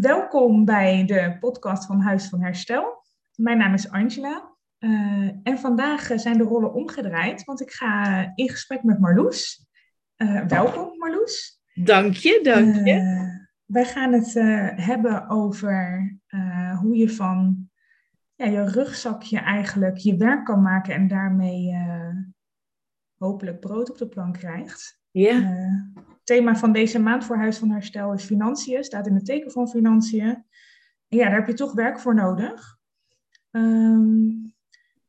Welkom 0.00 0.64
bij 0.64 1.04
de 1.04 1.36
podcast 1.40 1.86
van 1.86 2.00
Huis 2.00 2.28
van 2.28 2.42
Herstel. 2.42 3.04
Mijn 3.34 3.58
naam 3.58 3.74
is 3.74 3.90
Angela 3.90 4.56
uh, 4.78 5.30
en 5.42 5.58
vandaag 5.58 6.10
zijn 6.14 6.38
de 6.38 6.44
rollen 6.44 6.72
omgedraaid, 6.72 7.44
want 7.44 7.60
ik 7.60 7.70
ga 7.70 8.32
in 8.34 8.48
gesprek 8.48 8.82
met 8.82 8.98
Marloes. 8.98 9.66
Uh, 10.16 10.46
welkom 10.46 10.98
Marloes. 10.98 11.60
Dank 11.74 12.14
je, 12.14 12.40
dank 12.42 12.74
je. 12.86 12.94
Uh, 12.94 13.22
wij 13.64 13.84
gaan 13.84 14.12
het 14.12 14.32
hebben 14.84 15.28
over 15.28 16.02
hoe 16.80 16.96
je 16.96 17.10
van 17.10 17.70
ja, 18.34 18.46
je 18.46 18.64
rugzakje 18.64 19.38
eigenlijk 19.38 19.96
je 19.96 20.16
werk 20.16 20.44
kan 20.44 20.62
maken 20.62 20.94
en 20.94 21.08
daarmee 21.08 21.72
hopelijk 23.16 23.60
brood 23.60 23.90
op 23.90 23.98
de 23.98 24.08
plank 24.08 24.38
krijgt. 24.38 25.00
Ja. 25.10 25.92
Thema 26.24 26.56
van 26.56 26.72
deze 26.72 26.98
maand 26.98 27.24
voor 27.24 27.36
Huis 27.36 27.58
van 27.58 27.70
Herstel 27.70 28.12
is 28.12 28.24
financiën, 28.24 28.84
staat 28.84 29.06
in 29.06 29.14
het 29.14 29.24
teken 29.24 29.50
van 29.50 29.68
financiën. 29.68 30.44
En 31.08 31.18
ja, 31.18 31.24
daar 31.24 31.34
heb 31.34 31.46
je 31.46 31.54
toch 31.54 31.72
werk 31.72 32.00
voor 32.00 32.14
nodig. 32.14 32.76
Um, 33.50 34.54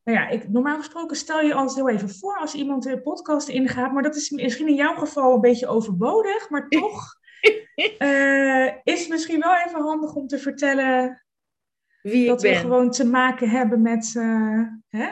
nou 0.03 0.17
ja, 0.17 0.27
ik, 0.27 0.49
normaal 0.49 0.77
gesproken 0.77 1.15
stel 1.15 1.41
je 1.41 1.53
altijd 1.53 1.75
heel 1.75 1.89
even 1.89 2.09
voor 2.09 2.37
als 2.37 2.53
iemand 2.53 2.83
de 2.83 3.01
podcast 3.01 3.47
ingaat, 3.47 3.91
maar 3.91 4.03
dat 4.03 4.15
is 4.15 4.29
misschien 4.29 4.67
in 4.67 4.75
jouw 4.75 4.95
geval 4.95 5.33
een 5.33 5.41
beetje 5.41 5.67
overbodig, 5.67 6.49
maar 6.49 6.67
toch 6.79 7.15
uh, 7.97 8.67
is 8.83 8.99
het 8.99 9.09
misschien 9.09 9.39
wel 9.39 9.55
even 9.65 9.81
handig 9.81 10.13
om 10.13 10.27
te 10.27 10.39
vertellen 10.39 11.25
Wie 12.01 12.27
dat 12.27 12.41
we 12.41 12.55
gewoon 12.55 12.91
te 12.91 13.05
maken 13.05 13.49
hebben 13.49 13.81
met 13.81 14.13
uh, 14.17 14.61
hè, 14.89 15.07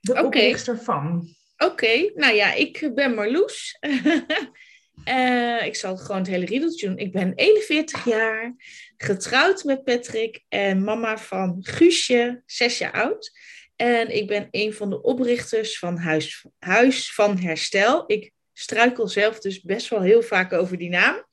de 0.00 0.12
okay. 0.12 0.24
oprichter 0.24 0.78
van. 0.78 1.28
Oké, 1.56 1.72
okay. 1.72 2.12
nou 2.14 2.34
ja, 2.34 2.52
ik 2.52 2.90
ben 2.94 3.14
Marloes. 3.14 3.78
Uh, 5.08 5.66
ik 5.66 5.76
zal 5.76 5.96
gewoon 5.96 6.20
het 6.20 6.26
hele 6.26 6.44
riedeltje 6.44 6.86
doen. 6.86 6.98
Ik 6.98 7.12
ben 7.12 7.32
41 7.34 8.04
jaar, 8.04 8.54
getrouwd 8.96 9.64
met 9.64 9.84
Patrick 9.84 10.44
en 10.48 10.84
mama 10.84 11.18
van 11.18 11.56
Guusje, 11.60 12.42
6 12.46 12.78
jaar 12.78 12.92
oud. 12.92 13.32
En 13.76 14.14
ik 14.14 14.26
ben 14.26 14.48
een 14.50 14.74
van 14.74 14.90
de 14.90 15.02
oprichters 15.02 15.78
van 15.78 15.98
Huis, 15.98 16.46
Huis 16.58 17.14
van 17.14 17.38
Herstel. 17.38 18.04
Ik 18.06 18.32
struikel 18.52 19.08
zelf 19.08 19.38
dus 19.38 19.60
best 19.60 19.88
wel 19.88 20.00
heel 20.00 20.22
vaak 20.22 20.52
over 20.52 20.78
die 20.78 20.88
naam. 20.88 21.24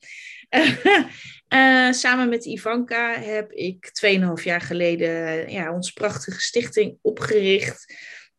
uh, 1.48 1.92
samen 2.02 2.28
met 2.28 2.44
Ivanka 2.44 3.20
heb 3.20 3.52
ik 3.52 3.90
2,5 4.38 4.44
jaar 4.44 4.60
geleden 4.60 5.50
ja, 5.50 5.72
onze 5.74 5.92
prachtige 5.92 6.40
stichting 6.40 6.98
opgericht. 7.02 7.94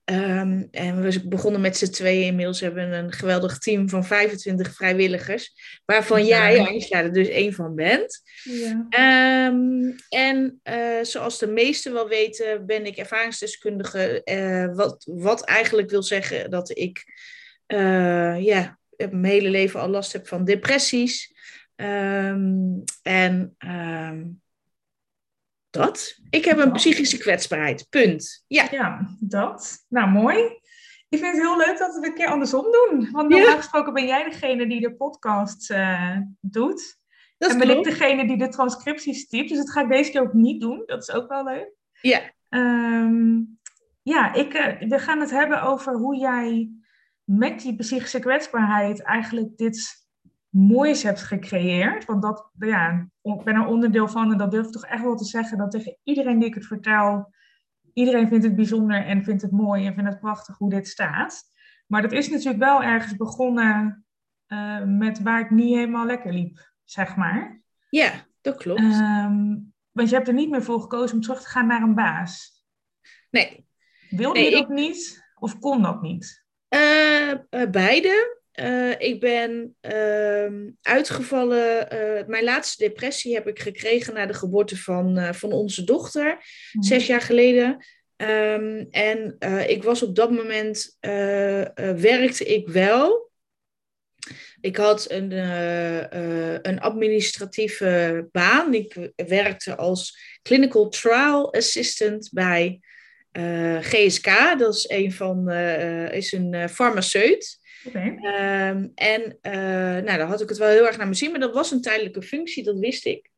Um, 0.06 0.68
en 0.72 1.02
we 1.02 1.28
begonnen 1.28 1.62
met 1.62 1.78
z'n 1.78 1.92
tweeën. 1.92 2.26
Inmiddels 2.26 2.60
hebben 2.60 2.90
we 2.90 2.96
een 2.96 3.12
geweldig 3.12 3.58
team 3.58 3.90
van 3.90 4.06
25 4.06 4.74
vrijwilligers. 4.74 5.54
Waarvan 5.86 6.26
ja. 6.26 6.52
jij, 6.52 6.60
Angela, 6.60 7.02
er 7.02 7.14
dus 7.14 7.28
één 7.28 7.54
van 7.54 7.76
bent. 7.76 8.22
Ja. 8.44 9.48
Um, 9.48 9.96
en 10.10 10.60
uh, 10.64 11.02
zoals 11.02 11.40
de 11.40 11.48
meesten 11.48 11.94
wel 11.94 12.08
weten, 12.08 12.66
ben 12.66 12.86
ik 12.86 12.98
ervaringsdeskundige. 12.98 14.22
Uh, 14.26 14.76
wat, 14.76 15.04
wat 15.06 15.46
eigenlijk 15.46 15.90
wil 15.90 16.04
zeggen 16.04 16.50
dat 16.52 16.78
ik 16.78 17.04
uh, 17.68 18.44
ja, 18.44 18.80
mijn 18.98 19.26
hele 19.26 19.50
leven 19.50 19.80
al 19.80 19.90
last 19.90 20.14
heb 20.14 20.28
van 20.28 20.46
depressies. 20.46 21.34
Um, 21.76 22.84
en 23.02 23.56
dat. 25.74 26.20
Ik 26.30 26.46
heb 26.46 26.58
een 26.58 26.72
psychische 26.72 27.18
kwetsbaarheid. 27.18 27.86
Punt. 27.90 28.44
Ja. 28.48 28.68
ja, 28.72 29.16
dat. 29.20 29.86
Nou, 29.90 30.10
mooi. 30.10 30.38
Ik 31.10 31.20
vind 31.20 31.32
het 31.36 31.42
heel 31.42 31.58
leuk 31.58 31.78
dat 31.78 31.94
we 31.94 31.96
het 31.96 32.06
een 32.06 32.14
keer 32.14 32.28
andersom 32.28 32.64
doen. 32.72 33.12
Want 33.12 33.30
normaal 33.30 33.50
ja. 33.50 33.56
gesproken 33.56 33.94
ben 33.94 34.06
jij 34.06 34.24
degene 34.24 34.68
die 34.68 34.82
de 34.82 34.96
podcast 34.96 35.72
uh, 35.72 36.18
doet. 36.42 36.98
Dat 37.38 37.52
en 37.52 37.58
ben 37.58 37.68
klopt. 37.68 37.88
ik 37.88 37.94
degene 37.94 38.28
die 38.28 38.38
de 38.38 38.48
transcripties 38.48 39.28
typt. 39.28 39.50
Dus 39.50 39.58
dat 39.58 39.72
ga 39.72 39.82
ik 39.82 39.90
deze 39.90 40.12
keer 40.12 40.22
ook 40.22 40.34
niet 40.34 40.62
doen. 40.62 40.84
Dat 40.86 41.02
is 41.02 41.12
ook 41.12 41.28
wel 41.28 41.44
leuk. 41.44 41.72
Ja. 42.02 42.22
Um, 42.50 43.60
ja, 44.02 44.34
ik, 44.34 44.54
uh, 44.54 44.90
we 44.90 45.00
gaan 45.00 45.20
het 45.20 45.32
hebben 45.32 45.62
over 45.62 45.94
hoe 45.94 46.18
jij 46.18 46.72
met 47.24 47.62
die 47.62 47.76
psychische 47.76 48.20
kwetsbaarheid 48.20 49.04
eigenlijk 49.04 49.58
dit 49.58 50.03
moois 50.54 51.04
hebt 51.04 51.22
gecreëerd. 51.22 52.06
Want 52.06 52.22
dat, 52.22 52.50
ja, 52.60 53.08
ik 53.22 53.44
ben 53.44 53.56
er 53.56 53.66
onderdeel 53.66 54.08
van 54.08 54.32
en 54.32 54.38
dat 54.38 54.52
durf 54.52 54.66
ik 54.66 54.72
toch 54.72 54.86
echt 54.86 55.04
wel 55.04 55.16
te 55.16 55.26
zeggen. 55.26 55.58
Dat 55.58 55.72
tegen 55.72 55.98
iedereen 56.04 56.40
die 56.40 56.48
ik 56.48 56.54
het 56.54 56.66
vertel, 56.66 57.34
iedereen 57.94 58.28
vindt 58.28 58.44
het 58.44 58.56
bijzonder 58.56 59.06
en 59.06 59.24
vindt 59.24 59.42
het 59.42 59.52
mooi 59.52 59.86
en 59.86 59.94
vindt 59.94 60.10
het 60.10 60.20
prachtig 60.20 60.58
hoe 60.58 60.70
dit 60.70 60.88
staat. 60.88 61.44
Maar 61.88 62.02
dat 62.02 62.12
is 62.12 62.30
natuurlijk 62.30 62.64
wel 62.64 62.84
ergens 62.84 63.16
begonnen 63.16 64.06
uh, 64.48 64.84
met 64.84 65.22
waar 65.22 65.40
het 65.40 65.50
niet 65.50 65.76
helemaal 65.76 66.06
lekker 66.06 66.34
liep, 66.34 66.72
zeg 66.84 67.16
maar. 67.16 67.62
Ja, 67.90 68.12
dat 68.42 68.58
klopt. 68.58 68.82
Um, 68.82 69.74
want 69.92 70.10
je 70.10 70.16
hebt 70.16 70.28
er 70.28 70.34
niet 70.34 70.50
meer 70.50 70.64
voor 70.64 70.82
gekozen 70.82 71.16
om 71.16 71.22
terug 71.22 71.42
te 71.42 71.48
gaan 71.48 71.68
naar 71.68 71.82
een 71.82 71.96
baas. 71.96 72.64
Nee. 73.30 73.68
Wilde 74.10 74.40
nee, 74.40 74.50
je 74.50 74.56
dat 74.56 74.70
ik... 74.70 74.76
niet 74.76 75.32
of 75.40 75.60
kon 75.60 75.82
dat 75.82 76.02
niet? 76.02 76.46
Uh, 76.70 77.30
uh, 77.30 77.70
beide. 77.70 78.42
Uh, 78.60 79.00
ik 79.00 79.20
ben 79.20 79.76
uh, 79.82 80.72
uitgevallen. 80.82 81.94
Uh, 81.94 82.28
mijn 82.28 82.44
laatste 82.44 82.84
depressie 82.84 83.34
heb 83.34 83.48
ik 83.48 83.60
gekregen 83.60 84.14
na 84.14 84.26
de 84.26 84.34
geboorte 84.34 84.78
van, 84.78 85.20
uh, 85.20 85.34
van 85.34 85.52
onze 85.52 85.84
dochter, 85.84 86.38
mm. 86.72 86.84
zes 86.84 87.08
jaar 87.08 87.22
geleden. 87.22 87.86
Um, 88.18 88.88
en 88.92 89.38
ik 89.68 89.84
was 89.84 90.04
op 90.04 90.16
dat 90.16 90.32
moment, 90.32 90.98
werkte 91.96 92.46
ik 92.46 92.68
wel. 92.68 93.32
Ik 94.62 94.78
had 94.78 95.12
een, 95.12 95.32
een 96.68 96.80
administratieve 96.80 98.28
baan. 98.32 98.74
Ik 98.74 99.12
werkte 99.16 99.76
als 99.76 100.18
clinical 100.42 100.90
trial 100.90 101.54
assistant 101.54 102.30
bij 102.32 102.80
GSK. 103.80 104.56
Dat 104.58 104.76
is 104.76 104.90
een, 104.90 105.12
van, 105.12 105.50
is 106.12 106.32
een 106.32 106.70
farmaceut. 106.70 107.62
Okay. 107.88 108.08
Um, 108.70 108.92
en 108.96 109.38
uh, 109.42 110.04
nou, 110.04 110.18
dan 110.18 110.28
had 110.28 110.42
ik 110.42 110.50
het 110.50 110.58
wel 110.58 110.70
heel 110.70 110.86
erg 110.86 110.98
naar 110.98 111.06
mijn 111.06 111.18
zin, 111.18 111.32
maar 111.32 111.40
dat 111.40 111.54
was 111.54 111.72
een 111.72 111.82
tijdelijke 111.82 112.22
functie, 112.22 112.64
dat 112.64 112.80
wist 112.80 113.06
ik. 113.06 113.30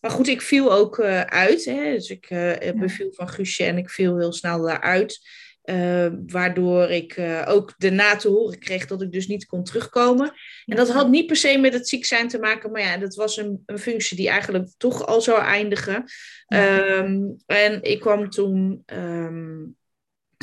Maar 0.00 0.10
goed, 0.10 0.28
ik 0.28 0.42
viel 0.42 0.72
ook 0.72 0.98
uh, 0.98 1.20
uit. 1.20 1.64
Hè? 1.64 1.92
Dus 1.92 2.10
ik 2.10 2.30
uh, 2.30 2.60
ja. 2.60 2.72
beviel 2.72 3.12
van 3.12 3.28
Guusje 3.28 3.64
en 3.64 3.78
ik 3.78 3.90
viel 3.90 4.18
heel 4.18 4.32
snel 4.32 4.62
daaruit. 4.62 5.20
waardoor 6.26 6.90
ik 6.90 7.20
ook 7.46 7.74
daarna 7.78 8.16
te 8.16 8.28
horen 8.28 8.58
kreeg 8.58 8.86
dat 8.86 9.02
ik 9.02 9.12
dus 9.12 9.26
niet 9.26 9.46
kon 9.46 9.64
terugkomen. 9.64 10.32
En 10.66 10.76
dat 10.76 10.90
had 10.90 11.08
niet 11.08 11.26
per 11.26 11.36
se 11.36 11.58
met 11.58 11.72
het 11.72 11.88
ziek 11.88 12.04
zijn 12.04 12.28
te 12.28 12.38
maken, 12.38 12.70
maar 12.70 12.80
ja, 12.80 12.96
dat 12.96 13.14
was 13.14 13.36
een, 13.36 13.62
een 13.66 13.78
functie 13.78 14.16
die 14.16 14.28
eigenlijk 14.28 14.68
toch 14.76 15.06
al 15.06 15.20
zou 15.20 15.40
eindigen. 15.40 16.04
Ja. 16.46 16.96
Um, 16.98 17.36
en 17.46 17.82
ik 17.82 18.00
kwam 18.00 18.30
toen 18.30 18.82
um, 18.86 19.76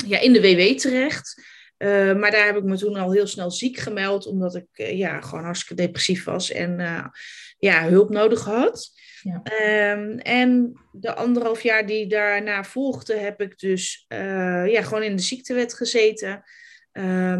ja, 0.06 0.18
in 0.18 0.32
de 0.32 0.40
WW 0.40 0.78
terecht. 0.78 1.42
Uh, 1.82 2.16
maar 2.16 2.30
daar 2.30 2.46
heb 2.46 2.56
ik 2.56 2.64
me 2.64 2.76
toen 2.76 2.96
al 2.96 3.12
heel 3.12 3.26
snel 3.26 3.50
ziek 3.50 3.78
gemeld, 3.78 4.26
omdat 4.26 4.54
ik 4.54 4.66
uh, 4.74 4.98
ja, 4.98 5.20
gewoon 5.20 5.44
hartstikke 5.44 5.82
depressief 5.82 6.24
was 6.24 6.50
en 6.50 6.78
uh, 6.78 7.06
ja, 7.58 7.88
hulp 7.88 8.10
nodig 8.10 8.44
had. 8.44 8.90
Ja. 9.22 9.42
Um, 9.92 10.18
en 10.18 10.72
de 10.92 11.14
anderhalf 11.14 11.62
jaar 11.62 11.86
die 11.86 12.06
daarna 12.06 12.64
volgde, 12.64 13.16
heb 13.16 13.40
ik 13.40 13.58
dus 13.58 14.04
ja, 14.08 14.82
gewoon 14.82 15.02
in 15.02 15.16
de 15.16 15.22
ziektewet 15.22 15.74
gezeten. 15.74 16.42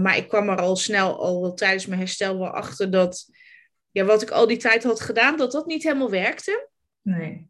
maar 0.01 0.17
ik 0.17 0.29
kwam 0.29 0.49
er 0.49 0.61
al 0.61 0.77
snel, 0.77 1.19
al 1.19 1.55
tijdens 1.55 1.87
mijn 1.87 2.01
herstel, 2.01 2.39
wel 2.39 2.51
achter 2.51 2.91
dat 2.91 3.27
ja, 3.91 4.05
wat 4.05 4.23
ik 4.23 4.31
al 4.31 4.47
die 4.47 4.57
tijd 4.57 4.83
had 4.83 5.01
gedaan, 5.01 5.37
dat 5.37 5.53
dat 5.53 5.67
niet 5.67 5.83
helemaal 5.83 6.11
werkte. 6.11 6.69
Nee. 7.03 7.49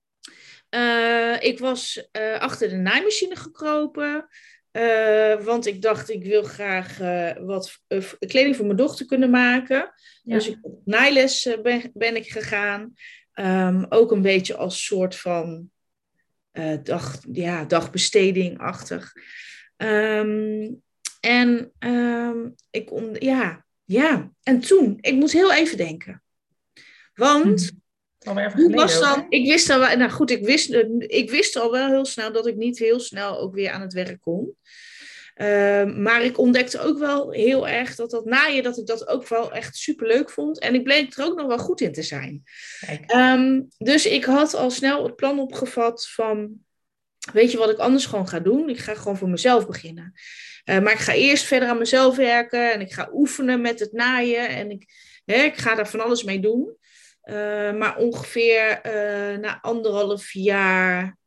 ik 1.41 1.59
was 1.59 2.09
achter 2.39 2.69
de 2.69 2.77
naaimachine 2.77 3.37
gekropen. 3.37 4.29
Uh, 4.73 5.45
want 5.45 5.67
ik 5.67 5.83
dacht, 5.83 6.11
ik 6.11 6.25
wil 6.25 6.43
graag 6.43 7.01
uh, 7.01 7.33
wat 7.47 7.79
uh, 7.89 8.05
kleding 8.19 8.57
voor 8.57 8.65
mijn 8.65 8.77
dochter 8.77 9.07
kunnen 9.07 9.31
maken. 9.31 9.93
Ja. 10.23 10.35
Dus 10.35 10.49
ik, 10.49 10.59
op 10.63 10.81
naailes 10.85 11.57
ben, 11.63 11.91
ben 11.95 12.17
ik 12.17 12.31
gegaan. 12.31 12.95
Um, 13.35 13.87
ook 13.89 14.13
een 14.13 14.23
beetje 14.23 14.57
als 14.57 14.85
soort 14.85 15.17
van 15.17 15.71
dag, 16.83 17.19
ja, 17.33 17.65
dagbesteding-achtig. 17.65 19.13
Um, 19.77 20.83
en 21.21 21.73
um, 21.79 22.55
ik 22.71 22.93
om, 22.93 23.11
ja, 23.19 23.65
ja, 23.85 24.31
en 24.43 24.61
toen, 24.61 24.99
ik 25.01 25.15
moet 25.15 25.33
heel 25.33 25.53
even 25.53 25.77
denken. 25.77 26.23
Want 27.15 27.73
hoe 28.25 28.73
was 28.75 29.01
dan? 29.01 29.27
Ik 29.29 29.47
wist 29.47 29.71
al 29.71 29.79
wel, 29.79 29.97
nou 29.97 30.11
goed, 30.11 30.31
ik 30.31 30.45
wist, 30.45 30.71
ik 30.99 31.31
wist 31.31 31.57
al 31.57 31.71
wel 31.71 31.89
heel 31.89 32.05
snel 32.05 32.33
dat 32.33 32.47
ik 32.47 32.57
niet 32.57 32.79
heel 32.79 33.01
snel 33.01 33.39
ook 33.39 33.55
weer 33.55 33.71
aan 33.71 33.81
het 33.81 33.93
werk 33.93 34.21
kon. 34.21 34.57
Uh, 35.37 35.85
maar 35.85 36.23
ik 36.23 36.39
ontdekte 36.39 36.81
ook 36.81 36.99
wel 36.99 37.31
heel 37.31 37.69
erg 37.69 37.95
dat 37.95 38.11
dat 38.11 38.25
naaien, 38.25 38.63
dat 38.63 38.79
ik 38.79 38.87
dat 38.87 39.09
ook 39.09 39.29
wel 39.29 39.53
echt 39.53 39.77
super 39.77 40.07
leuk 40.07 40.31
vond. 40.31 40.59
En 40.59 40.75
ik 40.75 40.83
bleek 40.83 41.17
er 41.17 41.25
ook 41.25 41.37
nog 41.37 41.47
wel 41.47 41.59
goed 41.59 41.81
in 41.81 41.93
te 41.93 42.03
zijn. 42.03 42.43
Um, 43.17 43.69
dus 43.79 44.07
ik 44.07 44.25
had 44.25 44.55
al 44.55 44.71
snel 44.71 45.05
het 45.05 45.17
plan 45.17 45.39
opgevat 45.39 46.09
van, 46.09 46.53
weet 47.33 47.51
je 47.51 47.59
wat 47.59 47.71
ik 47.71 47.79
anders 47.79 48.07
gewoon 48.07 48.29
ga 48.29 48.41
doen? 48.41 48.69
Ik 48.69 48.79
ga 48.79 48.95
gewoon 48.95 49.17
voor 49.17 49.29
mezelf 49.29 49.67
beginnen. 49.67 50.13
Uh, 50.65 50.79
maar 50.79 50.93
ik 50.93 50.99
ga 50.99 51.13
eerst 51.13 51.45
verder 51.45 51.69
aan 51.69 51.79
mezelf 51.79 52.17
werken 52.17 52.73
en 52.73 52.81
ik 52.81 52.93
ga 52.93 53.11
oefenen 53.13 53.61
met 53.61 53.81
het 53.81 53.93
naaien 53.93 54.49
en 54.49 54.71
ik, 54.71 54.87
hè, 55.25 55.43
ik 55.43 55.57
ga 55.57 55.75
daar 55.75 55.89
van 55.89 56.01
alles 56.01 56.23
mee 56.23 56.41
doen. 56.41 56.77
Maar 57.79 57.97
ongeveer 57.97 58.81
na 59.41 59.61
anderhalf 59.61 60.33
jaar 60.33 61.19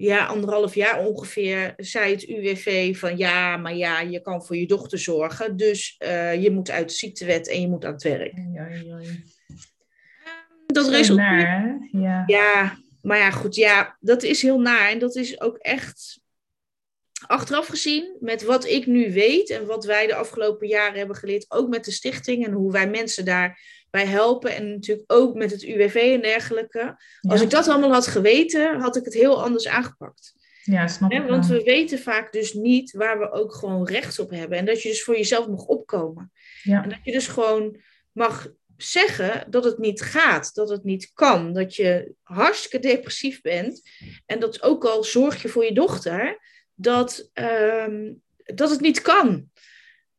ja, 0.00 0.26
anderhalf 0.26 0.74
jaar 0.74 1.06
ongeveer, 1.06 1.72
zei 1.76 2.12
het 2.12 2.22
UWV 2.22 2.98
van 2.98 3.16
ja, 3.16 3.56
maar 3.56 3.74
ja, 3.74 4.00
je 4.00 4.20
kan 4.20 4.44
voor 4.44 4.56
je 4.56 4.66
dochter 4.66 4.98
zorgen. 4.98 5.56
Dus 5.56 5.96
uh, 5.98 6.42
je 6.42 6.50
moet 6.50 6.70
uit 6.70 6.88
de 6.88 6.94
ziektewet 6.94 7.48
en 7.48 7.60
je 7.60 7.68
moet 7.68 7.84
aan 7.84 7.92
het 7.92 8.02
werk. 8.02 8.32
Dat 10.66 10.88
resulteert. 10.88 11.88
Ja. 11.92 12.22
ja, 12.26 12.78
maar 13.02 13.18
ja, 13.18 13.30
goed, 13.30 13.54
ja, 13.54 13.96
dat 14.00 14.22
is 14.22 14.42
heel 14.42 14.60
naar. 14.60 14.90
En 14.90 14.98
dat 14.98 15.16
is 15.16 15.40
ook 15.40 15.56
echt 15.56 16.20
achteraf 17.26 17.66
gezien, 17.66 18.16
met 18.20 18.42
wat 18.42 18.66
ik 18.66 18.86
nu 18.86 19.12
weet 19.12 19.50
en 19.50 19.66
wat 19.66 19.84
wij 19.84 20.06
de 20.06 20.14
afgelopen 20.14 20.68
jaren 20.68 20.98
hebben 20.98 21.16
geleerd, 21.16 21.50
ook 21.50 21.68
met 21.68 21.84
de 21.84 21.90
stichting 21.90 22.46
en 22.46 22.52
hoe 22.52 22.72
wij 22.72 22.90
mensen 22.90 23.24
daarbij 23.90 24.12
helpen 24.12 24.54
en 24.54 24.70
natuurlijk 24.70 25.12
ook 25.12 25.34
met 25.34 25.50
het 25.50 25.62
UWV 25.62 25.94
en 25.94 26.20
dergelijke. 26.20 26.96
Als 27.20 27.40
ik 27.40 27.50
dat 27.50 27.68
allemaal 27.68 27.92
had 27.92 28.06
geweten, 28.06 28.80
had 28.80 28.96
ik 28.96 29.04
het 29.04 29.14
heel 29.14 29.42
anders 29.42 29.68
aangepakt. 29.68 30.34
Ja, 30.62 30.86
snap 30.86 31.10
ik. 31.12 31.26
Want 31.26 31.46
we 31.46 31.62
weten 31.62 31.98
vaak 31.98 32.32
dus 32.32 32.52
niet 32.52 32.92
waar 32.92 33.18
we 33.18 33.30
ook 33.30 33.54
gewoon 33.54 33.86
recht 33.86 34.18
op 34.18 34.30
hebben. 34.30 34.58
En 34.58 34.64
dat 34.64 34.82
je 34.82 34.88
dus 34.88 35.02
voor 35.02 35.16
jezelf 35.16 35.48
mag 35.48 35.64
opkomen. 35.64 36.32
Ja. 36.62 36.82
En 36.82 36.88
dat 36.88 36.98
je 37.02 37.12
dus 37.12 37.26
gewoon 37.26 37.80
mag 38.12 38.48
zeggen 38.76 39.50
dat 39.50 39.64
het 39.64 39.78
niet 39.78 40.02
gaat, 40.02 40.54
dat 40.54 40.68
het 40.68 40.84
niet 40.84 41.10
kan, 41.14 41.52
dat 41.52 41.74
je 41.74 42.12
hartstikke 42.22 42.78
depressief 42.88 43.40
bent 43.40 43.82
en 44.26 44.40
dat 44.40 44.62
ook 44.62 44.84
al 44.84 45.04
zorg 45.04 45.42
je 45.42 45.48
voor 45.48 45.64
je 45.64 45.72
dochter, 45.72 46.38
dat, 46.74 47.30
ehm, 47.32 48.12
dat 48.44 48.70
het 48.70 48.80
niet 48.80 49.00
kan. 49.00 49.50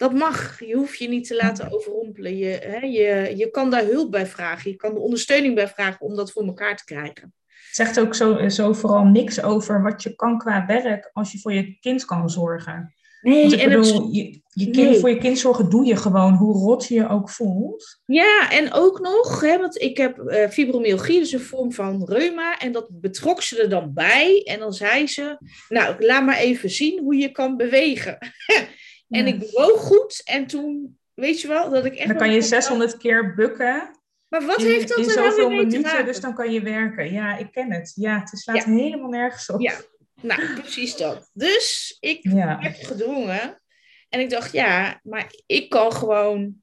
Dat 0.02 0.14
mag. 0.14 0.60
Je 0.60 0.76
hoeft 0.76 0.98
je 0.98 1.08
niet 1.08 1.28
te 1.28 1.36
laten 1.36 1.72
overrompelen. 1.72 2.38
Je, 2.38 2.48
hè, 2.48 2.86
je, 2.86 3.34
je 3.38 3.50
kan 3.50 3.70
daar 3.70 3.86
hulp 3.86 4.12
bij 4.12 4.26
vragen. 4.26 4.72
Je 4.72 4.76
kan 4.76 4.94
de 4.94 5.00
ondersteuning 5.00 5.56
bij 5.56 5.68
vragen 5.68 6.02
om 6.02 6.16
dat 6.16 6.32
voor 6.32 6.46
elkaar 6.46 6.78
te 6.78 6.84
krijgen. 6.84 7.34
Het 7.48 7.76
zegt 7.76 8.00
ook 8.00 8.16
zo, 8.16 8.50
zo 8.50 8.74
vooral 8.74 9.04
niks 9.04 9.42
over 9.42 9.82
wat 9.82 10.04
je 10.04 10.16
kan 10.16 10.38
qua 10.38 10.66
werk 10.66 11.10
als 11.14 11.32
je 11.32 11.40
voor 11.40 11.54
je 11.54 11.78
kind 11.80 12.06
kan 12.06 12.30
zorgen. 12.30 12.94
Nee, 13.22 13.46
ik 13.46 13.60
en 13.60 13.70
bedoel, 13.70 14.06
het... 14.06 14.16
je, 14.16 14.42
je 14.50 14.70
kind, 14.70 14.98
voor 14.98 15.10
je 15.10 15.18
kind 15.18 15.40
zorgen 15.40 15.70
doe 15.70 15.86
je 15.86 15.96
gewoon, 15.96 16.34
hoe 16.34 16.54
rot 16.54 16.88
je 16.88 16.94
je 16.94 17.08
ook 17.08 17.30
voelt. 17.30 18.02
Ja, 18.06 18.52
en 18.52 18.74
ook 18.74 19.00
nog, 19.00 19.42
hè, 19.42 19.58
want 19.58 19.82
ik 19.82 19.98
heb 19.98 20.18
uh, 20.18 20.48
fibromyalgie, 20.48 21.20
dus 21.20 21.32
een 21.32 21.40
vorm 21.40 21.72
van 21.72 22.06
reuma, 22.06 22.60
en 22.60 22.72
dat 22.72 22.88
betrok 22.90 23.42
ze 23.42 23.62
er 23.62 23.70
dan 23.70 23.94
bij. 23.94 24.44
En 24.44 24.60
dan 24.60 24.74
zei 24.74 25.08
ze, 25.08 25.38
nou, 25.70 26.06
laat 26.06 26.26
maar 26.26 26.38
even 26.38 26.70
zien 26.70 27.00
hoe 27.00 27.16
je 27.16 27.32
kan 27.32 27.58
bewegen. 27.58 28.18
en 29.12 29.28
ik 29.28 29.40
bewoog 29.40 29.80
goed, 29.80 30.22
en 30.26 30.48
toen, 30.48 31.00
weet 31.14 31.42
je 31.42 31.48
wel, 31.48 31.70
dat 31.70 31.86
ik 31.86 31.96
echt... 31.96 32.08
Dan 32.08 32.18
kan 32.18 32.32
je 32.34 32.42
600 32.42 32.98
keer 32.98 33.36
bukken. 33.36 34.00
Maar 34.28 34.46
wat 34.46 34.58
heeft 34.58 34.88
dat 34.88 34.98
in 34.98 35.04
er 35.04 35.12
zoveel 35.12 35.50
minuten, 35.50 36.06
dus 36.06 36.20
dan 36.20 36.34
kan 36.34 36.52
je 36.52 36.62
werken. 36.62 37.12
Ja, 37.12 37.38
ik 37.38 37.52
ken 37.52 37.72
het. 37.72 37.92
Ja, 37.96 38.20
het 38.20 38.40
slaat 38.40 38.64
helemaal 38.64 39.10
nergens 39.10 39.50
op. 39.50 39.62
Ja, 39.62 39.74
nou, 40.22 40.54
precies 40.54 40.96
dat. 40.96 41.30
Dus 41.34 41.98
ik 42.00 42.24
heb 42.24 42.76
gedwongen. 42.82 43.62
En 44.10 44.20
ik 44.20 44.30
dacht, 44.30 44.52
ja, 44.52 45.00
maar 45.04 45.34
ik 45.46 45.70
kan 45.70 45.94
gewoon 45.94 46.62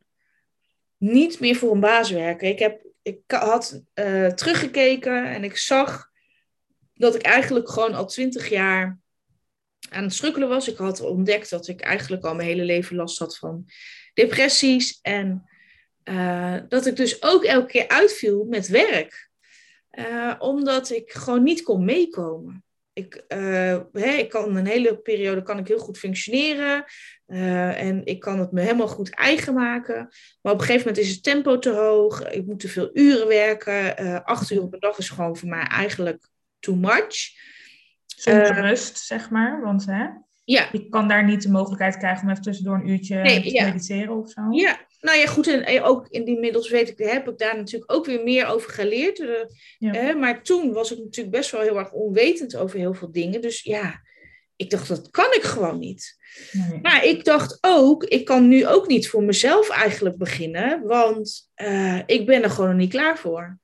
niet 0.96 1.40
meer 1.40 1.56
voor 1.56 1.72
een 1.72 1.80
baas 1.80 2.10
werken. 2.10 2.48
Ik, 2.48 2.58
heb, 2.58 2.86
ik 3.02 3.20
had 3.26 3.82
uh, 3.94 4.26
teruggekeken 4.26 5.26
en 5.26 5.44
ik 5.44 5.56
zag 5.56 6.10
dat 6.94 7.14
ik 7.14 7.22
eigenlijk 7.22 7.70
gewoon 7.70 7.94
al 7.94 8.06
twintig 8.06 8.48
jaar 8.48 8.98
aan 9.88 10.02
het 10.02 10.14
strukkelen 10.14 10.48
was. 10.48 10.68
Ik 10.68 10.76
had 10.76 11.00
ontdekt 11.00 11.50
dat 11.50 11.68
ik 11.68 11.80
eigenlijk 11.80 12.24
al 12.24 12.34
mijn 12.34 12.48
hele 12.48 12.64
leven 12.64 12.96
last 12.96 13.18
had 13.18 13.38
van 13.38 13.66
depressies. 14.14 14.98
En 15.02 15.48
uh, 16.04 16.56
dat 16.68 16.86
ik 16.86 16.96
dus 16.96 17.22
ook 17.22 17.44
elke 17.44 17.66
keer 17.66 17.88
uitviel 17.88 18.44
met 18.44 18.68
werk. 18.68 19.30
Uh, 19.92 20.34
omdat 20.38 20.90
ik 20.90 21.12
gewoon 21.12 21.42
niet 21.42 21.62
kon 21.62 21.84
meekomen. 21.84 22.64
Ik, 22.92 23.24
uh, 23.28 23.78
hè, 23.92 24.10
ik 24.10 24.28
kan 24.28 24.56
een 24.56 24.66
hele 24.66 24.98
periode 24.98 25.42
kan 25.42 25.58
ik 25.58 25.68
heel 25.68 25.78
goed 25.78 25.98
functioneren. 25.98 26.84
En 27.26 28.04
ik 28.04 28.20
kan 28.20 28.38
het 28.38 28.52
me 28.52 28.60
helemaal 28.60 28.88
goed 28.88 29.14
eigen 29.14 29.54
maken. 29.54 30.08
Maar 30.42 30.52
op 30.52 30.58
een 30.58 30.66
gegeven 30.66 30.86
moment 30.86 31.06
is 31.06 31.10
het 31.10 31.22
tempo 31.22 31.58
te 31.58 31.70
hoog. 31.70 32.30
Ik 32.30 32.46
moet 32.46 32.60
te 32.60 32.68
veel 32.68 32.90
uren 32.92 33.26
werken. 33.26 33.96
Acht 34.24 34.50
uur 34.50 34.62
op 34.62 34.72
een 34.72 34.80
dag 34.80 34.98
is 34.98 35.08
gewoon 35.08 35.36
voor 35.36 35.48
mij 35.48 35.62
eigenlijk 35.62 36.28
too 36.58 36.74
much. 36.74 37.30
Zonder 38.18 38.60
rust, 38.60 38.98
zeg 38.98 39.30
maar. 39.30 39.60
Want 39.62 39.86
hè, 39.86 40.06
ja. 40.44 40.68
je 40.72 40.88
kan 40.88 41.08
daar 41.08 41.24
niet 41.24 41.42
de 41.42 41.50
mogelijkheid 41.50 41.96
krijgen 41.96 42.22
om 42.22 42.30
even 42.30 42.42
tussendoor 42.42 42.74
een 42.74 42.88
uurtje 42.88 43.22
te 43.22 43.62
mediteren 43.64 44.16
of 44.16 44.30
zo. 44.30 44.40
Ja, 44.50 44.78
nou 45.00 45.18
ja, 45.18 45.26
goed, 45.26 45.46
en 45.46 45.82
ook 45.82 46.08
in 46.08 46.24
die 46.24 46.38
middels 46.38 46.70
weet 46.70 46.88
ik, 46.88 46.98
heb 46.98 47.28
ik 47.28 47.38
daar 47.38 47.56
natuurlijk 47.56 47.92
ook 47.92 48.06
weer 48.06 48.22
meer 48.22 48.46
over 48.46 48.70
geleerd. 48.70 49.24
Eh, 49.78 50.14
maar 50.14 50.42
toen 50.42 50.72
was 50.72 50.92
ik 50.92 50.98
natuurlijk 50.98 51.36
best 51.36 51.50
wel 51.50 51.60
heel 51.60 51.78
erg 51.78 51.92
onwetend 51.92 52.56
over 52.56 52.78
heel 52.78 52.94
veel 52.94 53.12
dingen. 53.12 53.40
Dus 53.40 53.62
ja, 53.62 54.00
ik 54.56 54.70
dacht, 54.70 54.88
dat 54.88 55.10
kan 55.10 55.32
ik 55.32 55.42
gewoon 55.42 55.78
niet. 55.78 56.16
Nee. 56.52 56.80
Maar 56.82 57.04
ik 57.04 57.24
dacht 57.24 57.58
ook, 57.60 58.04
ik 58.04 58.24
kan 58.24 58.48
nu 58.48 58.66
ook 58.66 58.86
niet 58.86 59.08
voor 59.08 59.22
mezelf 59.22 59.68
eigenlijk 59.68 60.16
beginnen, 60.16 60.82
want 60.82 61.50
uh, 61.56 61.98
ik 62.06 62.26
ben 62.26 62.42
er 62.42 62.50
gewoon 62.50 62.76
niet 62.76 62.90
klaar 62.90 63.18
voor. 63.18 63.58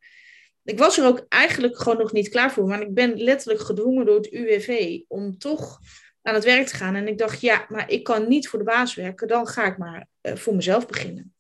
Ik 0.65 0.79
was 0.79 0.99
er 0.99 1.07
ook 1.07 1.27
eigenlijk 1.29 1.79
gewoon 1.79 1.99
nog 1.99 2.13
niet 2.13 2.29
klaar 2.29 2.53
voor, 2.53 2.67
maar 2.67 2.81
ik 2.81 2.95
ben 2.95 3.23
letterlijk 3.23 3.61
gedwongen 3.61 4.07
door 4.07 4.17
het 4.17 4.33
UWV 4.33 5.01
om 5.09 5.39
toch 5.39 5.81
aan 6.23 6.35
het 6.35 6.45
werk 6.45 6.67
te 6.67 6.77
gaan. 6.77 6.95
En 6.95 7.09
ik 7.09 7.19
dacht, 7.19 7.41
ja, 7.41 7.67
maar 7.69 7.91
ik 7.91 8.05
kan 8.05 8.29
niet 8.29 8.49
voor 8.49 8.59
de 8.59 8.65
baas 8.65 8.95
werken, 8.95 9.29
dan 9.29 9.47
ga 9.47 9.67
ik 9.67 9.79
maar 9.79 10.07
uh, 10.23 10.35
voor 10.35 10.55
mezelf 10.55 10.87
beginnen. 10.87 11.35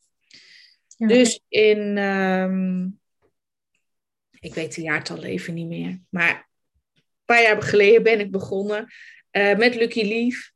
Ja. 0.97 1.07
Dus 1.07 1.41
in, 1.49 1.99
um, 1.99 3.01
ik 4.41 4.55
weet 4.55 4.75
de 4.75 4.83
jaartallen 4.83 5.25
even 5.25 5.55
niet 5.55 5.69
meer, 5.69 6.01
maar 6.09 6.49
een 6.95 7.03
paar 7.25 7.43
jaar 7.43 7.63
geleden 7.63 8.03
ben 8.03 8.21
ik 8.21 8.31
begonnen 8.31 8.93
uh, 9.33 9.57
met 9.57 9.75
Lucky 9.75 10.03
Leaf. 10.03 10.53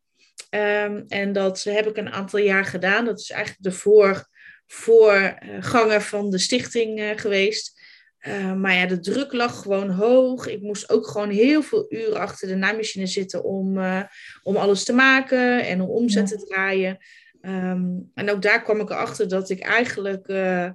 Um, 0.51 1.05
en 1.09 1.33
dat 1.33 1.63
heb 1.63 1.87
ik 1.87 1.97
een 1.97 2.13
aantal 2.13 2.39
jaar 2.39 2.65
gedaan. 2.65 3.05
Dat 3.05 3.19
is 3.19 3.31
eigenlijk 3.31 3.63
de 3.63 3.73
voor, 3.73 4.29
voorganger 4.67 6.03
van 6.03 6.31
de 6.31 6.39
stichting 6.39 6.99
uh, 7.01 7.11
geweest. 7.17 7.78
Uh, 8.27 8.55
maar 8.55 8.75
ja, 8.75 8.87
de 8.87 9.01
druk 9.01 9.33
lag 9.33 9.63
gewoon 9.63 9.91
hoog. 9.91 10.47
Ik 10.47 10.63
moest 10.63 10.91
ook 10.91 11.07
gewoon 11.07 11.31
heel 11.31 11.63
veel 11.63 11.87
uren 11.89 12.21
achter 12.21 12.49
de 12.49 12.55
naaimachine 12.55 13.07
zitten 13.07 13.45
om, 13.45 13.79
uh, 13.79 14.03
om 14.43 14.57
alles 14.57 14.85
te 14.85 14.93
maken 14.93 15.67
en 15.67 15.81
om 15.81 15.89
omzet 15.89 16.27
te 16.27 16.47
draaien. 16.47 16.99
Um, 17.41 18.11
en 18.15 18.31
ook 18.31 18.43
daar 18.43 18.63
kwam 18.63 18.81
ik 18.81 18.91
erachter 18.91 19.29
dat 19.29 19.51
ik 19.51 19.61
eigenlijk, 19.61 20.29
uh, 20.29 20.71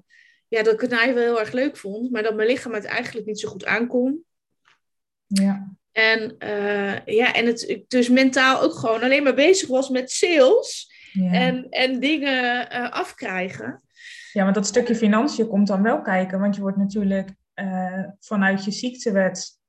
ja, 0.48 0.64
dat 0.64 0.74
ik 0.74 0.82
het 0.82 0.90
naaien 0.90 1.16
wel 1.16 1.24
heel 1.24 1.40
erg 1.40 1.52
leuk 1.52 1.78
vond, 1.78 2.12
maar 2.12 2.24
dat 2.24 2.36
mijn 2.36 2.48
lichaam 2.48 2.74
het 2.74 2.86
eigenlijk 2.86 3.26
niet 3.26 3.40
zo 3.40 3.50
goed 3.50 3.66
aankon. 3.66 4.24
Ja. 5.28 5.76
En, 5.92 6.36
ja, 7.06 7.34
en 7.34 7.46
het 7.46 7.70
ik 7.70 7.90
dus 7.90 8.10
mentaal 8.10 8.62
ook 8.62 8.74
gewoon 8.74 9.04
alleen 9.04 9.24
maar 9.24 9.34
bezig 9.34 9.68
was 9.68 9.90
met 9.90 10.12
sales 10.12 10.94
ja. 11.12 11.32
en, 11.32 11.70
en 11.70 12.00
dingen 12.00 12.70
afkrijgen. 12.92 13.82
Ja, 14.32 14.44
want 14.44 14.56
dat 14.56 14.66
stukje 14.66 14.96
financiën 14.96 15.48
komt 15.48 15.68
dan 15.68 15.82
wel 15.82 16.02
kijken, 16.02 16.40
want 16.40 16.56
je 16.56 16.62
wordt 16.62 16.78
natuurlijk 16.78 17.30
uh, 17.56 18.04
vanuit 18.20 18.66
je 18.66 18.72
ziektewet 18.72 19.60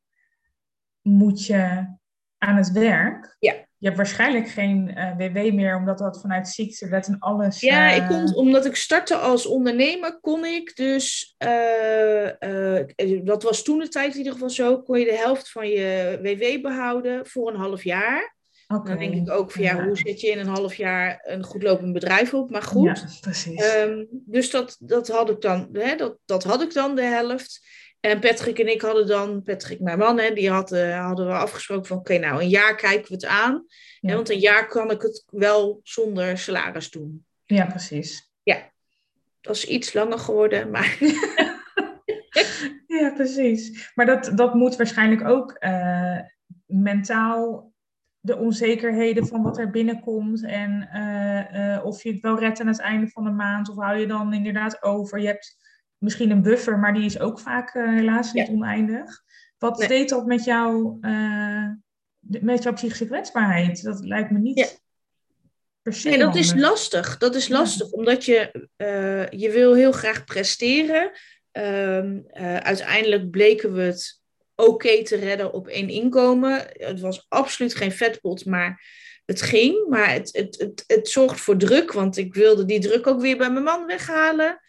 moet 1.02 1.46
je 1.46 1.94
aan 2.38 2.56
het 2.56 2.72
werk. 2.72 3.36
Ja. 3.38 3.52
Je 3.52 3.90
hebt 3.90 3.96
waarschijnlijk 3.96 4.48
geen 4.48 4.88
uh, 4.88 5.08
eh, 5.08 5.16
WW 5.16 5.54
meer, 5.54 5.76
omdat 5.76 5.98
dat 5.98 6.20
vanuit 6.20 6.48
ziektewet 6.48 7.06
en 7.06 7.18
alles. 7.18 7.60
Ja, 7.60 7.90
ik 7.90 8.06
kon, 8.06 8.26
eh, 8.26 8.36
omdat 8.36 8.64
ik 8.64 8.76
startte 8.76 9.16
als 9.16 9.46
ondernemer, 9.46 10.20
kon 10.20 10.44
ik 10.44 10.76
dus. 10.76 11.34
dat 13.22 13.42
was 13.42 13.62
toen 13.62 13.78
de 13.78 13.88
tijd 13.88 14.12
in 14.12 14.18
ieder 14.18 14.32
geval 14.32 14.50
zo. 14.50 14.82
Kon 14.82 14.98
je 14.98 15.04
de 15.04 15.16
helft 15.16 15.50
van 15.50 15.68
je 15.68 16.18
WW 16.22 16.62
behouden 16.62 17.26
voor 17.26 17.48
een 17.48 17.60
half 17.60 17.84
jaar. 17.84 18.33
Dan 18.82 18.98
denk 18.98 19.14
ik 19.14 19.30
ook 19.30 19.50
van 19.50 19.62
ja, 19.62 19.84
hoe 19.84 19.96
zet 19.96 20.20
je 20.20 20.30
in 20.30 20.38
een 20.38 20.46
half 20.46 20.74
jaar 20.74 21.20
een 21.22 21.44
goed 21.44 21.62
lopend 21.62 21.92
bedrijf 21.92 22.34
op? 22.34 22.50
Maar 22.50 22.62
goed. 22.62 22.98
Ja, 22.98 23.08
precies. 23.20 23.74
Um, 23.74 24.06
dus 24.10 24.50
dat, 24.50 24.76
dat, 24.80 25.08
had 25.08 25.30
ik 25.30 25.40
dan, 25.40 25.68
hè, 25.72 25.96
dat, 25.96 26.16
dat 26.24 26.44
had 26.44 26.62
ik 26.62 26.72
dan 26.72 26.94
de 26.94 27.02
helft. 27.02 27.66
En 28.00 28.20
Patrick 28.20 28.58
en 28.58 28.68
ik 28.68 28.80
hadden 28.80 29.06
dan, 29.06 29.42
Patrick, 29.42 29.80
mijn 29.80 29.98
man, 29.98 30.18
hè, 30.18 30.32
die 30.32 30.50
had, 30.50 30.72
uh, 30.72 31.06
hadden 31.06 31.26
we 31.26 31.32
afgesproken 31.32 31.86
van 31.86 31.96
oké, 31.96 32.14
okay, 32.14 32.28
nou 32.28 32.42
een 32.42 32.48
jaar 32.48 32.76
kijken 32.76 33.08
we 33.08 33.14
het 33.14 33.26
aan. 33.26 33.64
Ja. 34.00 34.08
Hè, 34.08 34.14
want 34.14 34.30
een 34.30 34.38
jaar 34.38 34.68
kan 34.68 34.90
ik 34.90 35.02
het 35.02 35.24
wel 35.30 35.80
zonder 35.82 36.38
salaris 36.38 36.90
doen. 36.90 37.26
Ja, 37.44 37.66
precies. 37.66 38.30
Ja, 38.42 38.70
dat 39.40 39.56
is 39.56 39.66
iets 39.66 39.92
langer 39.92 40.18
geworden, 40.18 40.70
maar. 40.70 40.98
ja, 43.00 43.12
precies. 43.14 43.90
Maar 43.94 44.06
dat, 44.06 44.32
dat 44.34 44.54
moet 44.54 44.76
waarschijnlijk 44.76 45.28
ook 45.28 45.56
uh, 45.60 46.18
mentaal 46.66 47.72
de 48.24 48.36
onzekerheden 48.36 49.26
van 49.26 49.42
wat 49.42 49.58
er 49.58 49.70
binnenkomt 49.70 50.44
en 50.44 50.88
uh, 50.94 51.76
uh, 51.76 51.84
of 51.84 52.02
je 52.02 52.12
het 52.12 52.20
wel 52.20 52.38
redt 52.38 52.60
aan 52.60 52.66
het 52.66 52.80
einde 52.80 53.08
van 53.08 53.24
de 53.24 53.30
maand 53.30 53.68
of 53.68 53.76
hou 53.76 53.98
je 53.98 54.06
dan 54.06 54.32
inderdaad 54.32 54.82
over. 54.82 55.20
Je 55.20 55.26
hebt 55.26 55.56
misschien 55.98 56.30
een 56.30 56.42
buffer, 56.42 56.78
maar 56.78 56.94
die 56.94 57.04
is 57.04 57.18
ook 57.18 57.40
vaak 57.40 57.74
uh, 57.74 57.94
helaas 57.94 58.32
niet 58.32 58.46
ja. 58.46 58.52
oneindig. 58.52 59.22
Wat 59.58 59.78
nee. 59.78 59.88
deed 59.88 60.08
dat 60.08 60.26
met, 60.26 60.44
jou, 60.44 60.98
met 62.20 62.62
jouw 62.62 62.72
psychische 62.72 63.06
kwetsbaarheid? 63.06 63.82
Dat 63.82 64.04
lijkt 64.04 64.30
me 64.30 64.38
niet. 64.38 64.58
Ja. 64.58 64.66
Per 65.82 65.94
se 65.94 66.08
nee, 66.08 66.18
dat 66.18 66.36
is 66.36 66.54
lastig. 66.54 67.18
Dat 67.18 67.34
is 67.34 67.48
lastig, 67.48 67.90
ja. 67.90 67.96
omdat 67.96 68.24
je, 68.24 68.68
je 69.30 69.50
wil 69.52 69.74
heel 69.74 69.92
graag 69.92 70.24
presteren. 70.24 71.10
ehm, 71.50 72.18
eh, 72.26 72.56
uiteindelijk 72.56 73.30
bleken 73.30 73.72
we 73.72 73.82
het 73.82 74.22
oké 74.56 75.02
te 75.02 75.16
redden 75.16 75.52
op 75.52 75.68
één 75.68 75.88
inkomen. 75.88 76.66
Het 76.72 77.00
was 77.00 77.26
absoluut 77.28 77.74
geen 77.74 77.92
vetpot, 77.92 78.44
maar 78.44 78.82
het 79.24 79.42
ging. 79.42 79.88
Maar 79.88 80.12
het, 80.12 80.28
het, 80.32 80.58
het, 80.58 80.84
het 80.86 81.08
zorgt 81.08 81.40
voor 81.40 81.56
druk, 81.56 81.92
want 81.92 82.16
ik 82.16 82.34
wilde 82.34 82.64
die 82.64 82.80
druk 82.80 83.06
ook 83.06 83.20
weer 83.20 83.36
bij 83.36 83.50
mijn 83.50 83.64
man 83.64 83.86
weghalen. 83.86 84.60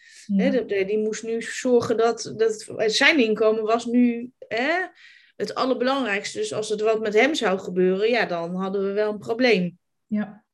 die 0.86 0.98
moest 0.98 1.22
nu 1.22 1.42
zorgen 1.42 1.96
dat, 1.96 2.32
dat 2.36 2.64
zijn 2.86 3.18
inkomen 3.18 3.62
was 3.62 3.84
nu 3.84 4.30
het 5.36 5.54
allerbelangrijkste. 5.54 6.38
Dus 6.38 6.52
als 6.52 6.68
het 6.68 6.80
wat 6.80 7.00
met 7.00 7.14
hem 7.14 7.34
zou 7.34 7.58
gebeuren, 7.58 8.08
ja, 8.08 8.26
dan 8.26 8.54
hadden 8.54 8.86
we 8.86 8.92
wel 8.92 9.12
een 9.12 9.18
probleem. 9.18 9.78
Ja. 10.06 10.44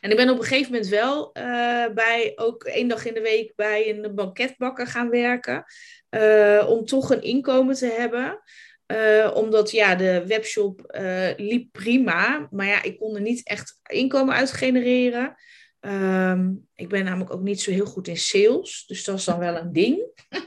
En 0.00 0.10
ik 0.10 0.16
ben 0.16 0.30
op 0.30 0.38
een 0.38 0.44
gegeven 0.44 0.72
moment 0.72 0.90
wel 0.90 1.30
uh, 1.38 1.86
bij, 1.94 2.32
ook 2.36 2.64
één 2.64 2.88
dag 2.88 3.06
in 3.06 3.14
de 3.14 3.20
week 3.20 3.52
bij 3.56 3.88
een 3.88 4.14
banketbakker 4.14 4.86
gaan 4.86 5.10
werken. 5.10 5.64
Uh, 6.10 6.64
om 6.68 6.84
toch 6.84 7.10
een 7.10 7.22
inkomen 7.22 7.74
te 7.74 7.86
hebben. 7.86 8.42
Uh, 8.86 9.30
omdat 9.34 9.70
ja, 9.70 9.94
de 9.94 10.26
webshop 10.26 10.96
liep 11.36 11.72
prima. 11.72 12.48
Maar 12.50 12.66
ja, 12.66 12.82
ik 12.82 12.98
kon 12.98 13.14
er 13.14 13.20
niet 13.20 13.46
echt 13.46 13.80
inkomen 13.82 14.34
uit 14.34 14.52
genereren. 14.52 15.36
Um, 15.80 16.68
ik 16.74 16.88
ben 16.88 17.04
namelijk 17.04 17.32
ook 17.32 17.42
niet 17.42 17.60
zo 17.60 17.70
heel 17.70 17.86
goed 17.86 18.08
in 18.08 18.16
sales. 18.16 18.84
Dus 18.86 19.04
dat 19.04 19.18
is 19.18 19.24
dan 19.24 19.38
wel 19.38 19.56
een 19.56 19.72
ding. 19.72 20.06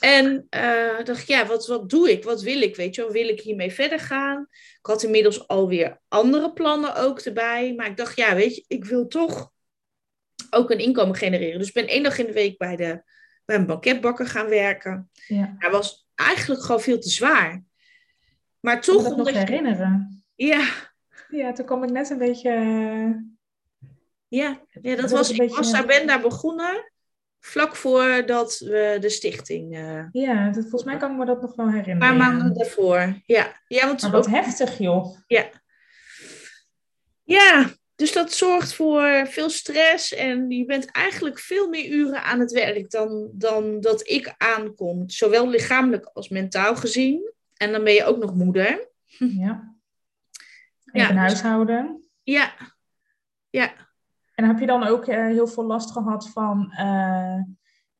En 0.00 0.46
uh, 0.50 1.04
dacht 1.04 1.26
ja, 1.26 1.46
wat, 1.46 1.66
wat 1.66 1.90
doe 1.90 2.10
ik? 2.10 2.24
Wat 2.24 2.42
wil 2.42 2.60
ik? 2.60 2.76
Weet 2.76 2.94
je 2.94 3.02
wel, 3.02 3.10
wil 3.10 3.28
ik 3.28 3.40
hiermee 3.40 3.72
verder 3.72 4.00
gaan? 4.00 4.46
Ik 4.50 4.78
had 4.86 5.02
inmiddels 5.02 5.48
alweer 5.48 6.00
andere 6.08 6.52
plannen 6.52 6.96
ook 6.96 7.20
erbij. 7.20 7.74
Maar 7.74 7.86
ik 7.86 7.96
dacht, 7.96 8.16
ja, 8.16 8.34
weet 8.34 8.54
je, 8.54 8.64
ik 8.66 8.84
wil 8.84 9.06
toch 9.06 9.52
ook 10.50 10.70
een 10.70 10.78
inkomen 10.78 11.16
genereren. 11.16 11.58
Dus 11.58 11.68
ik 11.68 11.74
ben 11.74 11.88
één 11.88 12.02
dag 12.02 12.18
in 12.18 12.26
de 12.26 12.32
week 12.32 12.58
bij, 12.58 12.76
de, 12.76 13.02
bij 13.44 13.56
een 13.56 13.66
banketbakker 13.66 14.26
gaan 14.26 14.48
werken. 14.48 15.10
Ja. 15.26 15.54
Hij 15.58 15.70
was 15.70 16.07
eigenlijk 16.18 16.62
gewoon 16.62 16.80
veel 16.80 16.98
te 16.98 17.08
zwaar. 17.10 17.62
Maar 18.60 18.80
toch... 18.80 19.06
Ik 19.06 19.16
nog 19.16 19.30
herinneren. 19.30 20.24
Ja. 20.34 20.68
Ja, 21.28 21.52
toen 21.52 21.66
kwam 21.66 21.84
ik 21.84 21.90
net 21.90 22.10
een 22.10 22.18
beetje... 22.18 22.52
Ja, 24.28 24.60
ja 24.82 24.96
dat, 24.96 25.10
was... 25.10 25.30
Ik 25.30 25.54
was 25.54 25.72
daar, 25.72 25.86
ben 25.86 26.06
daar 26.06 26.20
begonnen 26.20 26.92
vlak 27.40 27.76
voordat 27.76 28.58
we 28.58 28.96
de 29.00 29.08
stichting. 29.08 29.76
Uh, 29.76 30.04
ja, 30.12 30.50
dat, 30.50 30.62
volgens 30.62 30.84
mij 30.84 30.96
kan 30.96 31.10
ik 31.10 31.18
me 31.18 31.24
dat 31.24 31.40
nog 31.40 31.54
wel 31.54 31.70
herinneren. 31.70 32.12
Een 32.12 32.18
paar 32.18 32.28
maanden 32.28 32.54
daarvoor, 32.54 33.20
ja. 33.26 33.60
ja 33.68 33.86
want 33.86 34.02
maar 34.02 34.10
wat 34.10 34.26
heftig, 34.26 34.78
joh. 34.78 35.16
Ja. 35.26 35.50
Ja, 37.24 37.70
dus 37.98 38.12
dat 38.12 38.32
zorgt 38.32 38.74
voor 38.74 39.26
veel 39.26 39.50
stress 39.50 40.14
en 40.14 40.50
je 40.50 40.64
bent 40.64 40.90
eigenlijk 40.90 41.38
veel 41.38 41.68
meer 41.68 41.90
uren 41.90 42.22
aan 42.22 42.40
het 42.40 42.52
werk 42.52 42.90
dan, 42.90 43.30
dan 43.32 43.80
dat 43.80 44.08
ik 44.08 44.34
aankom. 44.36 45.08
Zowel 45.08 45.48
lichamelijk 45.48 46.10
als 46.12 46.28
mentaal 46.28 46.76
gezien. 46.76 47.32
En 47.56 47.72
dan 47.72 47.84
ben 47.84 47.92
je 47.92 48.04
ook 48.04 48.18
nog 48.18 48.34
moeder. 48.34 48.88
Ja. 49.18 49.76
En 50.84 51.00
ja, 51.00 51.14
huishouden. 51.14 52.08
Ja. 52.22 52.52
Ja. 53.50 53.72
En 54.34 54.44
heb 54.44 54.58
je 54.58 54.66
dan 54.66 54.84
ook 54.84 55.08
uh, 55.08 55.26
heel 55.26 55.46
veel 55.46 55.64
last 55.64 55.90
gehad 55.90 56.28
van 56.28 56.74
uh, 56.80 57.42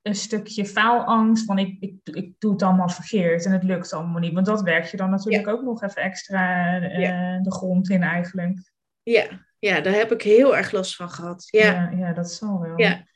een 0.02 0.14
stukje 0.14 0.66
faalangst? 0.66 1.44
Van 1.44 1.58
ik, 1.58 1.76
ik, 1.80 1.94
ik 2.04 2.34
doe 2.38 2.52
het 2.52 2.62
allemaal 2.62 2.88
verkeerd 2.88 3.44
en 3.44 3.52
het 3.52 3.62
lukt 3.62 3.92
allemaal 3.92 4.20
niet. 4.20 4.34
Want 4.34 4.46
dat 4.46 4.62
werk 4.62 4.84
je 4.84 4.96
dan 4.96 5.10
natuurlijk 5.10 5.48
ook 5.48 5.62
nog 5.62 5.82
even 5.82 6.02
extra 6.02 6.76
uh, 6.80 7.00
ja. 7.00 7.38
de 7.38 7.52
grond 7.52 7.90
in 7.90 8.02
eigenlijk. 8.02 8.72
Ja. 9.02 9.46
Ja, 9.58 9.80
daar 9.80 9.94
heb 9.94 10.12
ik 10.12 10.22
heel 10.22 10.56
erg 10.56 10.72
last 10.72 10.96
van 10.96 11.10
gehad. 11.10 11.48
Ja, 11.50 11.72
ja, 11.72 11.98
ja 11.98 12.12
dat 12.12 12.32
zal 12.32 12.60
wel. 12.60 12.78
Ja, 12.80 13.06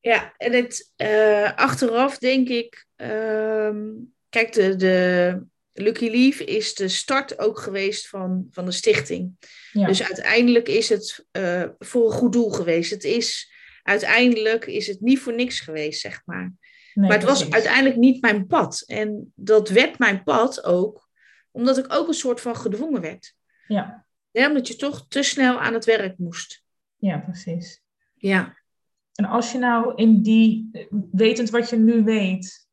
ja 0.00 0.34
en 0.36 0.52
het, 0.52 0.92
achteraf 1.56 2.18
denk 2.18 2.48
ik... 2.48 2.86
Ehm, 2.96 3.80
kijk, 4.28 4.52
de, 4.52 4.76
de, 4.76 5.42
Lucky 5.72 6.08
Leaf 6.10 6.40
is 6.40 6.74
de 6.74 6.88
start 6.88 7.38
ook 7.38 7.58
geweest 7.58 8.08
van, 8.08 8.46
van 8.50 8.64
de 8.64 8.70
stichting. 8.70 9.36
Dus 9.72 10.02
uiteindelijk 10.02 10.68
is 10.68 10.88
het 10.88 11.26
uh, 11.32 11.64
voor 11.78 12.06
een 12.06 12.18
goed 12.18 12.32
doel 12.32 12.50
geweest. 12.50 12.90
Het 12.90 13.04
is, 13.04 13.52
uiteindelijk 13.82 14.66
is 14.66 14.86
het 14.86 15.00
niet 15.00 15.18
voor 15.18 15.34
niks 15.34 15.60
geweest, 15.60 16.00
zeg 16.00 16.22
maar. 16.24 16.52
maar 16.94 17.12
het 17.12 17.24
was 17.24 17.50
uiteindelijk 17.50 17.96
niet 17.96 18.22
mijn 18.22 18.46
pad. 18.46 18.82
En 18.86 19.32
dat 19.34 19.68
werd 19.68 19.98
mijn 19.98 20.22
pad 20.22 20.64
ook, 20.64 21.08
omdat 21.50 21.78
ik 21.78 21.92
ook 21.92 22.08
een 22.08 22.14
soort 22.14 22.40
van 22.40 22.56
gedwongen 22.56 23.00
werd. 23.00 23.34
Ja. 23.66 24.06
Ja 24.30 24.48
omdat 24.48 24.68
je 24.68 24.76
toch 24.76 25.06
te 25.08 25.22
snel 25.22 25.60
aan 25.60 25.74
het 25.74 25.84
werk 25.84 26.18
moest. 26.18 26.64
Ja, 26.96 27.18
precies. 27.18 27.82
Ja. 28.14 28.58
En 29.14 29.24
als 29.24 29.52
je 29.52 29.58
nou 29.58 29.94
in 29.94 30.22
die, 30.22 30.70
wetend 31.12 31.50
wat 31.50 31.70
je 31.70 31.76
nu 31.76 32.04
weet, 32.04 32.68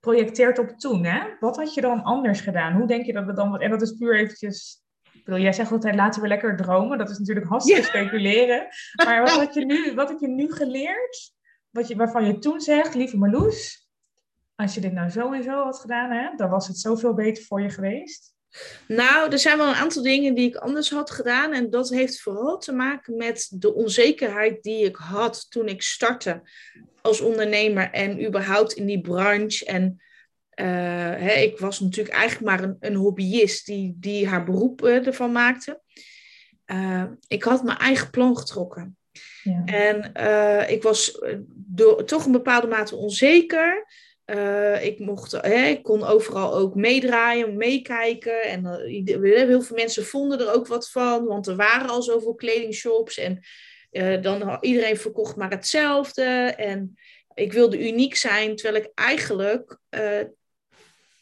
projecteert 0.00 0.58
op 0.58 0.68
toen, 0.68 1.04
hè? 1.04 1.20
Wat 1.40 1.56
had 1.56 1.74
je 1.74 1.80
dan 1.80 2.02
anders 2.02 2.40
gedaan? 2.40 2.72
Hoe 2.72 2.86
denk 2.86 3.04
je 3.06 3.12
dat 3.12 3.24
we 3.24 3.32
dan... 3.32 3.60
En 3.60 3.70
dat 3.70 3.82
is 3.82 3.92
puur 3.92 4.16
eventjes... 4.16 4.82
Wil 5.24 5.38
jij 5.38 5.52
zegt 5.52 5.72
altijd, 5.72 5.94
laten 5.94 6.22
we 6.22 6.28
lekker 6.28 6.56
dromen. 6.56 6.98
Dat 6.98 7.10
is 7.10 7.18
natuurlijk 7.18 7.46
hartstikke 7.46 7.82
speculeren. 7.82 8.66
Maar 9.04 9.20
wat 9.20 9.30
had 9.30 9.54
je 9.54 9.64
nu, 9.64 9.92
wat 9.94 10.08
heb 10.08 10.18
je 10.18 10.28
nu 10.28 10.52
geleerd? 10.52 11.32
Wat 11.70 11.88
je, 11.88 11.96
waarvan 11.96 12.26
je 12.26 12.38
toen 12.38 12.60
zegt, 12.60 12.94
lieve 12.94 13.16
Marloes... 13.16 13.86
Als 14.54 14.74
je 14.74 14.80
dit 14.80 14.92
nou 14.92 15.10
zo 15.10 15.32
en 15.32 15.42
zo 15.42 15.64
had 15.64 15.78
gedaan, 15.78 16.10
hè, 16.10 16.36
dan 16.36 16.50
was 16.50 16.68
het 16.68 16.78
zoveel 16.78 17.14
beter 17.14 17.44
voor 17.44 17.62
je 17.62 17.70
geweest. 17.70 18.34
Nou, 18.88 19.30
er 19.30 19.38
zijn 19.38 19.58
wel 19.58 19.68
een 19.68 19.74
aantal 19.74 20.02
dingen 20.02 20.34
die 20.34 20.48
ik 20.48 20.56
anders 20.56 20.90
had 20.90 21.10
gedaan. 21.10 21.52
En 21.52 21.70
dat 21.70 21.88
heeft 21.88 22.20
vooral 22.20 22.58
te 22.58 22.72
maken 22.72 23.16
met 23.16 23.50
de 23.54 23.74
onzekerheid 23.74 24.62
die 24.62 24.84
ik 24.84 24.96
had 24.96 25.46
toen 25.50 25.68
ik 25.68 25.82
startte 25.82 26.42
als 27.00 27.20
ondernemer 27.20 27.90
en 27.90 28.26
überhaupt 28.26 28.72
in 28.72 28.86
die 28.86 29.00
branche. 29.00 29.64
En 29.64 30.02
uh, 30.60 30.66
hè, 31.16 31.32
ik 31.32 31.58
was 31.58 31.80
natuurlijk 31.80 32.16
eigenlijk 32.16 32.50
maar 32.50 32.62
een, 32.62 32.76
een 32.80 32.94
hobbyist 32.94 33.66
die, 33.66 33.96
die 34.00 34.28
haar 34.28 34.44
beroep 34.44 34.84
uh, 34.84 35.06
ervan 35.06 35.32
maakte. 35.32 35.80
Uh, 36.66 37.04
ik 37.26 37.42
had 37.42 37.64
mijn 37.64 37.78
eigen 37.78 38.10
plan 38.10 38.36
getrokken. 38.38 38.96
Ja. 39.42 39.62
En 39.64 40.12
ik 40.68 40.82
was 40.82 41.20
door, 41.54 42.04
toch 42.04 42.24
een 42.26 42.32
bepaalde 42.32 42.66
mate 42.66 42.96
onzeker. 42.96 43.86
Ik, 44.82 44.98
mocht, 44.98 45.32
hè, 45.32 45.66
ik 45.66 45.82
kon 45.82 46.04
overal 46.04 46.54
ook 46.54 46.74
meedraaien, 46.74 47.56
meekijken. 47.56 48.42
En 48.42 48.66
heel 49.22 49.62
veel 49.62 49.76
mensen 49.76 50.04
vonden 50.04 50.40
er 50.40 50.52
ook 50.52 50.66
wat 50.66 50.90
van, 50.90 51.24
want 51.24 51.46
er 51.46 51.56
waren 51.56 51.88
al 51.88 52.02
zoveel 52.02 52.34
kledingshops. 52.34 53.18
En 53.18 53.44
uh, 53.90 54.22
dan 54.22 54.58
iedereen 54.60 54.96
verkocht 54.96 55.36
maar 55.36 55.50
hetzelfde. 55.50 56.22
En 56.56 56.98
ik 57.34 57.52
wilde 57.52 57.88
uniek 57.88 58.14
zijn, 58.14 58.56
terwijl 58.56 58.84
ik 58.84 58.90
eigenlijk 58.94 59.78
uh, 59.90 60.20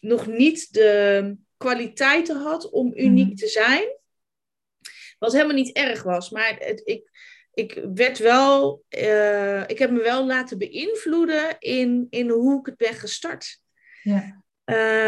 nog 0.00 0.26
niet 0.26 0.72
de 0.72 1.36
kwaliteiten 1.56 2.36
had 2.36 2.70
om 2.70 2.92
uniek 2.94 3.26
mhm. 3.26 3.36
te 3.36 3.48
zijn. 3.48 3.84
Wat 5.18 5.32
helemaal 5.32 5.54
niet 5.54 5.76
erg 5.76 6.02
was. 6.02 6.30
Maar 6.30 6.56
het, 6.58 6.80
ik, 6.84 7.10
ik 7.56 7.80
werd 7.94 8.18
wel, 8.18 8.82
uh, 8.90 9.60
ik 9.60 9.78
heb 9.78 9.90
me 9.90 10.02
wel 10.02 10.26
laten 10.26 10.58
beïnvloeden 10.58 11.56
in, 11.58 12.06
in 12.10 12.28
hoe 12.30 12.60
ik 12.60 12.66
het 12.66 12.76
ben 12.76 12.94
gestart. 12.94 13.60
Ja. 14.02 14.42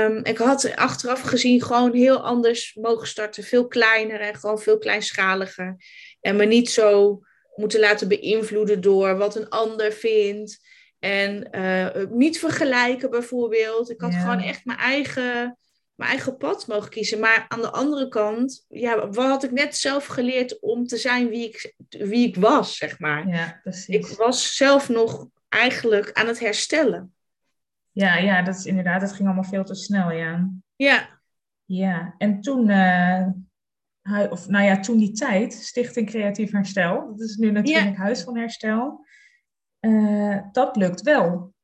Um, 0.05 0.25
ik 0.25 0.38
had 0.38 0.76
achteraf 0.76 1.21
gezien 1.21 1.62
gewoon 1.62 1.95
heel 1.95 2.21
anders 2.21 2.75
mogen 2.75 3.07
starten. 3.07 3.45
Veel 3.45 3.67
kleiner 3.67 4.21
en 4.21 4.35
gewoon 4.35 4.59
veel 4.59 4.78
kleinschaliger. 4.78 5.76
En 6.21 6.37
me 6.37 6.45
niet 6.45 6.71
zo 6.71 7.21
moeten 7.55 7.81
laten 7.81 8.09
beïnvloeden 8.09 8.81
door 8.81 9.17
wat 9.17 9.37
een 9.37 9.49
ander 9.49 9.93
vindt. 9.93 10.59
En 10.99 11.49
uh, 11.50 12.07
niet 12.11 12.38
vergelijken 12.38 13.11
bijvoorbeeld. 13.11 13.90
Ik 13.90 14.00
had 14.00 14.14
gewoon 14.14 14.40
echt 14.40 14.64
mijn 14.64 14.78
eigen, 14.78 15.59
mijn 15.99 16.11
eigen 16.11 16.37
pad 16.37 16.67
mogen 16.67 16.90
kiezen. 16.90 17.21
Maar 17.21 17.45
aan 17.49 17.61
de 17.61 17.71
andere 17.71 18.09
kant, 18.09 18.64
ja, 18.69 19.09
wat 19.09 19.26
had 19.26 19.45
ik 19.45 19.50
net 19.50 19.76
zelf 19.76 20.07
geleerd 20.07 20.61
om 20.61 20.87
te 20.87 20.97
zijn 20.97 21.28
wie 21.28 21.49
ik, 21.49 21.75
wie 21.88 22.28
ik 22.28 22.37
was, 22.37 22.76
zeg 22.76 22.99
maar. 22.99 23.28
Ja, 23.28 23.61
precies. 23.62 23.87
Ik 23.87 24.07
was 24.07 24.57
zelf 24.57 24.88
nog 24.88 25.28
eigenlijk 25.49 26.12
aan 26.12 26.26
het 26.26 26.38
herstellen. 26.38 27.14
Ja, 27.93 28.17
ja, 28.17 28.43
dat 28.43 28.55
is 28.55 28.67
inderdaad, 28.67 29.00
het 29.00 29.12
ging 29.12 29.25
allemaal 29.28 29.50
veel 29.50 29.64
te 29.64 29.75
snel, 29.75 30.11
ja. 30.11 30.50
Ja. 30.76 31.21
Ja, 31.64 32.14
en 32.19 32.40
toen, 32.40 32.69
uh, 32.69 33.26
of 34.31 34.49
nou 34.49 34.64
ja, 34.64 34.81
toen 34.81 34.99
die 34.99 35.12
tijd, 35.12 35.52
Stichting 35.52 36.07
Creatief 36.07 36.50
Herstel, 36.50 37.07
dat 37.07 37.21
is 37.21 37.37
nu 37.37 37.50
natuurlijk 37.50 37.97
Huis 37.97 38.23
van 38.23 38.37
Herstel, 38.37 39.05
uh, 39.81 40.38
dat 40.52 40.76
lukt 40.76 41.02
wel. 41.02 41.55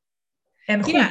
En 0.65 0.83
goed. 0.83 0.91
Ja. 0.91 1.09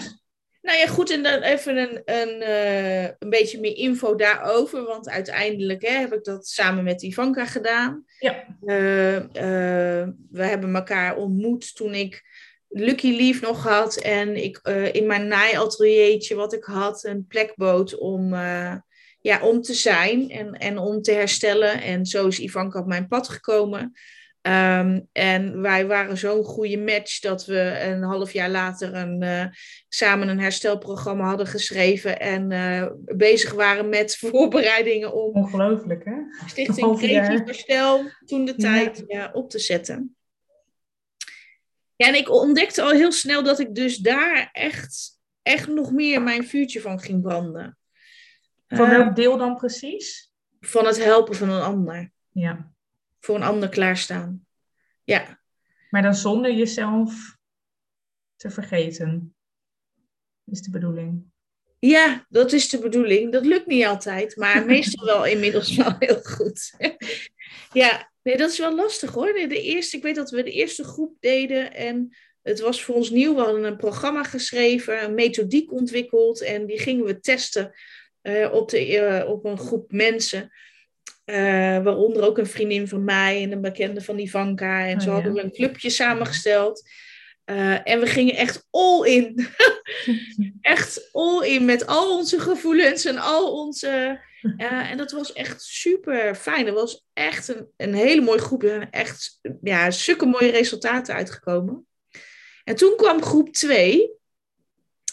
Nou 0.64 0.78
ja, 0.78 0.86
goed, 0.86 1.10
en 1.10 1.22
dan 1.22 1.40
even 1.42 1.76
een, 1.76 2.02
een, 2.04 2.42
uh, 2.42 3.02
een 3.02 3.28
beetje 3.28 3.60
meer 3.60 3.76
info 3.76 4.14
daarover. 4.14 4.84
Want 4.84 5.08
uiteindelijk 5.08 5.82
hè, 5.82 5.90
heb 5.90 6.12
ik 6.12 6.24
dat 6.24 6.46
samen 6.46 6.84
met 6.84 7.02
Ivanka 7.02 7.46
gedaan. 7.46 8.04
Ja. 8.18 8.44
Uh, 8.62 9.22
we 10.30 10.44
hebben 10.44 10.74
elkaar 10.74 11.16
ontmoet 11.16 11.74
toen 11.76 11.94
ik 11.94 12.22
Lucky 12.68 13.16
Leaf 13.16 13.40
nog 13.40 13.62
had. 13.62 13.96
En 13.96 14.44
ik 14.44 14.58
in 14.92 15.06
mijn 15.06 15.28
naaiateliertje 15.28 16.34
wat 16.34 16.52
ik 16.52 16.64
had, 16.64 17.04
een 17.04 17.26
plek 17.26 17.52
bood 17.56 17.98
om, 17.98 18.34
ja, 19.20 19.40
om 19.42 19.62
te 19.62 19.74
zijn 19.74 20.30
en, 20.30 20.52
en 20.52 20.78
om 20.78 21.02
te 21.02 21.12
herstellen. 21.12 21.82
En 21.82 22.06
zo 22.06 22.26
is 22.26 22.38
Ivanka 22.38 22.78
op 22.78 22.86
mijn 22.86 23.08
pad 23.08 23.28
gekomen. 23.28 23.92
Ehm, 24.44 25.00
en 25.12 25.60
wij 25.60 25.86
waren 25.86 26.16
zo'n 26.16 26.44
goede 26.44 26.78
match 26.78 27.20
dat 27.20 27.46
we 27.46 27.80
een 27.80 28.02
half 28.02 28.32
jaar 28.32 28.50
later 28.50 28.94
een, 28.94 29.22
uh, 29.22 29.46
samen 29.88 30.28
een 30.28 30.40
herstelprogramma 30.40 31.24
hadden 31.24 31.46
geschreven 31.46 32.20
en 32.20 32.50
uh, 32.50 32.86
bezig 33.16 33.52
waren 33.52 33.88
met 33.88 34.16
voorbereidingen 34.30 35.14
om 35.14 35.34
Ongelooflijk, 35.34 36.04
hè? 36.04 36.46
Stichting 36.46 36.98
Creatief 36.98 37.44
Herstel 37.44 38.04
toen 38.24 38.44
de 38.44 38.54
tijd 38.54 39.04
ja. 39.06 39.30
op 39.32 39.50
te 39.50 39.58
zetten. 39.58 40.16
Ja, 41.96 42.06
en 42.06 42.14
ik 42.14 42.30
ontdekte 42.30 42.82
al 42.82 42.90
heel 42.90 43.12
snel 43.12 43.42
dat 43.42 43.58
ik 43.58 43.74
dus 43.74 43.96
daar 43.96 44.48
echt, 44.52 45.20
echt 45.42 45.68
nog 45.68 45.92
meer 45.92 46.22
mijn 46.22 46.46
vuurtje 46.46 46.80
van 46.80 47.00
ging 47.00 47.22
branden. 47.22 47.78
Van 48.68 48.90
welk 48.90 49.16
deel 49.16 49.36
dan 49.36 49.56
precies? 49.56 50.32
Van 50.60 50.86
het 50.86 51.04
helpen 51.04 51.34
van 51.34 51.50
een 51.50 51.62
ander. 51.62 52.12
Ja 52.30 52.73
voor 53.24 53.34
een 53.34 53.42
ander 53.42 53.68
klaarstaan. 53.68 54.46
Ja. 55.04 55.40
Maar 55.90 56.02
dan 56.02 56.14
zonder 56.14 56.54
jezelf 56.54 57.36
te 58.36 58.50
vergeten, 58.50 59.34
is 60.44 60.62
de 60.62 60.70
bedoeling. 60.70 61.24
Ja, 61.78 62.26
dat 62.28 62.52
is 62.52 62.68
de 62.68 62.78
bedoeling. 62.78 63.32
Dat 63.32 63.46
lukt 63.46 63.66
niet 63.66 63.84
altijd, 63.84 64.36
maar 64.36 64.66
meestal 64.74 65.06
wel 65.06 65.26
inmiddels 65.26 65.76
wel 65.76 65.96
heel 65.98 66.22
goed. 66.22 66.74
ja, 67.72 68.10
nee, 68.22 68.36
dat 68.36 68.50
is 68.50 68.58
wel 68.58 68.74
lastig 68.74 69.10
hoor. 69.10 69.32
De 69.32 69.62
eerste, 69.62 69.96
ik 69.96 70.02
weet 70.02 70.14
dat 70.14 70.30
we 70.30 70.42
de 70.42 70.52
eerste 70.52 70.84
groep 70.84 71.16
deden 71.20 71.74
en 71.74 72.16
het 72.42 72.60
was 72.60 72.82
voor 72.82 72.94
ons 72.94 73.10
nieuw. 73.10 73.34
We 73.34 73.40
hadden 73.40 73.64
een 73.64 73.76
programma 73.76 74.22
geschreven, 74.22 75.04
een 75.04 75.14
methodiek 75.14 75.72
ontwikkeld 75.72 76.42
en 76.42 76.66
die 76.66 76.78
gingen 76.78 77.04
we 77.04 77.20
testen 77.20 77.72
uh, 78.22 78.52
op, 78.52 78.70
de, 78.70 78.88
uh, 78.88 79.30
op 79.30 79.44
een 79.44 79.58
groep 79.58 79.92
mensen. 79.92 80.52
Uh, 81.26 81.82
waaronder 81.82 82.22
ook 82.22 82.38
een 82.38 82.46
vriendin 82.46 82.88
van 82.88 83.04
mij 83.04 83.42
en 83.42 83.52
een 83.52 83.60
bekende 83.60 84.00
van 84.00 84.18
Ivanka. 84.18 84.86
En 84.86 84.96
oh, 84.96 85.02
zo 85.02 85.10
hadden 85.10 85.32
we 85.32 85.42
een 85.42 85.52
clubje 85.52 85.90
samengesteld. 85.90 86.88
Uh, 87.46 87.88
en 87.88 88.00
we 88.00 88.06
gingen 88.06 88.34
echt 88.34 88.66
all 88.70 89.06
in. 89.06 89.46
echt 90.60 91.08
all 91.12 91.46
in 91.46 91.64
met 91.64 91.86
al 91.86 92.18
onze 92.18 92.40
gevoelens 92.40 93.04
en 93.04 93.18
al 93.18 93.52
onze. 93.52 94.20
Uh, 94.56 94.90
en 94.90 94.96
dat 94.96 95.12
was 95.12 95.32
echt 95.32 95.62
super 95.62 96.34
fijn. 96.34 96.66
Dat 96.66 96.74
was 96.74 97.04
echt 97.12 97.48
een, 97.48 97.66
een 97.76 97.94
hele 97.94 98.20
mooie 98.20 98.38
groep. 98.38 98.62
Er 98.62 98.68
zijn 98.68 98.90
echt 98.90 99.40
ja, 99.62 99.90
zulke 99.90 100.26
mooie 100.26 100.50
resultaten 100.50 101.14
uitgekomen. 101.14 101.86
En 102.64 102.76
toen 102.76 102.96
kwam 102.96 103.22
groep 103.22 103.52
2. 103.52 104.10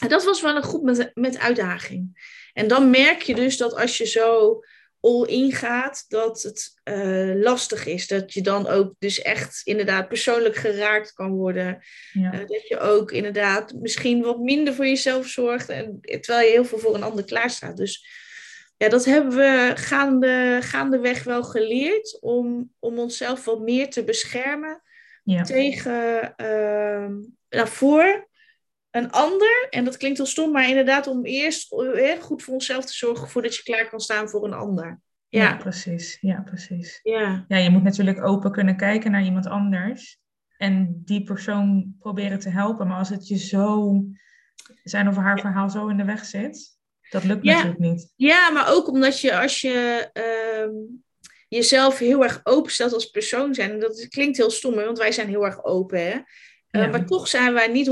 En 0.02 0.10
dat 0.10 0.24
was 0.24 0.42
wel 0.42 0.56
een 0.56 0.64
groep 0.64 0.84
met, 0.84 1.12
met 1.14 1.38
uitdaging. 1.38 2.30
En 2.54 2.68
dan 2.68 2.90
merk 2.90 3.22
je 3.22 3.36
dus 3.36 3.58
dat 3.58 3.76
als 3.76 3.98
je 3.98 4.06
zo 4.06 4.60
all 5.02 5.26
in 5.26 5.52
gaat, 5.52 6.06
dat 6.08 6.42
het 6.42 6.82
uh, 6.84 7.42
lastig 7.42 7.86
is. 7.86 8.08
Dat 8.08 8.34
je 8.34 8.42
dan 8.42 8.68
ook 8.68 8.94
dus 9.00 9.22
echt 9.22 9.62
inderdaad 9.64 10.08
persoonlijk 10.08 10.56
geraakt 10.56 11.14
kan 11.14 11.32
worden. 11.32 11.84
Ja. 12.12 12.34
Uh, 12.34 12.40
dat 12.40 12.68
je 12.68 12.80
ook 12.80 13.12
inderdaad 13.12 13.74
misschien 13.74 14.22
wat 14.22 14.40
minder 14.40 14.74
voor 14.74 14.86
jezelf 14.86 15.28
zorgt. 15.28 15.70
En, 15.70 16.00
terwijl 16.02 16.46
je 16.46 16.52
heel 16.52 16.66
veel 16.66 16.80
voor 16.80 16.96
een 16.96 17.04
ander 17.04 17.26
klaarstaat. 17.26 17.78
Dus 17.78 18.06
ja, 18.78 18.90
dat 18.90 19.06
hebben 19.06 19.36
we 19.36 19.72
gaande, 19.76 20.60
gaandeweg 20.62 21.24
wel 21.24 21.44
geleerd. 21.44 22.18
Om, 22.22 22.72
om 22.80 23.00
onszelf 23.00 23.46
wat 23.46 23.60
meer 23.60 23.90
te 23.90 24.04
beschermen 24.04 24.82
ja. 25.24 25.44
tegen 25.44 26.34
uh, 26.38 27.08
nou, 27.50 27.68
voor 27.68 28.30
een 28.92 29.12
ander, 29.12 29.68
en 29.70 29.86
dat 29.86 29.98
klinkt 29.98 30.18
heel 30.18 30.28
stom, 30.28 30.52
maar 30.52 30.70
inderdaad 30.70 31.08
om 31.08 31.26
eerst 31.26 31.74
eh, 31.74 32.22
goed 32.22 32.44
voor 32.44 32.54
onszelf 32.54 32.86
te 32.86 32.94
zorgen 32.94 33.30
voordat 33.30 33.56
je 33.56 33.64
klaar 33.64 33.90
kan 33.90 34.00
staan 34.00 34.30
voor 34.30 34.46
een 34.46 34.54
ander. 34.54 35.02
Ja, 35.28 35.44
ja 35.44 35.58
precies. 35.58 36.18
Ja, 36.22 36.42
precies. 36.42 37.00
Ja. 37.04 37.46
ja, 37.48 37.58
je 37.58 37.70
moet 37.70 37.84
natuurlijk 37.84 38.24
open 38.26 38.52
kunnen 38.52 38.78
kijken 38.78 39.12
naar 39.12 39.24
iemand 39.24 39.48
anders 39.48 40.20
en 40.58 41.02
die 41.06 41.24
persoon 41.24 41.96
proberen 42.00 42.40
te 42.40 42.50
helpen. 42.50 42.88
Maar 42.88 42.98
als 42.98 43.10
het 43.10 43.28
je 43.28 43.38
zo, 43.38 44.02
zijn 44.84 45.08
of 45.08 45.16
haar 45.16 45.40
verhaal 45.40 45.70
zo 45.70 45.88
in 45.88 45.98
de 45.98 46.06
weg 46.06 46.26
zit, 46.26 46.78
dat 47.10 47.24
lukt 47.24 47.44
ja. 47.44 47.54
natuurlijk 47.54 47.80
niet. 47.80 48.14
Ja, 48.16 48.50
maar 48.50 48.72
ook 48.74 48.88
omdat 48.88 49.22
je 49.22 49.38
als 49.38 49.62
je 49.62 50.10
ehm, 50.14 50.74
jezelf 51.48 51.98
heel 51.98 52.24
erg 52.24 52.40
openstelt 52.44 52.94
als 52.94 53.10
persoon 53.10 53.54
zijn, 53.54 53.72
en 53.72 53.80
dat 53.80 54.08
klinkt 54.08 54.38
heel 54.38 54.52
stom, 54.52 54.76
want 54.76 54.98
wij 54.98 55.12
zijn 55.12 55.28
heel 55.28 55.46
erg 55.46 55.64
open, 55.64 56.06
hè. 56.06 56.20
Uh, 56.72 56.92
Maar 56.92 57.06
toch 57.06 57.28
zijn 57.28 57.54
wij 57.54 57.68
niet 57.68 57.90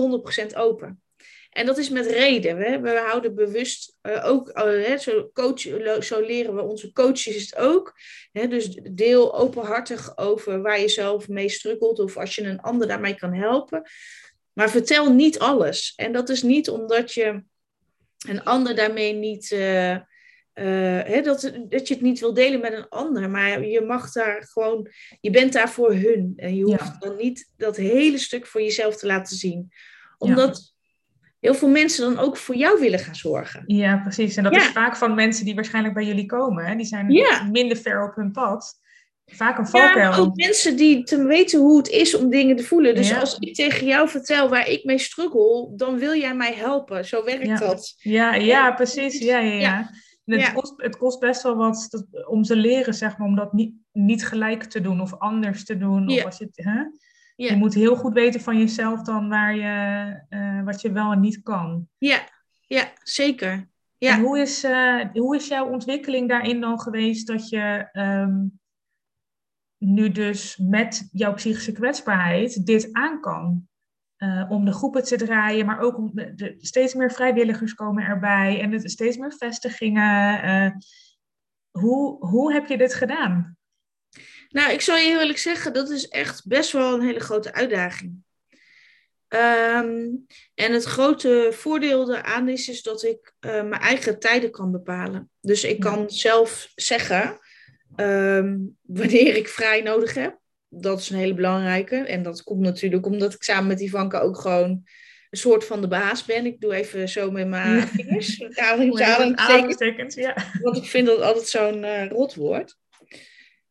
100% 0.54 0.58
open. 0.58 1.02
En 1.50 1.66
dat 1.66 1.78
is 1.78 1.90
met 1.90 2.06
reden. 2.06 2.58
Hè? 2.58 2.80
We 2.80 2.90
houden 2.90 3.36
bewust 3.36 3.98
uh, 4.02 4.26
ook, 4.26 4.58
uh, 4.58 4.98
zo, 4.98 5.30
coach, 5.34 5.60
zo 6.04 6.20
leren 6.22 6.56
we 6.56 6.62
onze 6.62 6.92
coaches 6.92 7.36
het 7.36 7.56
ook. 7.56 7.94
Hè? 8.32 8.48
Dus 8.48 8.80
deel 8.92 9.36
openhartig 9.36 10.18
over 10.18 10.62
waar 10.62 10.80
je 10.80 10.88
zelf 10.90 11.28
mee 11.28 11.50
struggelt 11.50 12.00
of 12.00 12.18
als 12.18 12.36
je 12.36 12.44
een 12.44 12.62
ander 12.62 12.88
daarmee 12.88 13.16
kan 13.16 13.34
helpen. 13.34 13.90
Maar 14.54 14.70
vertel 14.70 15.14
niet 15.14 15.40
alles. 15.40 15.94
En 15.96 16.12
dat 16.12 16.30
is 16.30 16.42
niet 16.42 16.70
omdat 16.70 17.14
je 17.14 17.44
een 18.28 18.44
ander 18.44 18.76
daarmee 18.76 19.14
niet. 19.14 19.52
Uh, 19.52 19.98
hè, 21.06 21.22
dat, 21.22 21.52
dat 21.70 21.88
je 21.88 21.94
het 21.94 22.04
niet 22.04 22.20
wil 22.20 22.34
delen 22.34 22.60
met 22.60 22.74
een 22.74 22.90
ander, 22.90 23.30
maar 23.30 23.66
je 23.66 23.82
mag 23.82 24.12
daar 24.12 24.48
gewoon, 24.52 24.88
je 25.22 25.30
bent 25.30 25.54
daar 25.54 25.70
voor 25.70 25.94
hun. 25.94 26.34
En 26.36 26.56
je 26.56 26.64
hoeft 26.64 26.80
ja. 26.80 26.96
dan 27.00 27.16
niet 27.16 27.54
dat 27.58 27.76
hele 27.76 28.18
stuk 28.18 28.48
voor 28.48 28.62
jezelf 28.62 28.96
te 28.98 29.06
laten 29.06 29.36
zien. 29.36 29.72
Omdat 30.18 30.74
heel 31.40 31.56
veel 31.56 31.68
mensen 31.68 32.14
dan 32.14 32.24
ook 32.24 32.38
voor 32.38 32.56
jou 32.56 32.80
willen 32.80 33.00
gaan 33.00 33.16
zorgen. 33.16 33.64
Ja, 33.66 33.98
precies. 33.98 34.36
En 34.36 34.44
dat 34.44 34.56
ja. 34.56 34.60
is 34.60 34.68
vaak 34.68 34.96
van 34.96 35.16
mensen 35.16 35.46
die 35.46 35.56
waarschijnlijk 35.56 35.94
bij 35.94 36.06
jullie 36.06 36.26
komen. 36.26 36.66
Hè? 36.66 36.76
Die 36.76 36.86
zijn 36.86 37.10
ja. 37.12 37.44
minder 37.52 37.78
ver 37.78 38.04
op 38.10 38.16
hun 38.16 38.32
pad. 38.32 38.80
Vaak 39.26 39.58
een 39.58 39.68
valkuil. 39.68 40.12
Ja, 40.12 40.18
ook 40.18 40.36
mensen 40.36 40.76
die 40.76 41.04
te 41.04 41.24
weten 41.24 41.60
hoe 41.60 41.78
het 41.78 41.88
is 41.88 42.16
om 42.16 42.30
dingen 42.30 42.56
te 42.56 42.64
voelen. 42.64 42.96
Dus 42.96 43.16
als 43.16 43.38
ik 43.40 43.56
tegen 43.56 43.88
jou 43.88 44.10
vertel 44.10 44.50
waar 44.50 44.68
ik 44.68 44.84
mee 44.84 44.98
struggle, 44.98 45.72
dan 45.76 45.98
wil 45.98 46.16
jij 46.16 46.36
mij 46.36 46.54
helpen. 46.54 47.06
Zo 47.06 47.24
werkt 47.24 47.60
dat. 47.60 47.94
Ja, 47.98 48.36
ja, 48.36 48.72
precies. 48.72 49.18
Ja, 49.18 49.40
ja, 49.40 49.54
ja. 49.54 49.92
Het, 50.30 50.40
ja. 50.40 50.52
kost, 50.52 50.74
het 50.78 50.98
kost 50.98 51.20
best 51.20 51.44
wel 51.44 51.56
wat 51.56 51.88
dat, 51.90 52.28
om 52.28 52.44
te 52.44 52.56
leren, 52.56 52.94
zeg 52.94 53.18
maar, 53.18 53.28
om 53.28 53.36
dat 53.36 53.54
niet, 53.54 53.74
niet 53.92 54.26
gelijk 54.26 54.64
te 54.64 54.82
doen 54.82 55.02
of 55.02 55.20
anders 55.20 55.66
te 55.66 55.78
doen. 55.78 56.10
Ja. 56.10 56.18
Of 56.18 56.26
als 56.26 56.38
je, 56.38 56.50
hè? 56.54 56.84
je 57.36 57.56
moet 57.56 57.74
heel 57.74 57.96
goed 57.96 58.14
weten 58.14 58.42
van 58.42 58.58
jezelf 58.58 59.02
dan 59.02 59.30
waar 59.30 59.56
je, 59.56 60.14
uh, 60.30 60.64
wat 60.64 60.82
je 60.82 60.92
wel 60.92 61.12
en 61.12 61.20
niet 61.20 61.42
kan. 61.44 61.88
Ja, 61.98 62.20
ja 62.68 62.92
zeker. 63.04 63.70
Ja. 63.98 64.16
En 64.16 64.22
hoe 64.22 64.40
is, 64.40 64.64
uh, 64.64 65.06
hoe 65.14 65.36
is 65.36 65.48
jouw 65.48 65.70
ontwikkeling 65.70 66.30
daarin 66.30 66.62
dan 66.62 66.80
geweest 66.80 67.28
dat 67.28 67.50
je 67.50 67.90
um, 67.94 68.60
nu 69.78 70.12
dus 70.12 70.58
met 70.58 71.10
jouw 71.12 71.34
psychische 71.34 71.72
kwetsbaarheid 71.72 72.66
dit 72.66 72.90
aan 72.92 73.22
kan? 73.22 73.69
Uh, 74.20 74.46
om 74.50 74.66
de 74.66 74.74
groepen 74.74 75.04
te 75.04 75.16
draaien, 75.16 75.66
maar 75.66 75.80
ook 75.80 75.98
om 75.98 76.12
de, 76.14 76.34
de, 76.36 76.56
steeds 76.60 76.94
meer 76.94 77.12
vrijwilligers 77.12 77.74
komen 77.74 78.04
erbij 78.04 78.62
en 78.62 78.72
het, 78.72 78.92
steeds 78.92 79.18
meer 79.18 79.34
vestigingen. 79.38 80.46
Uh, 80.46 80.72
hoe, 81.72 82.26
hoe 82.26 82.54
heb 82.54 82.68
je 82.68 82.78
dit 82.78 82.94
gedaan? 82.94 83.58
Nou, 84.50 84.72
ik 84.72 84.82
zal 84.82 84.96
je 84.96 85.08
heel 85.08 85.20
eerlijk 85.20 85.38
zeggen, 85.38 85.74
dat 85.74 85.90
is 85.90 86.08
echt 86.08 86.48
best 86.48 86.72
wel 86.72 86.94
een 86.94 87.06
hele 87.06 87.20
grote 87.20 87.54
uitdaging. 87.54 88.24
Um, 89.30 90.26
en 90.56 90.74
het 90.74 90.84
grote 90.84 91.50
voordeel 91.52 92.16
eraan 92.16 92.50
is, 92.50 92.70
is 92.70 92.82
dat 92.82 93.04
ik 93.04 93.34
uh, 93.40 93.52
mijn 93.52 93.82
eigen 93.82 94.20
tijden 94.20 94.52
kan 94.52 94.72
bepalen. 94.72 95.30
Dus 95.42 95.64
ik 95.64 95.80
kan 95.80 96.10
zelf 96.10 96.72
zeggen 96.76 97.40
um, 97.96 98.78
wanneer 98.82 99.36
ik 99.36 99.48
vrij 99.48 99.82
nodig 99.82 100.14
heb 100.14 100.40
dat 100.70 101.00
is 101.00 101.10
een 101.10 101.18
hele 101.18 101.34
belangrijke. 101.34 101.96
En 101.96 102.24
dat 102.24 102.44
komt 102.44 102.62
natuurlijk 102.62 103.06
omdat 103.06 103.34
ik 103.34 103.44
samen 103.44 103.68
met 103.68 103.82
Ivanka 103.82 104.20
ook 104.20 104.38
gewoon 104.38 104.84
een 105.30 105.38
soort 105.38 105.66
van 105.66 105.82
de 105.82 105.88
baas 105.88 106.26
ben. 106.26 106.46
Ik 106.46 106.62
doe 106.62 106.74
even 106.74 107.10
zo 107.10 107.32
met 107.32 107.48
mijn 107.48 107.88
vingers. 107.88 108.44
Aanhalingstekens, 109.38 110.16
ja. 110.16 110.36
Want 110.62 110.78
ik 110.78 110.86
vind 110.86 111.08
dat 111.08 111.22
altijd 111.22 111.48
zo'n 111.48 111.84
uh, 111.84 112.08
rotwoord. 112.08 112.76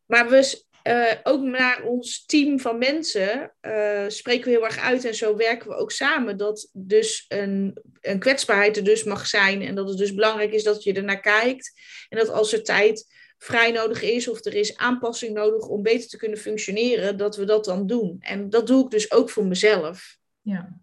Maar 0.05 0.29
we, 0.29 0.63
uh, 0.83 1.11
ook 1.23 1.41
naar 1.41 1.83
ons 1.83 2.25
team 2.25 2.59
van 2.59 2.77
mensen 2.77 3.53
uh, 3.61 4.03
spreken 4.07 4.45
we 4.45 4.49
heel 4.49 4.65
erg 4.65 4.79
uit. 4.79 5.05
En 5.05 5.15
zo 5.15 5.35
werken 5.35 5.69
we 5.69 5.75
ook 5.75 5.91
samen. 5.91 6.37
Dat 6.37 6.69
dus 6.73 7.25
een, 7.27 7.81
een 8.01 8.19
kwetsbaarheid 8.19 8.77
er 8.77 8.83
dus 8.83 9.03
mag 9.03 9.27
zijn. 9.27 9.61
En 9.61 9.75
dat 9.75 9.89
het 9.89 9.97
dus 9.97 10.13
belangrijk 10.13 10.51
is 10.51 10.63
dat 10.63 10.83
je 10.83 10.93
er 10.93 11.03
naar 11.03 11.21
kijkt. 11.21 11.71
En 12.09 12.17
dat 12.17 12.29
als 12.29 12.53
er 12.53 12.63
tijd 12.63 13.05
vrij 13.39 13.71
nodig 13.71 14.01
is 14.01 14.27
of 14.27 14.45
er 14.45 14.55
is 14.55 14.77
aanpassing 14.77 15.33
nodig 15.33 15.67
om 15.67 15.83
beter 15.83 16.09
te 16.09 16.17
kunnen 16.17 16.37
functioneren, 16.37 17.17
dat 17.17 17.35
we 17.35 17.45
dat 17.45 17.65
dan 17.65 17.87
doen. 17.87 18.17
En 18.19 18.49
dat 18.49 18.67
doe 18.67 18.83
ik 18.83 18.89
dus 18.89 19.11
ook 19.11 19.29
voor 19.29 19.45
mezelf. 19.45 20.17
Ja. 20.41 20.79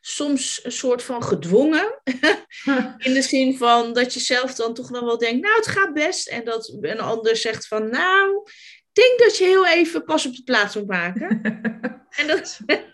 Soms 0.00 0.60
een 0.62 0.72
soort 0.72 1.02
van 1.02 1.22
gedwongen. 1.22 2.00
In 2.98 3.14
de 3.14 3.22
zin 3.22 3.56
van 3.56 3.92
dat 3.92 4.14
je 4.14 4.20
zelf 4.20 4.54
dan 4.54 4.74
toch 4.74 4.90
nog 4.90 5.04
wel 5.04 5.18
denkt, 5.18 5.42
nou 5.42 5.56
het 5.56 5.66
gaat 5.66 5.94
best. 5.94 6.28
En 6.28 6.44
dat 6.44 6.76
een 6.80 7.00
ander 7.00 7.36
zegt 7.36 7.66
van, 7.66 7.90
nou, 7.90 8.42
ik 8.44 8.88
denk 8.92 9.18
dat 9.18 9.36
je 9.36 9.44
heel 9.44 9.66
even 9.66 10.04
pas 10.04 10.26
op 10.26 10.36
de 10.36 10.42
plaats 10.42 10.74
moet 10.74 10.86
maken. 10.86 11.40
en 12.18 12.26
dat... 12.26 12.58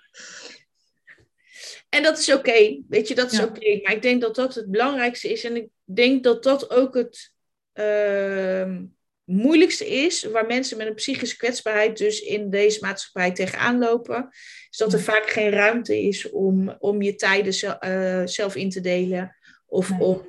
En 1.88 2.03
dat 2.03 2.19
is 2.19 2.29
oké, 2.29 2.38
okay. 2.38 2.83
weet 2.88 3.09
je, 3.09 3.14
dat 3.14 3.33
is 3.33 3.38
ja. 3.38 3.45
oké. 3.45 3.57
Okay. 3.57 3.81
Maar 3.83 3.93
ik 3.93 4.03
denk 4.03 4.21
dat 4.21 4.35
dat 4.35 4.55
het 4.55 4.71
belangrijkste 4.71 5.33
is. 5.33 5.45
En 5.45 5.57
ik 5.57 5.69
denk 5.85 6.25
dat 6.25 6.43
dat 6.43 6.71
ook 6.71 6.95
het, 6.95 7.33
moeilijkste 9.25 9.88
is, 9.88 10.25
waar 10.25 10.47
mensen 10.47 10.77
met 10.77 10.87
een 10.87 10.95
psychische 10.95 11.37
kwetsbaarheid 11.37 11.99
dus 11.99 12.21
in 12.21 12.51
deze 12.51 12.79
maatschappij 12.81 13.33
tegenaan 13.33 13.79
lopen, 13.79 14.29
is 14.71 14.77
dat 14.77 14.93
er 14.93 15.01
vaak 15.01 15.31
geen 15.31 15.51
ruimte 15.51 16.03
is 16.03 16.31
om, 16.31 16.77
om 16.79 17.03
je 17.03 17.14
tijden 17.14 17.79
uh, 17.85 18.27
zelf 18.27 18.55
in 18.57 18.71
te 18.71 18.81
delen. 18.81 19.37
Of 19.67 19.91
om, 19.99 20.27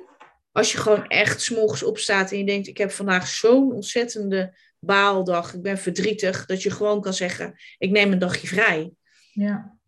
als 0.52 0.72
je 0.72 0.78
gewoon 0.78 1.06
echt 1.06 1.42
s'morgens 1.42 1.82
opstaat 1.82 2.32
en 2.32 2.38
je 2.38 2.44
denkt, 2.44 2.66
ik 2.66 2.78
heb 2.78 2.90
vandaag 2.90 3.26
zo'n 3.26 3.72
ontzettende 3.72 4.56
baaldag, 4.78 5.54
ik 5.54 5.62
ben 5.62 5.78
verdrietig, 5.78 6.46
dat 6.46 6.62
je 6.62 6.70
gewoon 6.70 7.00
kan 7.00 7.14
zeggen, 7.14 7.54
ik 7.78 7.90
neem 7.90 8.12
een 8.12 8.18
dagje 8.18 8.46
vrij. 8.46 8.90
Ja. 9.32 9.78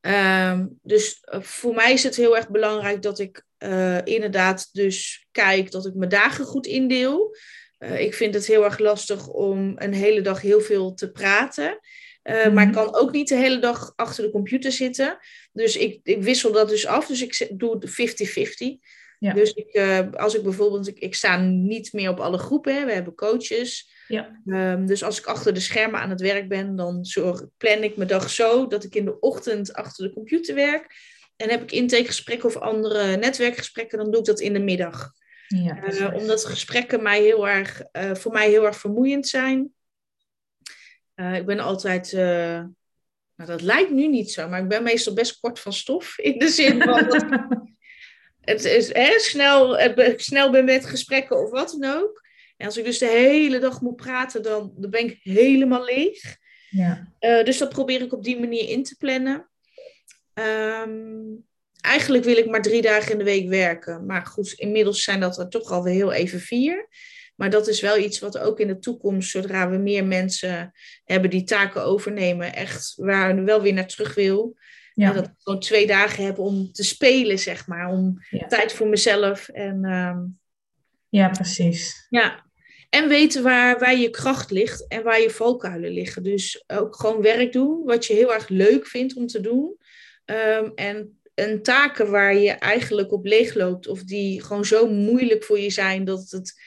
Ehm, 0.00 0.66
dus 0.82 1.20
eh, 1.20 1.40
voor 1.40 1.74
mij 1.74 1.92
is 1.92 2.02
het 2.02 2.16
heel 2.16 2.36
erg 2.36 2.48
belangrijk 2.48 3.02
dat 3.02 3.18
ik 3.18 3.44
uh, 3.66 3.98
inderdaad 4.04 4.68
dus 4.72 5.26
kijk 5.32 5.70
dat 5.70 5.86
ik 5.86 5.94
mijn 5.94 6.10
dagen 6.10 6.44
goed 6.44 6.66
indeel. 6.66 7.36
Uh, 7.78 8.00
ik 8.00 8.14
vind 8.14 8.34
het 8.34 8.46
heel 8.46 8.64
erg 8.64 8.78
lastig 8.78 9.28
om 9.28 9.72
een 9.76 9.92
hele 9.92 10.20
dag 10.20 10.40
heel 10.40 10.60
veel 10.60 10.94
te 10.94 11.10
praten. 11.10 11.78
Uh, 12.22 12.52
Maar 12.52 12.66
ik 12.66 12.74
mhm. 12.74 12.82
kan 12.82 12.94
ook 12.94 13.12
niet 13.12 13.28
de 13.28 13.36
hele 13.36 13.58
dag 13.58 13.92
achter 13.96 14.24
de 14.24 14.30
computer 14.30 14.72
zitten. 14.72 15.18
Dus 15.52 15.76
ik, 15.76 16.00
ik 16.02 16.22
wissel 16.22 16.52
dat 16.52 16.68
dus 16.68 16.86
af. 16.86 17.06
Dus 17.06 17.22
ik 17.22 17.58
doe 17.58 17.82
50-50. 17.86 18.88
Ja. 19.18 19.32
Dus 19.32 19.52
ik, 19.52 19.76
als 20.16 20.34
ik 20.34 20.42
bijvoorbeeld, 20.42 20.88
ik, 20.88 20.98
ik, 20.98 21.14
sta 21.14 21.36
niet 21.40 21.92
meer 21.92 22.10
op 22.10 22.20
alle 22.20 22.38
groepen. 22.38 22.74
Hè. 22.74 22.84
We 22.84 22.92
hebben 22.92 23.14
coaches. 23.14 23.94
Ja. 24.08 24.40
Um, 24.46 24.86
dus 24.86 25.02
als 25.02 25.18
ik 25.18 25.26
achter 25.26 25.54
de 25.54 25.60
schermen 25.60 26.00
aan 26.00 26.10
het 26.10 26.20
werk 26.20 26.48
ben, 26.48 26.76
dan 26.76 27.04
zorg, 27.04 27.44
plan 27.56 27.82
ik 27.82 27.96
mijn 27.96 28.08
dag 28.08 28.30
zo 28.30 28.66
dat 28.66 28.84
ik 28.84 28.94
in 28.94 29.04
de 29.04 29.20
ochtend 29.20 29.72
achter 29.72 30.08
de 30.08 30.14
computer 30.14 30.54
werk. 30.54 30.94
En 31.36 31.50
heb 31.50 31.62
ik 31.62 31.72
intakegesprekken 31.72 32.48
of 32.48 32.56
andere 32.56 33.16
netwerkgesprekken, 33.16 33.98
dan 33.98 34.10
doe 34.10 34.20
ik 34.20 34.26
dat 34.26 34.40
in 34.40 34.52
de 34.52 34.58
middag. 34.58 35.12
Ja, 35.46 35.92
uh, 35.92 36.14
omdat 36.14 36.44
gesprekken 36.44 37.02
mij 37.02 37.22
heel 37.22 37.48
erg, 37.48 37.82
uh, 37.92 38.14
voor 38.14 38.32
mij 38.32 38.48
heel 38.48 38.66
erg 38.66 38.76
vermoeiend 38.76 39.26
zijn. 39.28 39.74
Uh, 41.14 41.36
ik 41.36 41.46
ben 41.46 41.60
altijd, 41.60 42.12
nou 42.12 43.50
dat 43.50 43.62
lijkt 43.62 43.90
nu 43.90 44.08
niet 44.08 44.32
zo, 44.32 44.48
maar 44.48 44.62
ik 44.62 44.68
ben 44.68 44.82
meestal 44.82 45.14
best 45.14 45.40
kort 45.40 45.60
van 45.60 45.72
stof. 45.72 46.18
In 46.28 46.38
de 46.38 46.48
zin 46.48 46.82
van 46.82 47.08
dat 47.08 47.26
het 48.40 48.64
is 48.64 48.92
hè, 48.92 49.18
snel, 49.18 49.78
snel 50.16 50.50
ben 50.50 50.64
met 50.64 50.86
gesprekken 50.86 51.42
of 51.42 51.50
wat 51.50 51.76
dan 51.78 51.94
ook. 51.94 52.24
En 52.56 52.66
als 52.66 52.76
ik 52.76 52.84
dus 52.84 52.98
de 52.98 53.08
hele 53.08 53.58
dag 53.58 53.80
moet 53.80 53.96
praten, 53.96 54.42
dan, 54.42 54.72
dan 54.76 54.90
ben 54.90 55.04
ik 55.04 55.18
helemaal 55.22 55.84
leeg. 55.84 56.36
Ja. 56.70 57.12
dus 57.18 57.58
dat 57.58 57.68
probeer 57.68 58.00
ik 58.00 58.12
op 58.12 58.24
die 58.24 58.40
manier 58.40 58.68
in 58.68 58.82
te 58.82 58.96
plannen. 58.96 59.48
Um, 60.38 61.44
eigenlijk 61.80 62.24
wil 62.24 62.36
ik 62.36 62.46
maar 62.46 62.62
drie 62.62 62.82
dagen 62.82 63.12
in 63.12 63.18
de 63.18 63.24
week 63.24 63.48
werken. 63.48 64.06
Maar 64.06 64.26
goed, 64.26 64.52
inmiddels 64.52 65.02
zijn 65.02 65.20
dat 65.20 65.38
er 65.38 65.48
toch 65.48 65.70
alweer 65.70 65.94
heel 65.94 66.12
even 66.12 66.40
vier. 66.40 66.88
Maar 67.36 67.50
dat 67.50 67.68
is 67.68 67.80
wel 67.80 67.98
iets 67.98 68.18
wat 68.18 68.38
ook 68.38 68.60
in 68.60 68.66
de 68.66 68.78
toekomst, 68.78 69.30
zodra 69.30 69.70
we 69.70 69.76
meer 69.76 70.04
mensen 70.04 70.72
hebben 71.04 71.30
die 71.30 71.44
taken 71.44 71.84
overnemen, 71.84 72.54
echt 72.54 72.92
waar 72.96 73.44
wel 73.44 73.62
weer 73.62 73.72
naar 73.72 73.86
terug 73.86 74.14
wil. 74.14 74.56
Ja. 74.94 75.12
Dat 75.12 75.24
ik 75.24 75.32
gewoon 75.38 75.60
twee 75.60 75.86
dagen 75.86 76.24
heb 76.24 76.38
om 76.38 76.72
te 76.72 76.84
spelen, 76.84 77.38
zeg 77.38 77.66
maar. 77.66 77.88
Om 77.88 78.22
tijd 78.48 78.72
voor 78.72 78.86
mezelf. 78.86 79.48
En, 79.48 79.84
um, 79.84 80.38
ja, 81.08 81.28
precies. 81.28 82.06
Ja. 82.08 82.44
En 82.90 83.08
weten 83.08 83.42
waar, 83.42 83.78
waar 83.78 83.96
je 83.96 84.10
kracht 84.10 84.50
ligt 84.50 84.88
en 84.88 85.02
waar 85.02 85.20
je 85.20 85.30
valkuilen 85.30 85.90
liggen. 85.90 86.22
Dus 86.22 86.64
ook 86.66 86.96
gewoon 86.96 87.22
werk 87.22 87.52
doen 87.52 87.84
wat 87.84 88.06
je 88.06 88.14
heel 88.14 88.34
erg 88.34 88.48
leuk 88.48 88.86
vindt 88.86 89.16
om 89.16 89.26
te 89.26 89.40
doen. 89.40 89.76
Um, 90.26 90.72
en, 90.74 91.20
en 91.34 91.62
taken 91.62 92.10
waar 92.10 92.36
je 92.36 92.50
eigenlijk 92.50 93.12
op 93.12 93.24
leeg 93.24 93.54
loopt 93.54 93.88
of 93.88 94.02
die 94.02 94.42
gewoon 94.42 94.64
zo 94.64 94.88
moeilijk 94.88 95.44
voor 95.44 95.58
je 95.58 95.70
zijn 95.70 96.04
dat 96.04 96.30
het 96.30 96.62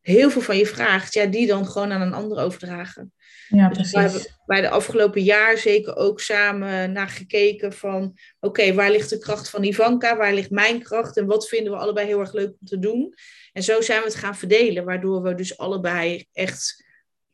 heel 0.00 0.30
veel 0.30 0.42
van 0.42 0.56
je 0.56 0.66
vraagt, 0.66 1.14
ja, 1.14 1.26
die 1.26 1.46
dan 1.46 1.66
gewoon 1.66 1.92
aan 1.92 2.00
een 2.00 2.14
ander 2.14 2.38
overdragen. 2.38 3.12
Ja, 3.48 3.68
dus 3.68 3.76
precies. 3.76 3.92
we 3.92 4.00
hebben 4.00 4.20
bij 4.46 4.60
de 4.60 4.68
afgelopen 4.68 5.22
jaar 5.22 5.58
zeker 5.58 5.96
ook 5.96 6.20
samen 6.20 6.92
naar 6.92 7.08
gekeken 7.08 7.72
van, 7.72 8.18
oké, 8.40 8.74
waar 8.74 8.90
ligt 8.90 9.10
de 9.10 9.18
kracht 9.18 9.50
van 9.50 9.64
Ivanka, 9.64 10.16
waar 10.16 10.34
ligt 10.34 10.50
mijn 10.50 10.82
kracht 10.82 11.16
en 11.16 11.26
wat 11.26 11.48
vinden 11.48 11.72
we 11.72 11.78
allebei 11.78 12.06
heel 12.06 12.20
erg 12.20 12.32
leuk 12.32 12.50
om 12.60 12.66
te 12.66 12.78
doen. 12.78 13.14
En 13.52 13.62
zo 13.62 13.80
zijn 13.80 13.98
we 13.98 14.04
het 14.04 14.14
gaan 14.14 14.36
verdelen, 14.36 14.84
waardoor 14.84 15.22
we 15.22 15.34
dus 15.34 15.58
allebei 15.58 16.24
echt 16.32 16.84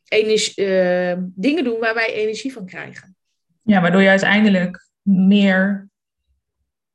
energie, 0.08 0.64
uh, 0.64 1.16
dingen 1.20 1.64
doen 1.64 1.78
waar 1.80 1.94
wij 1.94 2.12
energie 2.12 2.52
van 2.52 2.66
krijgen. 2.66 3.16
Ja, 3.62 3.80
waardoor 3.80 4.02
je 4.02 4.08
uiteindelijk 4.08 4.89
meer 5.10 5.90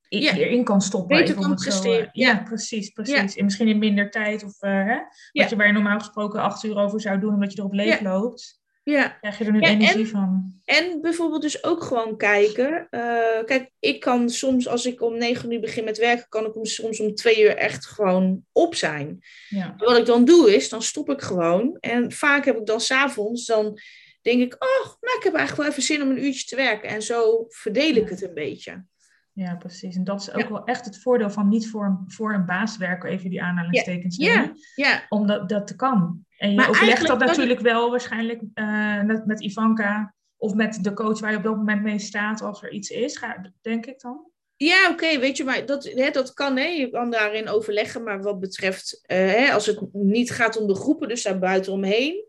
ja. 0.10 0.36
erin 0.36 0.64
kan 0.64 0.82
stoppen. 0.82 1.18
Beter 1.18 1.36
kan 1.36 1.56
presteren. 1.56 2.10
Ja. 2.12 2.30
ja. 2.30 2.44
precies, 2.44 2.90
precies. 2.90 3.36
En 3.36 3.44
misschien 3.44 3.68
in 3.68 3.78
minder 3.78 4.12
tijd 4.12 4.44
of 4.44 4.64
uh, 4.64 4.72
hè, 4.72 4.98
wat 5.32 5.50
je 5.50 5.56
waar 5.56 5.68
je 5.68 5.74
normaal 5.74 6.00
gesproken 6.00 6.42
acht 6.42 6.64
uur 6.64 6.78
over 6.78 7.02
zou 7.02 7.20
doen 7.20 7.34
omdat 7.34 7.52
je 7.52 7.60
erop 7.60 7.74
leeg 7.74 8.02
loopt. 8.02 8.64
Ja. 8.84 9.08
Krijg 9.08 9.38
je 9.38 9.46
er 9.46 9.52
nu 9.52 9.60
energie 9.60 10.04
en, 10.04 10.08
van. 10.08 10.54
En 10.66 11.02
bijvoorbeeld 11.02 11.42
dus 11.42 11.64
ook 11.64 11.84
gewoon 11.84 12.18
kijken. 12.18 12.88
Uh, 12.92 13.44
kijk, 13.46 13.72
ik 13.80 14.00
kan 14.00 14.30
soms 14.30 14.68
als 14.68 14.86
ik 14.86 15.02
om 15.02 15.18
negen 15.18 15.52
uur 15.52 15.60
begin 15.60 15.84
met 15.84 15.98
werken, 15.98 16.26
kan 16.30 16.46
ik 16.46 16.56
om, 16.56 16.66
soms 16.66 17.00
om 17.00 17.16
twee 17.16 17.44
uur 17.44 17.56
echt 17.56 17.86
gewoon 17.86 18.42
op 18.52 18.76
zijn. 18.76 19.20
Ja. 19.50 19.74
Wat 19.78 19.98
ik 19.98 20.06
dan 20.06 20.26
doe 20.26 20.56
is, 20.56 20.70
dan 20.70 20.82
stop 20.82 21.10
ik 21.10 21.22
gewoon. 21.22 21.78
En 21.80 22.12
vaak 22.12 22.46
heb 22.46 22.58
ik 22.58 22.66
dan 22.66 22.82
s'avonds, 22.82 23.46
dan 23.46 23.80
denk 24.26 24.42
ik, 24.42 24.54
oh, 24.54 24.86
nou, 25.02 25.18
ik 25.18 25.24
heb 25.24 25.34
eigenlijk 25.34 25.56
wel 25.56 25.66
even 25.66 25.82
zin 25.82 26.02
om 26.02 26.10
een 26.10 26.26
uurtje 26.26 26.46
te 26.46 26.56
werken. 26.56 26.90
En 26.90 27.02
zo 27.02 27.46
verdeel 27.48 27.96
ik 27.96 28.10
het 28.10 28.22
een 28.22 28.34
beetje. 28.34 28.86
Ja, 29.34 29.56
precies. 29.56 29.96
En 29.96 30.04
dat 30.04 30.22
is 30.22 30.34
ook 30.34 30.50
wel 30.50 30.64
echt 30.64 30.86
het 30.86 31.02
voordeel 31.02 31.30
van 31.30 31.48
niet 31.48 31.70
voor 31.70 31.86
een, 31.86 32.04
voor 32.08 32.34
een 32.34 32.46
baas 32.46 32.78
werken, 32.78 33.10
even 33.10 33.30
die 33.30 33.42
aanhalingstekens 33.42 34.18
ja. 34.18 34.34
ja, 34.34 34.54
ja. 34.76 35.06
Omdat 35.10 35.50
dat 35.50 35.68
te 35.68 35.76
kan. 35.76 36.26
En 36.38 36.54
je 36.54 36.68
overlegt 36.68 37.08
dat 37.08 37.20
natuurlijk 37.20 37.60
wel 37.60 37.90
waarschijnlijk 37.90 38.42
uh, 38.54 39.02
met, 39.04 39.26
met 39.26 39.42
Ivanka 39.42 40.14
of 40.38 40.54
met 40.54 40.84
de 40.84 40.94
coach 40.94 41.20
waar 41.20 41.32
je 41.32 41.38
op 41.38 41.44
dat 41.44 41.56
moment 41.56 41.82
mee 41.82 42.00
staat 42.00 42.42
als 42.42 42.64
er 42.64 42.72
iets 42.72 42.90
is, 42.90 43.18
ga, 43.18 43.52
denk 43.62 43.86
ik 43.86 44.00
dan. 44.00 44.32
Ja, 44.56 44.90
oké, 44.92 45.20
weet 45.20 45.38
je, 45.38 45.44
maar 45.44 45.66
dat, 45.66 45.84
hè, 45.84 46.12
dat 46.12 46.34
kan, 46.34 46.58
hè, 46.58 46.66
je 46.66 46.90
kan 46.90 47.12
daarin 47.12 47.50
overleggen. 47.50 48.04
Maar 48.04 48.22
wat 48.22 48.40
betreft, 48.40 49.02
uh, 49.02 49.18
hè, 49.18 49.52
als 49.52 49.66
het 49.66 49.94
niet 49.94 50.32
gaat 50.32 50.58
om 50.58 50.68
de 50.68 50.76
groepen, 50.76 51.08
dus 51.08 51.24
daar 51.24 51.40
buiten 51.40 51.74
omheen, 51.74 52.28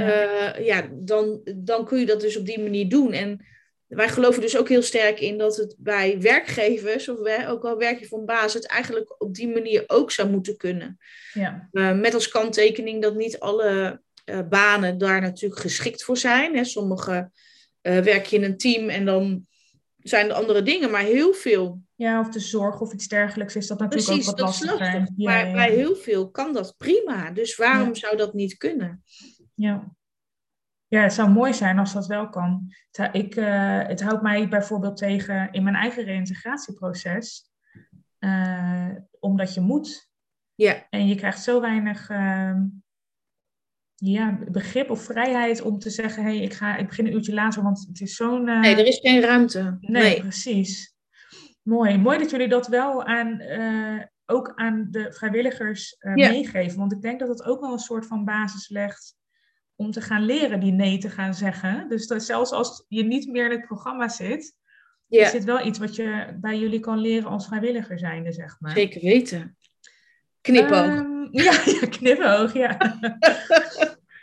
ja. 0.00 0.56
Uh, 0.56 0.66
ja, 0.66 0.88
dan, 0.92 1.40
dan 1.54 1.84
kun 1.84 1.98
je 1.98 2.06
dat 2.06 2.20
dus 2.20 2.36
op 2.36 2.46
die 2.46 2.60
manier 2.60 2.88
doen. 2.88 3.12
En 3.12 3.46
wij 3.86 4.08
geloven 4.08 4.40
dus 4.40 4.56
ook 4.56 4.68
heel 4.68 4.82
sterk 4.82 5.20
in 5.20 5.38
dat 5.38 5.56
het 5.56 5.74
bij 5.78 6.20
werkgevers, 6.20 7.08
of 7.08 7.18
wij, 7.18 7.48
ook 7.48 7.64
al 7.64 7.76
werk 7.76 8.00
je 8.00 8.06
voor 8.06 8.18
een 8.18 8.26
baas, 8.26 8.54
het 8.54 8.66
eigenlijk 8.66 9.22
op 9.22 9.34
die 9.34 9.48
manier 9.48 9.84
ook 9.86 10.10
zou 10.10 10.30
moeten 10.30 10.56
kunnen. 10.56 10.98
Ja. 11.32 11.68
Uh, 11.72 11.98
met 11.98 12.14
als 12.14 12.28
kanttekening 12.28 13.02
dat 13.02 13.14
niet 13.14 13.38
alle 13.38 14.00
uh, 14.24 14.38
banen 14.48 14.98
daar 14.98 15.20
natuurlijk 15.20 15.60
geschikt 15.60 16.04
voor 16.04 16.16
zijn. 16.16 16.56
Hè. 16.56 16.64
Sommige 16.64 17.30
uh, 17.82 17.98
werk 17.98 18.26
je 18.26 18.36
in 18.36 18.44
een 18.44 18.56
team 18.56 18.88
en 18.88 19.04
dan 19.04 19.46
zijn 19.98 20.28
er 20.28 20.34
andere 20.34 20.62
dingen, 20.62 20.90
maar 20.90 21.02
heel 21.02 21.32
veel. 21.32 21.80
Ja, 21.94 22.20
of 22.20 22.28
de 22.28 22.40
zorg 22.40 22.80
of 22.80 22.92
iets 22.92 23.08
dergelijks 23.08 23.56
is 23.56 23.66
dat 23.66 23.78
natuurlijk 23.78 24.08
Precies, 24.08 24.28
ook 24.28 24.36
wat 24.36 24.46
lastig. 24.46 24.70
lastig. 24.70 24.92
lastig. 24.92 25.14
Ja, 25.16 25.30
maar 25.30 25.46
ja. 25.46 25.52
bij 25.52 25.70
heel 25.70 25.96
veel 25.96 26.30
kan 26.30 26.52
dat 26.52 26.74
prima. 26.76 27.30
Dus 27.30 27.56
waarom 27.56 27.94
zou 27.94 28.16
dat 28.16 28.34
niet 28.34 28.56
kunnen? 28.56 29.02
Ja. 29.56 29.96
Ja, 30.88 31.02
het 31.02 31.12
zou 31.12 31.30
mooi 31.30 31.54
zijn 31.54 31.78
als 31.78 31.92
dat 31.92 32.06
wel 32.06 32.28
kan. 32.28 32.74
Ik, 33.12 33.36
uh, 33.36 33.82
het 33.86 34.02
houdt 34.02 34.22
mij 34.22 34.48
bijvoorbeeld 34.48 34.96
tegen 34.96 35.52
in 35.52 35.62
mijn 35.62 35.76
eigen 35.76 36.04
reïntegratieproces, 36.04 37.50
uh, 38.20 38.90
omdat 39.20 39.54
je 39.54 39.60
moet. 39.60 40.10
Ja. 40.54 40.86
En 40.90 41.08
je 41.08 41.14
krijgt 41.14 41.42
zo 41.42 41.60
weinig 41.60 42.10
uh, 42.10 42.60
ja, 43.94 44.38
begrip 44.50 44.90
of 44.90 45.02
vrijheid 45.02 45.60
om 45.60 45.78
te 45.78 45.90
zeggen: 45.90 46.22
hé, 46.22 46.28
hey, 46.28 46.40
ik, 46.40 46.52
ga, 46.52 46.76
ik 46.76 46.86
begin 46.86 47.06
een 47.06 47.12
uurtje 47.12 47.34
later, 47.34 47.62
want 47.62 47.86
het 47.88 48.00
is 48.00 48.16
zo'n. 48.16 48.48
Eh, 48.48 48.60
nee, 48.60 48.76
er 48.76 48.86
is 48.86 48.98
geen 48.98 49.20
ruimte. 49.20 49.76
Nee, 49.80 50.02
nee, 50.02 50.20
precies. 50.20 50.94
Mooi. 51.62 51.98
Mooi 51.98 52.18
dat 52.18 52.30
jullie 52.30 52.48
dat 52.48 52.66
wel 52.66 53.04
aan, 53.04 53.42
ook 54.26 54.52
aan 54.54 54.88
de 54.90 55.12
vrijwilligers 55.12 55.96
ja. 55.98 56.14
meegeven. 56.14 56.78
Want 56.78 56.92
ik 56.92 57.02
denk 57.02 57.20
dat 57.20 57.28
het 57.28 57.42
ook 57.42 57.60
wel 57.60 57.72
een 57.72 57.78
soort 57.78 58.06
van 58.06 58.24
basis 58.24 58.68
legt 58.68 59.15
om 59.76 59.90
te 59.90 60.00
gaan 60.00 60.24
leren 60.24 60.60
die 60.60 60.72
nee 60.72 60.98
te 60.98 61.10
gaan 61.10 61.34
zeggen. 61.34 61.88
Dus 61.88 62.06
dat 62.06 62.22
zelfs 62.22 62.50
als 62.50 62.84
je 62.88 63.04
niet 63.04 63.28
meer 63.28 63.44
in 63.44 63.50
het 63.50 63.66
programma 63.66 64.08
zit, 64.08 64.56
ja. 65.06 65.24
is 65.24 65.32
dit 65.32 65.44
wel 65.44 65.66
iets 65.66 65.78
wat 65.78 65.96
je 65.96 66.36
bij 66.40 66.58
jullie 66.58 66.80
kan 66.80 66.98
leren 66.98 67.30
als 67.30 67.46
vrijwilliger 67.46 67.98
zijnde, 67.98 68.32
zeg 68.32 68.60
maar. 68.60 68.72
Zeker 68.72 69.00
weten. 69.00 69.56
Knipoog. 70.40 70.86
Um, 70.86 71.28
ja, 71.30 71.52
ja, 71.80 71.86
knipoog, 71.88 72.52
ja. 72.52 72.98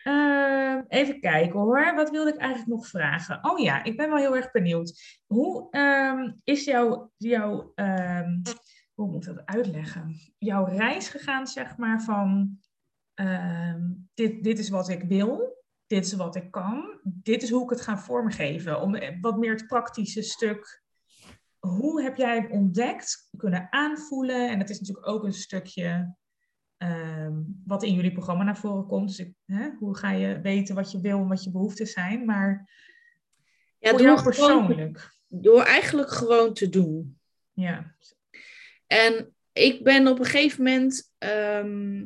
um, 0.03 0.85
even 0.99 1.19
kijken 1.19 1.59
hoor, 1.59 1.95
wat 1.95 2.09
wilde 2.09 2.33
ik 2.33 2.37
eigenlijk 2.37 2.69
nog 2.69 2.87
vragen? 2.87 3.39
Oh 3.41 3.59
ja, 3.59 3.83
ik 3.83 3.97
ben 3.97 4.09
wel 4.09 4.17
heel 4.17 4.35
erg 4.35 4.51
benieuwd. 4.51 5.21
Hoe 5.25 5.67
um, 5.77 6.39
is 6.43 6.63
jouw, 6.63 7.11
jouw 7.17 7.73
hoe 8.93 9.07
moet 9.07 9.27
ik 9.27 9.35
dat 9.35 9.45
uitleggen? 9.45 10.15
Jouw 10.37 10.65
reis 10.65 11.07
gegaan, 11.07 11.47
zeg 11.47 11.77
maar, 11.77 12.01
van 12.01 12.59
uh, 13.15 13.75
dit, 14.13 14.43
dit 14.43 14.59
is 14.59 14.69
wat 14.69 14.89
ik 14.89 15.03
wil, 15.03 15.63
dit 15.87 16.05
is 16.05 16.13
wat 16.13 16.35
ik 16.35 16.51
kan, 16.51 16.99
dit 17.03 17.43
is 17.43 17.49
hoe 17.49 17.63
ik 17.63 17.69
het 17.69 17.81
ga 17.81 17.97
vormgeven. 17.97 18.81
Om 18.81 18.97
wat 19.21 19.37
meer 19.37 19.51
het 19.51 19.67
praktische 19.67 20.21
stuk. 20.21 20.81
Hoe 21.59 22.01
heb 22.01 22.15
jij 22.15 22.49
ontdekt, 22.49 23.29
kunnen 23.37 23.67
aanvoelen? 23.69 24.49
En 24.49 24.59
het 24.59 24.69
is 24.69 24.79
natuurlijk 24.79 25.07
ook 25.07 25.23
een 25.23 25.33
stukje 25.33 26.15
ehm, 26.77 27.41
wat 27.65 27.83
in 27.83 27.93
jullie 27.93 28.11
programma 28.11 28.43
naar 28.43 28.57
voren 28.57 28.85
komt. 28.85 29.07
Dus 29.07 29.19
ik, 29.19 29.33
hè, 29.45 29.69
hoe 29.79 29.97
ga 29.97 30.11
je 30.11 30.41
weten 30.41 30.75
wat 30.75 30.91
je 30.91 31.01
wil 31.01 31.19
en 31.19 31.27
wat 31.27 31.43
je 31.43 31.51
behoeften 31.51 31.87
zijn. 31.87 32.25
Maar 32.25 32.69
ja, 33.79 33.89
voor 33.89 34.01
jou 34.01 34.23
persoonlijk. 34.23 35.17
door 35.27 35.61
eigenlijk 35.61 36.11
gewoon 36.11 36.53
te 36.53 36.69
doen. 36.69 37.19
Ja. 37.51 37.95
En 38.87 39.35
ik 39.51 39.83
ben 39.83 40.07
op 40.07 40.19
een 40.19 40.25
gegeven 40.25 40.63
moment. 40.63 41.13
Ehm, 41.17 42.05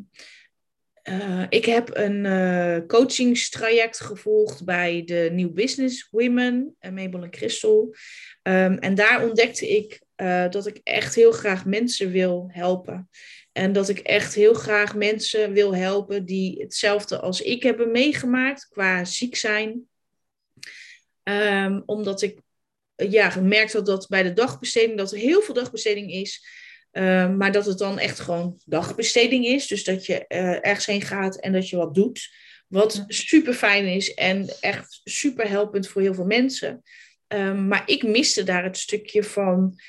eh, 1.08 1.46
ik 1.50 1.66
heb 1.66 1.90
een 1.96 2.26
uh, 2.26 2.78
coachingstraject 2.88 4.00
gevolgd 4.00 4.66
bij 4.66 5.04
de 5.06 5.30
New 5.34 5.54
Business 5.54 6.08
Women, 6.12 6.76
uh, 6.82 6.92
Mabel 6.92 7.24
en 7.24 7.34
Christel. 7.34 7.96
Ehm, 8.42 8.74
en 8.74 8.96
daar 8.96 9.24
ontdekte 9.24 9.68
ik 9.68 10.06
dat 10.50 10.68
ik 10.68 10.80
echt 10.84 11.16
heel 11.16 11.32
graag 11.32 11.66
mensen 11.66 12.12
wil 12.12 12.48
helpen. 12.52 13.10
En 13.52 13.74
dat 13.74 13.90
ik 13.90 14.00
echt 14.00 14.34
heel 14.34 14.54
graag 14.54 14.96
mensen 14.96 15.54
wil 15.54 15.76
helpen 15.76 16.26
die 16.26 16.62
hetzelfde 16.62 17.20
als 17.20 17.42
ik 17.42 17.64
hebben 17.64 17.92
meegemaakt 17.92 18.68
qua 18.68 19.06
ziek 19.06 19.36
zijn. 19.36 19.88
Um, 21.24 21.84
omdat 21.86 22.22
ik 22.22 22.40
ja, 22.96 23.30
gemerkt 23.30 23.74
had 23.74 23.86
dat 23.86 24.08
bij 24.08 24.24
de 24.24 24.34
dagbesteding, 24.34 24.98
dat 24.98 25.12
er 25.12 25.18
heel 25.18 25.42
veel 25.42 25.54
dagbesteding 25.54 26.12
is. 26.12 26.46
Ehm, 26.92 27.38
maar 27.38 27.52
dat 27.52 27.66
het 27.66 27.78
dan 27.78 28.00
echt 28.00 28.20
gewoon 28.20 28.60
dagbesteding 28.66 29.46
is. 29.46 29.68
Dus 29.68 29.84
dat 29.84 30.06
je 30.06 30.26
uh, 30.28 30.66
ergens 30.66 30.86
heen 30.86 31.02
gaat 31.02 31.40
en 31.40 31.54
dat 31.54 31.70
je 31.70 31.78
wat 31.78 31.96
doet. 31.96 32.30
Wat 32.68 33.04
super 33.08 33.54
fijn 33.54 33.88
is 33.88 34.14
en 34.14 34.50
echt 34.60 35.02
super 35.04 35.50
helpend 35.50 35.88
voor 35.88 36.02
heel 36.02 36.14
veel 36.14 36.26
mensen. 36.26 36.84
Um, 37.28 37.68
maar 37.68 37.84
ik 37.86 38.04
miste 38.04 38.44
daar 38.44 38.64
het 38.64 38.78
stukje 38.78 39.24
van. 39.24 39.80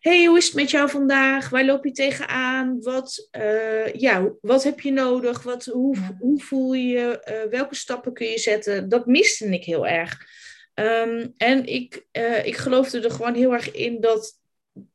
hey, 0.00 0.24
hoe 0.24 0.38
is 0.38 0.44
het 0.46 0.54
met 0.54 0.70
jou 0.70 0.90
vandaag? 0.90 1.48
Waar 1.48 1.64
loop 1.64 1.84
je 1.84 1.92
tegenaan? 1.92 2.80
Wat, 2.80 3.28
uh, 3.38 3.92
ja, 3.92 4.32
wat 4.40 4.62
heb 4.62 4.80
je 4.80 4.92
nodig? 4.92 5.42
Wat, 5.42 5.64
hoe, 5.64 5.96
hoe 6.18 6.40
voel 6.40 6.72
je 6.72 6.86
je? 6.86 7.22
Uh, 7.30 7.50
welke 7.50 7.74
stappen 7.74 8.12
kun 8.12 8.26
je 8.26 8.38
zetten? 8.38 8.88
Dat 8.88 9.06
miste 9.06 9.46
ik 9.46 9.64
heel 9.64 9.86
erg. 9.86 10.26
Um, 10.74 11.32
en 11.36 11.66
ik, 11.66 12.06
ik 12.42 12.56
geloofde 12.56 13.00
er 13.00 13.10
gewoon 13.10 13.34
heel 13.34 13.52
erg 13.52 13.72
in 13.72 14.00
dat 14.00 14.41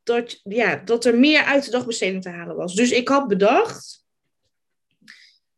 dat, 0.02 0.40
ja, 0.42 0.76
dat 0.84 1.04
er 1.04 1.18
meer 1.18 1.42
uit 1.42 1.64
de 1.64 1.70
dagbesteding 1.70 2.22
te 2.22 2.30
halen 2.30 2.56
was. 2.56 2.74
Dus 2.74 2.90
ik 2.90 3.08
had 3.08 3.28
bedacht 3.28 4.06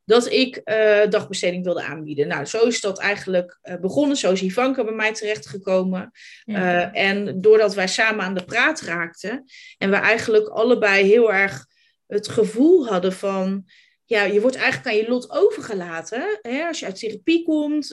dat 0.05 0.31
ik 0.31 0.61
uh, 0.65 1.07
dagbesteding 1.09 1.65
wilde 1.65 1.83
aanbieden. 1.83 2.29
Nou, 2.29 2.45
zo 2.45 2.67
is 2.67 2.81
dat 2.81 2.99
eigenlijk 2.99 3.59
uh, 3.63 3.77
begonnen. 3.77 4.17
Zo 4.17 4.33
is 4.33 4.43
Ivanka 4.43 4.85
bij 4.85 4.93
mij 4.93 5.13
terechtgekomen. 5.13 6.11
Ja. 6.45 6.93
Uh, 6.93 7.03
en 7.03 7.41
doordat 7.41 7.75
wij 7.75 7.87
samen 7.89 8.25
aan 8.25 8.35
de 8.35 8.45
praat 8.45 8.81
raakten 8.81 9.45
en 9.79 9.91
we 9.91 9.97
eigenlijk 9.97 10.49
allebei 10.49 11.05
heel 11.05 11.33
erg 11.33 11.67
het 12.07 12.29
gevoel 12.29 12.87
hadden 12.87 13.13
van 13.13 13.65
ja, 14.05 14.23
je 14.23 14.41
wordt 14.41 14.57
eigenlijk 14.57 14.87
aan 14.87 15.03
je 15.03 15.09
lot 15.09 15.31
overgelaten. 15.31 16.39
Hè? 16.43 16.67
Als 16.67 16.81
je 16.81 16.87
uit 16.87 16.99
therapie 16.99 17.45
komt, 17.45 17.89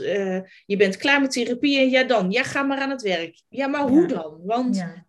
je 0.66 0.78
bent 0.78 0.98
klaar 0.98 1.22
met 1.22 1.32
therapie 1.32 1.80
en 1.80 1.90
ja 1.90 2.04
dan, 2.04 2.32
ja 2.32 2.44
ga 2.44 2.64
maar 2.64 2.80
aan 2.80 2.90
het 2.90 3.02
werk. 3.02 3.42
Ja, 3.50 3.68
maar 3.68 3.82
hoe 3.82 4.08
dan? 4.08 4.40
Want 4.44 4.76
ja. 4.76 5.07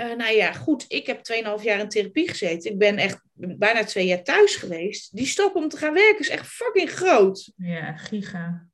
Uh, 0.00 0.16
nou 0.16 0.34
ja, 0.34 0.52
goed, 0.52 0.84
ik 0.88 1.06
heb 1.06 1.18
2,5 1.58 1.62
jaar 1.62 1.78
in 1.78 1.88
therapie 1.88 2.28
gezeten. 2.28 2.70
Ik 2.70 2.78
ben 2.78 2.96
echt 2.96 3.20
bijna 3.32 3.84
twee 3.84 4.06
jaar 4.06 4.22
thuis 4.22 4.56
geweest. 4.56 5.16
Die 5.16 5.26
stap 5.26 5.56
om 5.56 5.68
te 5.68 5.76
gaan 5.76 5.94
werken 5.94 6.18
is 6.18 6.28
echt 6.28 6.46
fucking 6.46 6.90
groot. 6.90 7.52
Ja, 7.56 7.96
giga. 7.96 8.68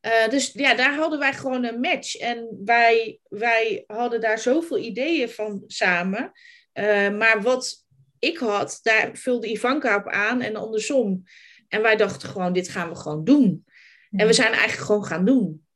Uh, 0.00 0.28
dus 0.28 0.52
ja, 0.52 0.74
daar 0.74 0.94
hadden 0.94 1.18
wij 1.18 1.32
gewoon 1.32 1.64
een 1.64 1.80
match. 1.80 2.16
En 2.16 2.60
wij, 2.64 3.18
wij 3.28 3.84
hadden 3.86 4.20
daar 4.20 4.38
zoveel 4.38 4.78
ideeën 4.78 5.28
van 5.28 5.64
samen. 5.66 6.32
Uh, 6.74 7.10
maar 7.10 7.42
wat 7.42 7.84
ik 8.18 8.38
had, 8.38 8.78
daar 8.82 9.16
vulde 9.16 9.50
Ivanka 9.50 9.96
op 9.96 10.08
aan 10.08 10.40
en 10.40 10.56
andersom. 10.56 11.22
En 11.68 11.82
wij 11.82 11.96
dachten 11.96 12.28
gewoon, 12.28 12.52
dit 12.52 12.68
gaan 12.68 12.88
we 12.88 12.94
gewoon 12.94 13.24
doen. 13.24 13.64
Ja. 14.10 14.18
En 14.18 14.26
we 14.26 14.32
zijn 14.32 14.52
eigenlijk 14.52 14.82
gewoon 14.82 15.04
gaan 15.04 15.24
doen. 15.24 15.66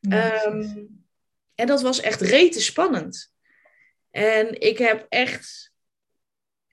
Ja, 0.00 0.46
um, 0.46 0.88
en 1.54 1.66
dat 1.66 1.82
was 1.82 2.00
echt 2.00 2.20
rete 2.20 2.60
spannend. 2.60 3.32
En 4.10 4.60
ik 4.60 4.78
heb 4.78 5.06
echt. 5.08 5.72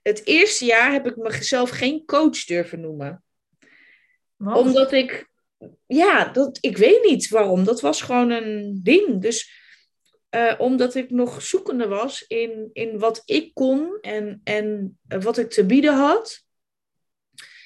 Het 0.02 0.26
eerste 0.26 0.66
jaar 0.66 0.92
heb 0.92 1.08
ik 1.08 1.16
mezelf 1.16 1.70
geen 1.70 2.06
coach 2.06 2.46
durven 2.46 2.80
noemen. 2.80 3.24
Wat? 4.36 4.58
Omdat 4.58 4.92
ik. 4.92 5.30
Ja, 5.88 6.26
dat, 6.26 6.58
ik 6.62 6.78
weet 6.78 7.04
niet 7.04 7.30
waarom. 7.30 7.64
Dat 7.64 7.82
was 7.82 8.02
gewoon 8.02 8.30
een 8.30 8.80
ding. 8.84 9.22
Dus 9.22 9.64
uh, 10.30 10.54
omdat 10.58 10.96
ik 10.96 11.10
nog 11.10 11.42
zoekende 11.42 11.88
was 11.88 12.28
in, 12.28 12.70
in 12.74 13.00
wat 13.00 13.22
ik 13.26 13.54
kon 13.54 13.98
en, 14.02 14.42
en 14.44 14.98
wat 15.06 15.38
ik 15.38 15.50
te 15.50 15.66
bieden 15.66 15.94
had. 15.94 16.44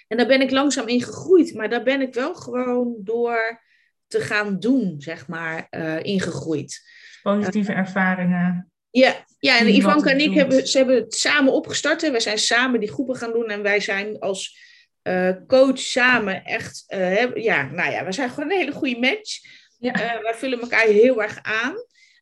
En 0.08 0.18
daar 0.18 0.28
ben 0.28 0.42
ik 0.42 0.52
langzaam 0.52 0.88
in 0.88 1.02
gegroeid. 1.02 1.54
Maar 1.54 1.70
daar 1.70 1.84
ben 1.84 2.02
ik 2.02 2.14
wel 2.14 2.36
gewoon 2.36 2.96
door 3.00 3.62
te 4.08 4.20
gaan 4.22 4.60
doen, 4.60 5.02
zeg 5.02 5.28
maar, 5.28 5.68
uh, 5.72 6.04
ingegroeid. 6.04 6.82
Positieve 7.22 7.72
uh, 7.72 7.78
ervaringen. 7.78 8.72
Ja, 8.92 9.26
ja 9.40 9.60
en 9.60 9.76
Ivanka 9.76 10.10
en 10.10 10.20
ik 10.20 10.34
hebben, 10.34 10.68
ze 10.68 10.78
hebben 10.78 10.96
het 10.96 11.14
samen 11.14 11.54
opgestart. 11.54 12.02
Hè. 12.02 12.12
Wij 12.12 12.20
zijn 12.20 12.38
samen 12.38 12.80
die 12.80 12.92
groepen 12.92 13.16
gaan 13.16 13.32
doen 13.32 13.50
en 13.50 13.62
wij 13.62 13.80
zijn 13.80 14.20
als 14.20 14.58
uh, 15.04 15.32
coach 15.48 15.80
samen 15.80 16.44
echt, 16.44 16.84
uh, 16.88 17.36
ja, 17.36 17.72
nou 17.72 17.92
ja, 17.92 18.06
we 18.06 18.12
zijn 18.12 18.30
gewoon 18.30 18.52
een 18.52 18.58
hele 18.58 18.72
goede 18.72 19.00
match. 19.00 19.40
Ja. 19.80 20.16
Uh, 20.16 20.22
wij 20.22 20.34
vullen 20.34 20.62
elkaar 20.62 20.86
heel 20.86 21.22
erg 21.22 21.40
aan. 21.42 21.76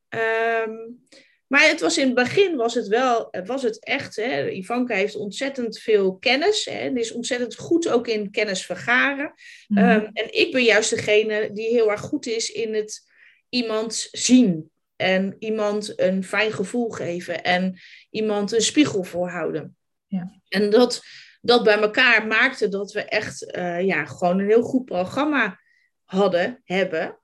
Um, 0.10 1.06
maar 1.48 1.68
het 1.68 1.80
was 1.80 1.98
in 1.98 2.06
het 2.06 2.16
begin 2.16 2.56
was 2.56 2.74
het 2.74 2.88
wel, 2.88 3.34
was 3.46 3.64
het 3.64 3.84
echt, 3.84 4.16
hè, 4.16 4.50
Ivanka 4.50 4.96
heeft 4.96 5.16
ontzettend 5.16 5.80
veel 5.80 6.18
kennis 6.18 6.66
hè, 6.66 6.78
en 6.78 6.98
is 6.98 7.12
ontzettend 7.12 7.56
goed 7.56 7.90
ook 7.90 8.08
in 8.08 8.32
kennis 8.32 8.66
vergaren. 8.66 9.34
Mm 9.68 9.78
-hmm. 9.78 9.90
um, 9.90 10.10
en 10.14 10.34
ik 10.34 10.52
ben 10.52 10.64
juist 10.64 10.90
degene 10.90 11.52
die 11.54 11.68
heel 11.68 11.92
erg 11.92 12.02
goed 12.02 12.26
is 12.26 12.50
in 12.50 12.74
het 12.74 13.02
iemand 13.50 14.08
zien 14.12 14.72
en 14.98 15.36
iemand 15.40 16.00
een 16.00 16.24
fijn 16.24 16.52
gevoel 16.52 16.90
geven 16.90 17.44
en 17.44 17.80
iemand 18.10 18.52
een 18.52 18.62
spiegel 18.62 19.04
voorhouden. 19.04 19.76
Ja. 20.06 20.40
En 20.50 20.70
dat, 20.70 21.04
dat 21.42 21.64
bij 21.64 21.80
elkaar 21.80 22.28
maakte 22.28 22.68
dat 22.68 22.92
we 22.92 23.02
echt 23.02 23.56
uh, 23.56 23.86
ja, 23.86 24.06
gewoon 24.06 24.40
een 24.40 24.48
heel 24.48 24.62
goed 24.62 24.86
programma 24.86 25.60
hadden, 26.04 26.62
hebben. 26.64 27.20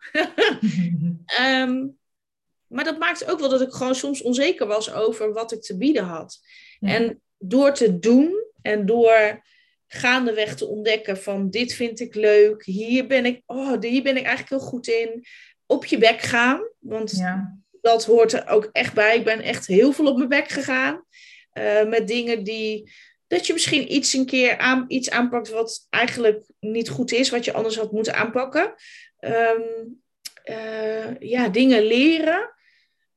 um, 1.41 1.97
maar 2.73 2.83
dat 2.83 2.99
maakte 2.99 3.31
ook 3.31 3.39
wel 3.39 3.49
dat 3.49 3.62
ik 3.62 3.71
gewoon 3.71 3.95
soms 3.95 4.21
onzeker 4.21 4.67
was 4.67 4.93
over 4.93 5.33
wat 5.33 5.51
ik 5.51 5.62
te 5.62 5.77
bieden 5.77 6.03
had. 6.03 6.39
Ja. 6.79 6.89
En 6.89 7.21
door 7.38 7.73
te 7.73 7.99
doen 7.99 8.43
en 8.62 8.86
door 8.86 9.43
gaandeweg 9.88 10.55
te 10.55 10.67
ontdekken 10.67 11.17
van 11.17 11.49
dit 11.49 11.73
vind 11.73 11.99
ik 11.99 12.15
leuk, 12.15 12.65
hier 12.65 13.07
ben 13.07 13.25
ik, 13.25 13.41
oh, 13.45 13.81
hier 13.81 14.03
ben 14.03 14.17
ik 14.17 14.25
eigenlijk 14.25 14.49
heel 14.49 14.69
goed 14.69 14.88
in. 14.88 15.25
Op 15.65 15.86
je 15.86 15.97
bek 15.97 16.21
gaan, 16.21 16.69
want 16.79 17.12
ja 17.12 17.62
dat 17.83 18.05
hoort 18.05 18.33
er 18.33 18.47
ook 18.47 18.69
echt 18.71 18.93
bij. 18.93 19.17
Ik 19.17 19.23
ben 19.23 19.41
echt 19.41 19.67
heel 19.67 19.91
veel 19.91 20.05
op 20.05 20.17
mijn 20.17 20.29
bek 20.29 20.47
gegaan. 20.47 21.05
Uh, 21.53 21.85
met 21.85 22.07
dingen 22.07 22.43
die. 22.43 22.91
Dat 23.27 23.47
je 23.47 23.53
misschien 23.53 23.93
iets 23.93 24.13
een 24.13 24.25
keer 24.25 24.57
aan, 24.57 24.85
iets 24.87 25.09
aanpakt 25.09 25.49
wat 25.49 25.87
eigenlijk 25.89 26.45
niet 26.59 26.89
goed 26.89 27.11
is, 27.11 27.29
wat 27.29 27.45
je 27.45 27.53
anders 27.53 27.75
had 27.75 27.91
moeten 27.91 28.15
aanpakken. 28.15 28.73
Um, 29.19 30.01
uh, 30.45 31.19
ja, 31.19 31.49
dingen 31.49 31.83
leren. 31.83 32.53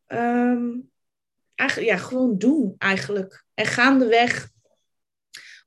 Um, 0.07 0.90
eigenlijk, 1.55 1.90
ja, 1.90 1.96
gewoon 1.96 2.38
doen 2.38 2.74
eigenlijk. 2.79 3.44
En 3.55 3.66
gaandeweg 3.66 4.48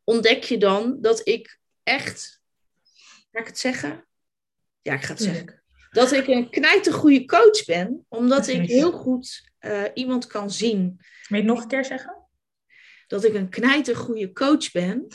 ontdek 0.04 0.44
je 0.44 0.58
dan 0.58 1.02
dat 1.02 1.28
ik 1.28 1.60
echt. 1.84 2.42
Ga 3.32 3.40
ik 3.40 3.48
het 3.48 3.60
zeggen? 3.60 4.08
Ja, 4.82 4.94
ik 4.94 5.02
ga 5.04 5.14
het 5.14 5.22
zeggen 5.22 5.59
dat 5.90 6.12
ik 6.12 6.28
een 6.28 6.50
knijter 6.50 6.94
goede 6.94 7.26
coach 7.26 7.66
ben, 7.66 8.06
omdat 8.08 8.48
ik 8.48 8.68
heel 8.68 8.92
goed 8.92 9.50
uh, 9.62 9.84
iemand 9.94 10.28
kan 10.28 10.52
zien. 10.52 11.00
Wil 11.28 11.40
je 11.40 11.46
het 11.46 11.54
nog 11.54 11.62
een 11.62 11.68
keer 11.68 11.86
zeggen? 11.86 12.18
Dat 13.08 13.24
ik 13.24 13.34
een 13.34 13.50
knijter 13.50 13.96
goede 13.96 14.32
coach 14.32 14.72
ben, 14.72 15.08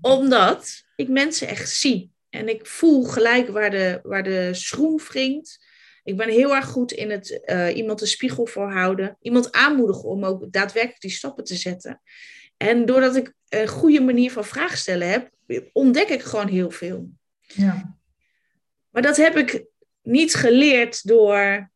omdat 0.00 0.82
ik 0.96 1.08
mensen 1.08 1.48
echt 1.48 1.70
zie. 1.70 2.10
En 2.28 2.48
ik 2.48 2.66
voel 2.66 3.04
gelijk 3.04 3.48
waar 3.48 3.70
de, 3.70 4.00
waar 4.02 4.22
de 4.22 4.54
schroem 4.54 4.98
wringt. 4.98 5.68
Ik 6.04 6.16
ben 6.16 6.28
heel 6.28 6.54
erg 6.54 6.66
goed 6.66 6.92
in 6.92 7.10
het 7.10 7.40
uh, 7.44 7.76
iemand 7.76 8.00
een 8.00 8.06
spiegel 8.06 8.46
voorhouden. 8.46 9.16
Iemand 9.20 9.52
aanmoedigen 9.52 10.04
om 10.04 10.24
ook 10.24 10.52
daadwerkelijk 10.52 11.00
die 11.00 11.10
stappen 11.10 11.44
te 11.44 11.56
zetten. 11.56 12.00
En 12.56 12.86
doordat 12.86 13.16
ik 13.16 13.32
een 13.48 13.68
goede 13.68 14.00
manier 14.00 14.32
van 14.32 14.44
vraag 14.44 14.76
stellen 14.76 15.08
heb, 15.10 15.30
ontdek 15.72 16.08
ik 16.08 16.22
gewoon 16.22 16.48
heel 16.48 16.70
veel. 16.70 17.10
Ja. 17.40 17.98
Maar 18.90 19.02
dat 19.02 19.16
heb 19.16 19.36
ik 19.36 19.64
niet 20.02 20.34
geleerd 20.34 21.06
door 21.06 21.70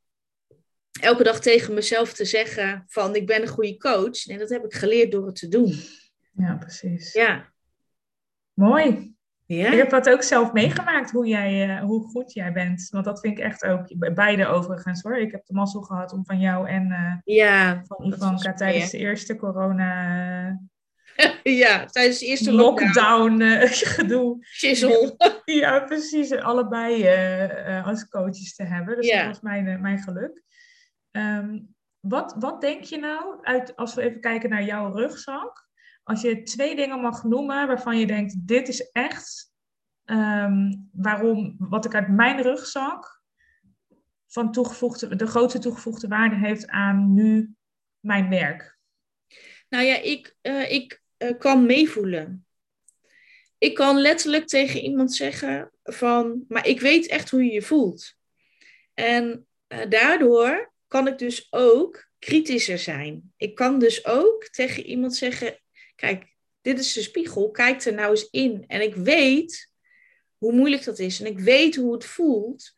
elke 1.00 1.22
dag 1.22 1.40
tegen 1.40 1.74
mezelf 1.74 2.12
te 2.12 2.24
zeggen 2.24 2.84
van 2.86 3.14
ik 3.14 3.26
ben 3.26 3.42
een 3.42 3.48
goede 3.48 3.76
coach. 3.76 4.26
Nee, 4.26 4.38
dat 4.38 4.48
heb 4.48 4.64
ik 4.64 4.74
geleerd 4.74 5.12
door 5.12 5.26
het 5.26 5.36
te 5.36 5.48
doen. 5.48 5.74
Ja, 6.32 6.56
precies. 6.56 7.12
Ja. 7.12 7.52
Mooi. 8.52 9.14
Ja. 9.46 9.70
Ik 9.70 9.78
heb 9.78 9.90
dat 9.90 10.10
ook 10.10 10.22
zelf 10.22 10.52
meegemaakt, 10.52 11.10
hoe, 11.10 11.26
jij, 11.26 11.68
uh, 11.68 11.84
hoe 11.84 12.02
goed 12.02 12.32
jij 12.32 12.52
bent. 12.52 12.88
Want 12.90 13.04
dat 13.04 13.20
vind 13.20 13.38
ik 13.38 13.44
echt 13.44 13.64
ook, 13.64 14.14
beide 14.14 14.46
overigens 14.46 15.02
hoor. 15.02 15.18
Ik 15.18 15.30
heb 15.30 15.46
de 15.46 15.54
mazzel 15.54 15.80
gehad 15.80 16.12
om 16.12 16.24
van 16.24 16.40
jou 16.40 16.68
en 16.68 16.90
uh, 16.90 17.36
ja, 17.36 17.82
van 17.84 18.06
Ivanka 18.06 18.52
tijdens 18.52 18.90
de 18.90 18.98
eerste 18.98 19.36
corona 19.36 20.60
ja, 21.62 21.84
tijdens 21.84 22.18
de 22.18 22.26
eerste 22.26 22.52
lockdown, 22.52 23.38
lockdown 23.38 23.66
gedoe. 23.96 24.46
Shizzle. 24.46 25.14
ja, 25.44 25.80
precies. 25.80 26.32
Allebei 26.32 27.08
als 27.84 28.08
coaches 28.08 28.54
te 28.54 28.64
hebben. 28.64 28.96
Dus 28.96 29.10
dat 29.10 29.26
was 29.26 29.40
mijn, 29.40 29.80
mijn 29.80 29.98
geluk. 29.98 30.42
Ehm, 31.10 31.58
wat, 32.00 32.34
wat 32.38 32.60
denk 32.60 32.82
je 32.82 32.98
nou, 32.98 33.38
uit, 33.42 33.76
als 33.76 33.94
we 33.94 34.02
even 34.02 34.20
kijken 34.20 34.50
naar 34.50 34.64
jouw 34.64 34.92
rugzak, 34.92 35.68
als 36.02 36.20
je 36.20 36.42
twee 36.42 36.76
dingen 36.76 37.00
mag 37.00 37.24
noemen 37.24 37.66
waarvan 37.66 37.98
je 37.98 38.06
denkt, 38.06 38.46
dit 38.46 38.68
is 38.68 38.90
echt 38.92 39.52
ehm, 40.04 40.72
waarom, 40.92 41.54
wat 41.58 41.84
ik 41.84 41.94
uit 41.94 42.08
mijn 42.08 42.42
rugzak 42.42 43.22
van 44.26 44.52
toegevoegde, 44.52 45.16
de 45.16 45.26
grootste 45.26 45.58
toegevoegde 45.58 46.08
waarde 46.08 46.36
heeft 46.36 46.68
aan 46.68 47.14
nu 47.14 47.54
mijn 48.00 48.28
werk? 48.28 48.78
Nou 49.68 49.84
ja, 49.84 49.96
ik, 49.96 50.36
uh, 50.42 50.70
ik 50.70 51.02
uh, 51.18 51.38
kan 51.38 51.66
meevoelen. 51.66 52.46
Ik 53.58 53.74
kan 53.74 54.00
letterlijk 54.00 54.46
tegen 54.46 54.80
iemand 54.80 55.14
zeggen 55.14 55.72
van, 55.82 56.44
maar 56.48 56.66
ik 56.66 56.80
weet 56.80 57.06
echt 57.06 57.30
hoe 57.30 57.44
je 57.44 57.52
je 57.52 57.62
voelt. 57.62 58.14
En 58.94 59.46
uh, 59.68 59.78
daardoor 59.88 60.72
kan 60.86 61.06
ik 61.06 61.18
dus 61.18 61.46
ook 61.50 62.08
kritischer 62.18 62.78
zijn. 62.78 63.32
Ik 63.36 63.54
kan 63.54 63.78
dus 63.78 64.06
ook 64.06 64.48
tegen 64.48 64.84
iemand 64.84 65.16
zeggen: 65.16 65.60
Kijk, 65.94 66.34
dit 66.60 66.78
is 66.78 66.92
de 66.92 67.02
spiegel, 67.02 67.50
kijk 67.50 67.84
er 67.84 67.94
nou 67.94 68.10
eens 68.10 68.28
in. 68.30 68.64
En 68.66 68.80
ik 68.82 68.94
weet 68.94 69.70
hoe 70.36 70.52
moeilijk 70.52 70.84
dat 70.84 70.98
is 70.98 71.20
en 71.20 71.26
ik 71.26 71.38
weet 71.38 71.76
hoe 71.76 71.92
het 71.92 72.04
voelt, 72.04 72.72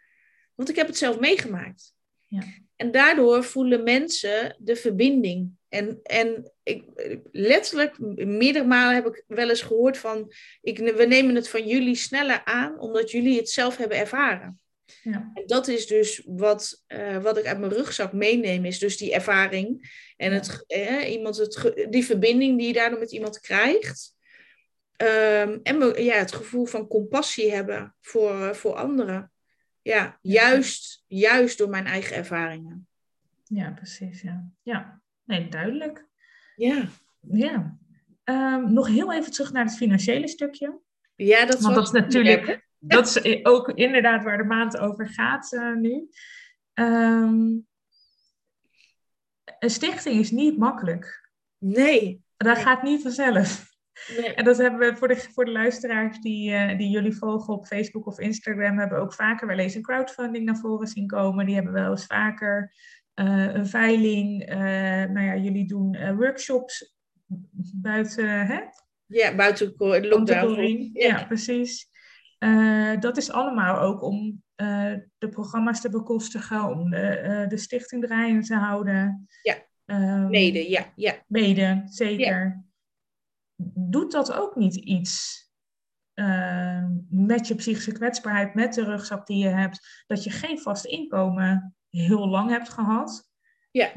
want 0.55 0.68
ik 0.68 0.77
heb 0.77 0.87
het 0.87 0.96
zelf 0.96 1.18
meegemaakt. 1.18 1.94
Ja. 2.27 2.42
En 2.77 2.90
daardoor 2.90 3.44
voelen 3.44 3.83
mensen 3.83 4.57
de 4.59 4.77
verbinding. 4.77 5.56
En, 5.68 6.00
en 6.02 6.52
ik, 6.62 6.85
letterlijk, 7.33 7.98
meerdere 8.24 8.66
malen 8.66 8.94
heb 8.94 9.07
ik 9.07 9.24
wel 9.26 9.48
eens 9.48 9.62
gehoord 9.62 9.98
van, 9.98 10.33
ik, 10.61 10.79
we 10.79 11.05
nemen 11.05 11.35
het 11.35 11.48
van 11.48 11.66
jullie 11.66 11.94
sneller 11.94 12.44
aan, 12.44 12.81
omdat 12.81 13.11
jullie 13.11 13.37
het 13.37 13.50
zelf 13.50 13.76
hebben 13.76 13.98
ervaren. 13.98 14.61
Ja. 15.02 15.31
En 15.35 15.42
dat 15.46 15.68
is 15.68 15.87
dus 15.87 16.22
wat, 16.26 16.85
uh, 16.88 17.22
wat 17.22 17.38
ik 17.38 17.44
uit 17.46 17.59
mijn 17.59 17.72
rugzak 17.72 18.12
meeneem, 18.12 18.64
is 18.64 18.79
dus 18.79 18.96
die 18.96 19.14
ervaring 19.14 19.90
en 20.16 20.33
het, 20.33 20.64
eh, 20.66 21.12
iemand 21.12 21.37
het, 21.37 21.87
die 21.90 22.05
verbinding 22.05 22.59
die 22.59 22.66
je 22.66 22.72
daardoor 22.72 22.98
met 22.98 23.12
iemand 23.12 23.40
krijgt. 23.40 24.14
Um, 25.02 25.61
en 25.62 26.02
ja, 26.02 26.14
het 26.14 26.33
gevoel 26.33 26.64
van 26.64 26.87
compassie 26.87 27.52
hebben 27.52 27.94
voor, 28.00 28.33
uh, 28.33 28.52
voor 28.52 28.74
anderen. 28.74 29.33
Ja, 29.83 30.18
juist, 30.22 31.05
juist 31.07 31.59
door 31.59 31.68
mijn 31.68 31.87
eigen 31.87 32.16
ervaringen. 32.16 32.88
Ja, 33.44 33.70
precies. 33.70 34.20
Ja, 34.22 34.50
ja. 34.62 35.00
Nee, 35.26 35.48
duidelijk. 35.48 36.06
Ja. 36.56 36.84
Ja. 37.20 37.78
Um, 38.24 38.72
nog 38.72 38.86
heel 38.86 39.12
even 39.12 39.32
terug 39.32 39.52
naar 39.52 39.64
het 39.64 39.76
financiële 39.76 40.28
stukje. 40.28 40.80
Ja, 41.14 41.46
dat, 41.46 41.60
Want 41.60 41.74
dat 41.74 41.84
is 41.84 41.90
natuurlijk 41.90 42.66
dat 42.78 43.06
is 43.06 43.44
ook 43.44 43.68
inderdaad 43.68 44.24
waar 44.24 44.36
de 44.36 44.44
maand 44.44 44.78
over 44.78 45.08
gaat 45.08 45.52
uh, 45.52 45.74
nu. 45.74 46.08
Um, 46.74 47.66
een 49.58 49.70
stichting 49.70 50.20
is 50.20 50.30
niet 50.30 50.58
makkelijk. 50.58 51.30
Nee. 51.58 52.24
Dat 52.36 52.58
gaat 52.58 52.82
niet 52.82 53.02
vanzelf. 53.02 53.74
Nee. 54.16 54.34
En 54.34 54.44
dat 54.44 54.58
hebben 54.58 54.80
we 54.80 54.96
voor 54.96 55.08
de, 55.08 55.16
voor 55.16 55.44
de 55.44 55.50
luisteraars 55.50 56.20
die, 56.20 56.50
uh, 56.50 56.78
die 56.78 56.88
jullie 56.88 57.16
volgen 57.16 57.54
op 57.54 57.66
Facebook 57.66 58.06
of 58.06 58.18
Instagram, 58.18 58.78
hebben 58.78 58.98
ook 58.98 59.14
vaker 59.14 59.46
wel 59.46 59.58
eens 59.58 59.74
een 59.74 59.82
crowdfunding 59.82 60.44
naar 60.44 60.56
voren 60.56 60.86
zien 60.86 61.06
komen. 61.06 61.46
Die 61.46 61.54
hebben 61.54 61.72
wel 61.72 61.90
eens 61.90 62.06
vaker 62.06 62.74
een 63.18 63.66
veiling. 63.66 64.46
nou 65.12 65.20
ja, 65.20 65.37
jullie 65.37 65.66
doen 65.66 66.14
workshops 66.16 66.96
buiten, 67.74 68.46
hè? 68.46 68.61
Ja, 69.07 69.35
buiten 69.35 69.74
lockdown. 69.76 70.90
Ja. 70.92 71.07
ja, 71.07 71.24
precies. 71.24 71.88
Uh, 72.38 73.00
dat 73.00 73.16
is 73.16 73.31
allemaal 73.31 73.81
ook 73.81 74.02
om 74.02 74.42
uh, 74.57 74.94
de 75.18 75.29
programma's 75.29 75.81
te 75.81 75.90
bekostigen, 75.90 76.64
om 76.64 76.90
de, 76.90 77.22
uh, 77.24 77.48
de 77.48 77.57
stichting 77.57 78.05
draaiende 78.05 78.46
te 78.46 78.55
houden. 78.55 79.29
Ja, 79.42 79.57
um, 79.85 80.31
mede, 80.31 80.70
ja. 80.70 80.92
ja. 80.94 81.14
Mede, 81.26 81.83
zeker. 81.85 82.26
Ja. 82.26 82.64
Doet 83.74 84.12
dat 84.12 84.33
ook 84.33 84.57
niet 84.57 84.74
iets 84.74 85.44
met 87.09 87.48
je 87.48 87.55
psychische 87.55 87.92
kwetsbaarheid, 87.92 88.55
met 88.55 88.74
de 88.74 88.85
rugzak 88.85 89.26
die 89.26 89.38
je 89.38 89.48
hebt, 89.48 90.05
dat 90.07 90.24
je 90.24 90.31
geen 90.31 90.59
vast 90.59 90.85
inkomen 90.85 91.75
heel 91.90 92.29
lang 92.29 92.51
hebt 92.51 92.68
gehad? 92.68 93.31
Ja. 93.70 93.96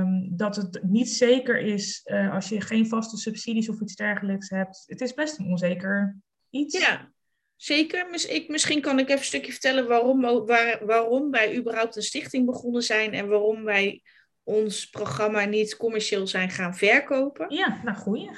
Um, 0.00 0.36
dat 0.36 0.56
het 0.56 0.82
niet 0.82 1.08
zeker 1.08 1.58
is 1.58 2.10
als 2.32 2.48
je 2.48 2.60
geen 2.60 2.88
vaste 2.88 3.16
subsidies 3.16 3.68
of 3.68 3.80
iets 3.80 3.94
dergelijks 3.94 4.48
hebt. 4.48 4.82
Het 4.86 5.00
is 5.00 5.14
best 5.14 5.38
een 5.38 5.46
onzeker 5.46 6.16
iets. 6.50 6.78
Ja, 6.78 7.12
Zeker. 7.60 8.28
Ik, 8.28 8.48
misschien 8.48 8.80
kan 8.80 8.98
ik 8.98 9.06
even 9.06 9.18
een 9.18 9.24
stukje 9.24 9.52
vertellen 9.52 9.88
waarom, 9.88 10.20
waar, 10.46 10.86
waarom 10.86 11.30
wij 11.30 11.56
überhaupt 11.56 11.96
een 11.96 12.02
stichting 12.02 12.46
begonnen 12.46 12.82
zijn 12.82 13.12
en 13.12 13.28
waarom 13.28 13.64
wij 13.64 14.02
ons 14.42 14.88
programma 14.90 15.44
niet 15.44 15.76
commercieel 15.76 16.26
zijn 16.26 16.50
gaan 16.50 16.74
verkopen. 16.74 17.54
Ja, 17.54 17.80
nou 17.84 17.96
goeie. 17.96 18.30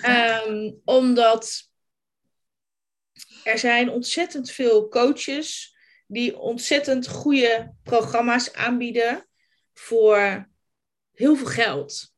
Um, 0.47 0.81
omdat 0.85 1.71
er 3.45 3.59
zijn 3.59 3.91
ontzettend 3.91 4.51
veel 4.51 4.89
coaches 4.89 5.72
die 6.13 6.39
ontzettend 6.39 7.09
goede 7.09 7.75
programma's 7.83 8.53
aanbieden 8.53 9.27
voor 9.73 10.49
heel 11.13 11.37
veel 11.37 11.47
geld. 11.47 12.13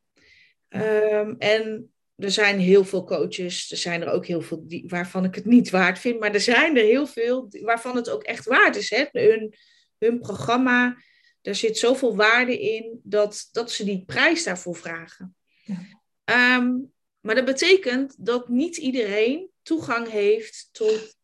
Um, 0.68 1.36
en 1.38 1.92
er 2.16 2.30
zijn 2.30 2.58
heel 2.58 2.84
veel 2.84 3.04
coaches, 3.04 3.70
er 3.70 3.76
zijn 3.76 4.02
er 4.02 4.08
ook 4.08 4.26
heel 4.26 4.40
veel 4.40 4.68
die, 4.68 4.84
waarvan 4.88 5.24
ik 5.24 5.34
het 5.34 5.44
niet 5.44 5.70
waard 5.70 5.98
vind, 5.98 6.20
maar 6.20 6.34
er 6.34 6.40
zijn 6.40 6.76
er 6.76 6.84
heel 6.84 7.06
veel 7.06 7.48
waarvan 7.62 7.96
het 7.96 8.10
ook 8.10 8.22
echt 8.22 8.44
waard 8.44 8.76
is. 8.76 8.90
Hè? 8.90 9.04
Hun, 9.10 9.54
hun 9.98 10.20
programma, 10.20 10.96
daar 11.40 11.54
zit 11.54 11.78
zoveel 11.78 12.16
waarde 12.16 12.60
in 12.60 13.00
dat, 13.02 13.48
dat 13.52 13.70
ze 13.70 13.84
die 13.84 14.04
prijs 14.04 14.44
daarvoor 14.44 14.76
vragen. 14.76 15.36
Ja. 15.64 15.80
Ehm, 16.24 16.72
maar 17.20 17.34
dat 17.34 17.44
betekent 17.44 18.26
dat 18.26 18.48
niet 18.48 18.76
iedereen 18.76 19.50
toegang 19.62 20.10
heeft 20.10 20.68
tot 20.72 21.16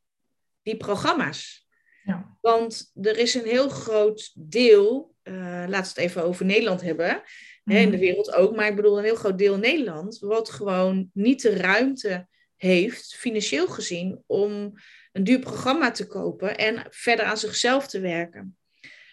die 0.62 0.76
programma's. 0.76 1.68
Ja. 2.02 2.29
Want 2.40 2.90
er 3.02 3.18
is 3.18 3.34
een 3.34 3.46
heel 3.46 3.68
groot 3.68 4.32
deel, 4.34 5.14
uh, 5.24 5.34
laten 5.68 5.94
we 5.94 6.00
het 6.00 6.10
even 6.10 6.24
over 6.24 6.44
Nederland 6.44 6.80
hebben 6.80 7.22
in 7.64 7.90
de 7.90 7.96
mhm. 7.96 7.98
wereld 7.98 8.32
ook, 8.32 8.56
maar 8.56 8.66
ik 8.66 8.76
bedoel 8.76 8.98
een 8.98 9.04
heel 9.04 9.14
groot 9.14 9.38
deel 9.38 9.58
Nederland, 9.58 10.18
wat 10.18 10.50
gewoon 10.50 11.10
niet 11.12 11.42
de 11.42 11.56
ruimte 11.56 12.28
heeft, 12.56 13.14
financieel 13.14 13.68
gezien, 13.68 14.22
om 14.26 14.72
een 15.12 15.24
duur 15.24 15.38
programma 15.38 15.90
te 15.90 16.06
kopen 16.06 16.56
en 16.58 16.86
verder 16.90 17.24
aan 17.24 17.36
zichzelf 17.36 17.86
te 17.86 18.00
werken. 18.00 18.56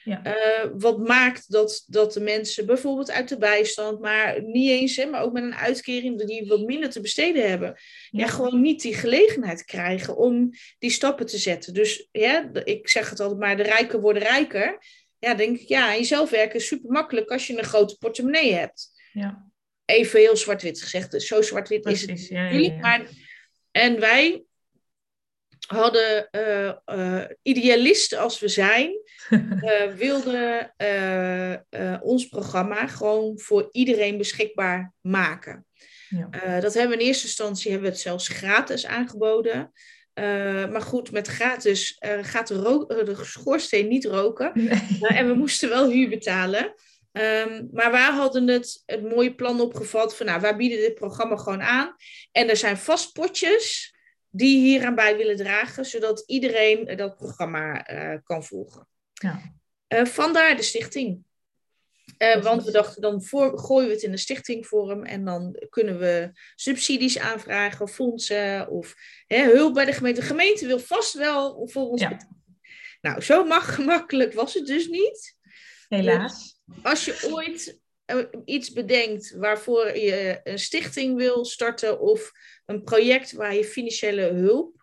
Ja. 0.08 0.22
Uh, 0.26 0.72
wat 0.78 1.08
maakt 1.08 1.52
dat, 1.52 1.84
dat 1.88 2.14
de 2.14 2.20
mensen 2.20 2.66
bijvoorbeeld 2.66 3.12
uit 3.12 3.30
de 3.30 3.38
bijstand, 3.38 4.00
maar 4.00 4.44
niet 4.44 4.70
eens, 4.70 4.96
hè, 4.96 5.06
maar 5.06 5.22
ook 5.22 5.34
met 5.34 5.44
een 5.44 5.56
uitkering 5.56 6.26
die 6.26 6.48
wat 6.48 6.66
minder 6.66 6.90
te 6.90 7.02
besteden 7.02 7.50
hebben, 7.50 7.68
ja. 8.10 8.26
ja. 8.26 8.28
gewoon 8.28 8.62
niet 8.62 8.82
die 8.82 8.94
gelegenheid 8.94 9.66
krijgen 9.66 10.18
om 10.18 10.50
die 10.80 10.90
stappen 10.90 11.26
te 11.26 11.38
zetten. 11.38 11.74
Dus 11.74 12.08
ja, 12.12 12.50
ik 12.64 12.90
zeg 12.90 13.10
het 13.10 13.20
altijd 13.20 13.40
maar, 13.40 13.58
de 13.58 13.64
rijken 13.64 14.00
worden 14.00 14.24
rijker 14.24 14.78
ja, 15.20 15.34
denk 15.34 15.60
ik, 15.60 15.68
ja, 15.68 15.96
jezelf 15.96 16.30
werken 16.30 16.56
is 16.56 16.68
super 16.68 16.92
makkelijk 16.92 17.30
als 17.30 17.48
je 17.48 17.58
een 17.58 17.64
grote 17.64 17.98
portemonnee 17.98 18.54
hebt. 18.54 18.90
Ja. 19.14 19.52
Even 19.86 20.20
heel 20.20 20.38
zwart-wit 20.38 20.82
gezegd, 20.82 21.12
dus 21.12 21.28
zo 21.28 21.42
zwart-wit 21.42 21.86
is 21.86 22.02
het 22.02 22.28
ja, 22.28 22.78
Maar, 22.80 23.10
en 23.72 24.00
wij 24.00 24.44
hadden 25.68 26.28
uh, 26.32 26.74
uh, 26.86 27.24
idealisten 27.42 28.20
als 28.20 28.40
we 28.40 28.48
zijn, 28.48 28.92
uh, 29.30 29.94
wilden 29.96 30.74
ons 32.02 32.28
programma 32.28 32.88
gewoon 32.88 33.40
voor 33.40 33.70
iedereen 33.72 34.18
beschikbaar 34.18 34.94
maken. 35.02 35.66
Ja. 36.10 36.60
dat 36.60 36.74
hebben 36.74 36.98
we 36.98 37.04
in 37.04 37.08
eerste 37.08 37.26
instantie 37.26 37.72
hebben 37.72 37.90
we 37.90 37.96
het 37.96 38.04
zelfs 38.04 38.28
gratis 38.28 38.86
aangeboden. 38.86 39.72
Maar 40.72 40.82
goed, 40.82 41.12
met 41.12 41.28
gratis 41.28 41.98
gaat 42.22 42.48
de, 42.48 42.86
de, 42.88 43.16
schoorsteen 43.22 43.88
niet 43.88 44.06
roken. 44.06 44.52
Nee. 44.54 45.08
en 45.08 45.28
we 45.28 45.34
moesten 45.34 45.70
wel 45.70 45.90
huur 45.90 46.10
betalen. 46.10 46.74
Um, 47.12 47.70
maar 47.74 47.92
wij 47.92 48.12
hadden 48.12 48.48
het, 48.48 48.84
het 48.86 49.04
mooie 49.04 49.36
plan 49.36 49.62
opgevat 49.62 50.16
van, 50.16 50.26
nou, 50.26 50.42
wij 50.42 50.56
bieden 50.56 50.78
dit 50.78 50.96
programma 50.96 51.36
gewoon 51.36 51.62
aan. 51.62 51.96
En 52.32 52.50
er 52.50 52.58
zijn 52.58 52.78
vast 52.78 53.14
potjes 53.14 53.96
die 54.38 54.60
hier 54.60 54.86
aan 54.86 54.96
bij 54.96 55.18
willen 55.18 55.36
dragen, 55.36 55.86
zodat 55.86 56.24
iedereen 56.26 56.98
dat 56.98 57.18
programma 57.18 57.82
kan 58.24 58.44
volgen. 58.44 58.88
Ja. 59.14 59.42
vandaar 60.06 60.56
de 60.56 60.64
stichting. 60.64 61.26
Uh, 62.18 62.44
want 62.44 62.64
we 62.64 62.72
dachten, 62.72 63.02
dan 63.02 63.24
voor, 63.24 63.60
gooien 63.60 63.88
we 63.88 63.94
het 63.94 64.04
in 64.04 64.12
de 64.12 64.18
stichtingvorm 64.18 65.04
en 65.04 65.26
dan 65.26 65.66
kunnen 65.70 66.00
we 66.00 66.32
subsidies 66.56 67.20
aanvragen, 67.20 67.88
fondsen 67.88 68.70
of 68.70 68.96
hè, 69.28 69.44
hulp 69.44 69.74
bij 69.74 69.86
de 69.86 69.94
gemeente. 69.94 70.20
De 70.20 70.28
gemeente 70.28 70.68
wil 70.68 70.80
vast 70.80 71.14
wel 71.14 71.70
voor 71.70 71.90
ons 71.90 72.02
ja. 72.02 72.18
Nou, 73.02 73.22
zo 73.22 73.46
gemakkelijk 73.50 74.34
was 74.44 74.54
het 74.54 74.68
dus 74.68 74.88
niet. 74.88 75.36
Helaas. 75.88 76.60
Dus 76.66 76.84
als 76.84 77.06
je 77.06 77.30
ooit 77.32 77.80
eh, 78.06 78.18
iets 78.46 78.72
bedenkt 78.72 79.36
waarvoor 79.36 79.98
je 79.98 80.40
een 80.44 80.60
stichting 80.60 81.18
wil 81.18 81.46
starten 81.46 82.00
of 82.00 82.32
een 82.68 82.84
project 82.84 83.32
waar 83.32 83.56
je 83.56 83.64
financiële 83.64 84.22
hulp 84.22 84.76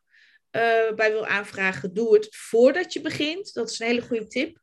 uh, 0.57 0.95
bij 0.95 1.11
wil 1.11 1.26
aanvragen, 1.26 1.95
doe 1.95 2.14
het 2.14 2.26
voordat 2.30 2.93
je 2.93 3.01
begint. 3.01 3.55
Dat 3.55 3.70
is 3.70 3.80
een 3.80 3.87
hele 3.87 4.01
goede 4.01 4.26
tip. 4.26 4.59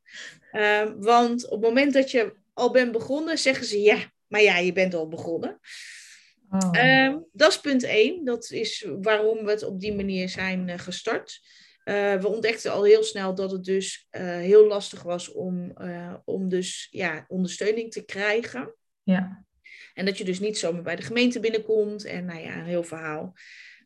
Uh, 0.51 0.91
want 0.97 1.45
op 1.45 1.51
het 1.51 1.61
moment 1.61 1.93
dat 1.93 2.11
je 2.11 2.33
al 2.53 2.71
bent 2.71 2.91
begonnen, 2.91 3.37
zeggen 3.37 3.65
ze 3.65 3.81
ja, 3.81 4.11
maar 4.27 4.41
ja, 4.41 4.57
je 4.57 4.73
bent 4.73 4.93
al 4.93 5.07
begonnen. 5.07 5.59
Oh. 6.49 6.69
Uh, 6.71 7.17
dat 7.31 7.49
is 7.49 7.59
punt 7.59 7.83
één. 7.83 8.25
Dat 8.25 8.49
is 8.51 8.87
waarom 9.01 9.45
we 9.45 9.51
het 9.51 9.63
op 9.63 9.79
die 9.79 9.95
manier 9.95 10.29
zijn 10.29 10.67
uh, 10.67 10.77
gestart. 10.77 11.39
Uh, 11.85 12.15
we 12.15 12.27
ontdekten 12.27 12.71
al 12.71 12.83
heel 12.83 13.03
snel 13.03 13.35
dat 13.35 13.51
het 13.51 13.63
dus 13.63 14.07
heel 14.09 14.67
lastig 14.67 15.03
was 15.03 15.31
om, 15.31 15.73
om 16.25 16.49
dus, 16.49 16.87
ja, 16.91 17.25
ondersteuning 17.27 17.91
te 17.91 18.05
krijgen. 18.05 18.75
Ja. 19.03 19.45
En 19.93 20.05
dat 20.05 20.17
je 20.17 20.23
dus 20.23 20.39
niet 20.39 20.57
zomaar 20.57 20.81
bij 20.81 20.95
de 20.95 21.01
gemeente 21.01 21.39
binnenkomt. 21.39 22.05
En 22.05 22.25
nou 22.25 22.39
ja, 22.39 22.55
een 22.55 22.65
heel 22.65 22.83
verhaal. 22.83 23.33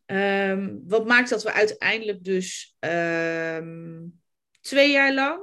Um, 0.06 0.82
wat 0.86 1.06
maakt 1.06 1.28
dat 1.28 1.42
we 1.42 1.52
uiteindelijk 1.52 2.24
dus 2.24 2.76
um, 2.80 4.20
twee 4.60 4.90
jaar 4.90 5.14
lang, 5.14 5.42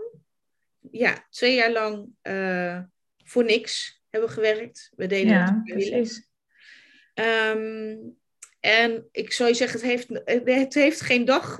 ja, 0.91 1.27
twee 1.29 1.55
jaar 1.55 1.71
lang 1.71 2.09
uh, 2.23 2.79
voor 3.23 3.43
niks 3.43 4.01
hebben 4.09 4.29
gewerkt. 4.29 4.91
We 4.95 5.07
deden 5.07 5.33
ja, 5.33 5.45
het 5.45 5.63
precies. 5.63 6.29
Um, 7.13 8.17
en 8.59 9.07
ik 9.11 9.31
zou 9.31 9.49
je 9.49 9.55
zeggen, 9.55 9.79
het 9.79 9.89
heeft, 9.89 10.07
het 10.45 10.73
heeft 10.73 11.01
geen 11.01 11.25
dag 11.25 11.59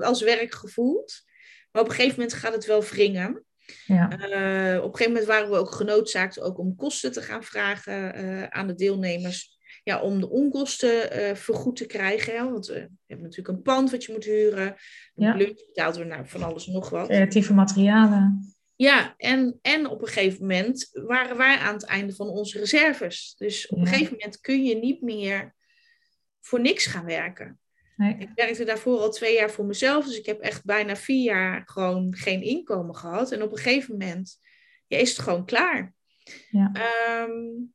als 0.00 0.22
werk 0.22 0.54
gevoeld. 0.54 1.22
Maar 1.70 1.82
op 1.82 1.88
een 1.88 1.94
gegeven 1.94 2.18
moment 2.18 2.36
gaat 2.36 2.54
het 2.54 2.66
wel 2.66 2.82
wringen. 2.82 3.44
Ja. 3.86 4.10
Uh, 4.10 4.82
op 4.82 4.90
een 4.90 4.96
gegeven 4.96 5.12
moment 5.12 5.24
waren 5.24 5.50
we 5.50 5.56
ook 5.56 5.70
genoodzaakt 5.70 6.40
ook 6.40 6.58
om 6.58 6.76
kosten 6.76 7.12
te 7.12 7.22
gaan 7.22 7.42
vragen 7.42 8.24
uh, 8.24 8.42
aan 8.42 8.66
de 8.66 8.74
deelnemers 8.74 9.54
ja, 9.84 10.00
om 10.00 10.20
de 10.20 10.30
onkosten 10.30 11.20
uh, 11.20 11.34
vergoed 11.34 11.76
te 11.76 11.86
krijgen. 11.86 12.36
Hè? 12.36 12.50
Want 12.50 12.66
we 12.66 12.88
hebben 13.06 13.26
natuurlijk 13.26 13.48
een 13.56 13.62
pand 13.62 13.90
wat 13.90 14.04
je 14.04 14.12
moet 14.12 14.24
huren. 14.24 14.74
Ja. 15.14 15.36
we 15.36 16.04
nou 16.04 16.28
van 16.28 16.42
alles 16.42 16.66
en 16.66 16.72
nog 16.72 16.90
wat. 16.90 17.06
Creatieve 17.06 17.54
materialen. 17.54 18.54
Ja, 18.76 19.14
en, 19.16 19.58
en 19.62 19.86
op 19.86 20.00
een 20.00 20.08
gegeven 20.08 20.40
moment 20.40 20.90
waren 20.92 21.36
wij 21.36 21.56
aan 21.56 21.74
het 21.74 21.84
einde 21.84 22.14
van 22.14 22.28
onze 22.28 22.58
reserves. 22.58 23.34
Dus 23.38 23.68
op 23.68 23.78
een 23.78 23.86
gegeven 23.86 24.12
moment 24.12 24.40
kun 24.40 24.64
je 24.64 24.76
niet 24.76 25.02
meer 25.02 25.54
voor 26.40 26.60
niks 26.60 26.86
gaan 26.86 27.04
werken. 27.04 27.58
Nee. 27.96 28.16
Ik 28.18 28.30
werkte 28.34 28.64
daarvoor 28.64 28.98
al 28.98 29.10
twee 29.10 29.34
jaar 29.34 29.50
voor 29.50 29.64
mezelf, 29.64 30.04
dus 30.06 30.18
ik 30.18 30.26
heb 30.26 30.40
echt 30.40 30.64
bijna 30.64 30.96
vier 30.96 31.22
jaar 31.22 31.62
gewoon 31.64 32.14
geen 32.14 32.42
inkomen 32.42 32.96
gehad. 32.96 33.32
En 33.32 33.42
op 33.42 33.50
een 33.50 33.58
gegeven 33.58 33.90
moment 33.90 34.38
ja, 34.86 34.98
is 34.98 35.10
het 35.10 35.18
gewoon 35.18 35.44
klaar. 35.44 35.92
Ja. 36.50 36.72
Um, 37.28 37.72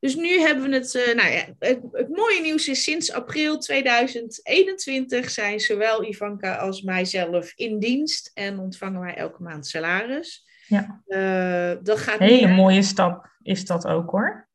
dus 0.00 0.14
nu 0.14 0.40
hebben 0.40 0.70
we 0.70 0.76
het, 0.76 0.94
uh, 0.94 1.14
nou 1.14 1.30
ja, 1.30 1.44
het, 1.58 1.80
het, 1.92 2.08
mooie 2.08 2.40
nieuws 2.40 2.68
is 2.68 2.82
sinds 2.82 3.12
april 3.12 3.58
2021 3.58 5.30
zijn 5.30 5.60
zowel 5.60 6.04
Ivanka 6.04 6.56
als 6.56 6.82
mijzelf 6.82 7.52
in 7.54 7.78
dienst 7.78 8.30
en 8.34 8.58
ontvangen 8.58 9.00
wij 9.00 9.14
elke 9.14 9.42
maand 9.42 9.66
salaris. 9.66 10.44
Ja. 10.66 11.02
Uh, 11.06 11.84
dat 11.84 11.98
gaat 11.98 12.18
Hele 12.18 12.54
mooie 12.54 12.82
stap 12.82 13.30
is 13.42 13.64
dat 13.64 13.86
ook 13.86 14.10
hoor. 14.10 14.48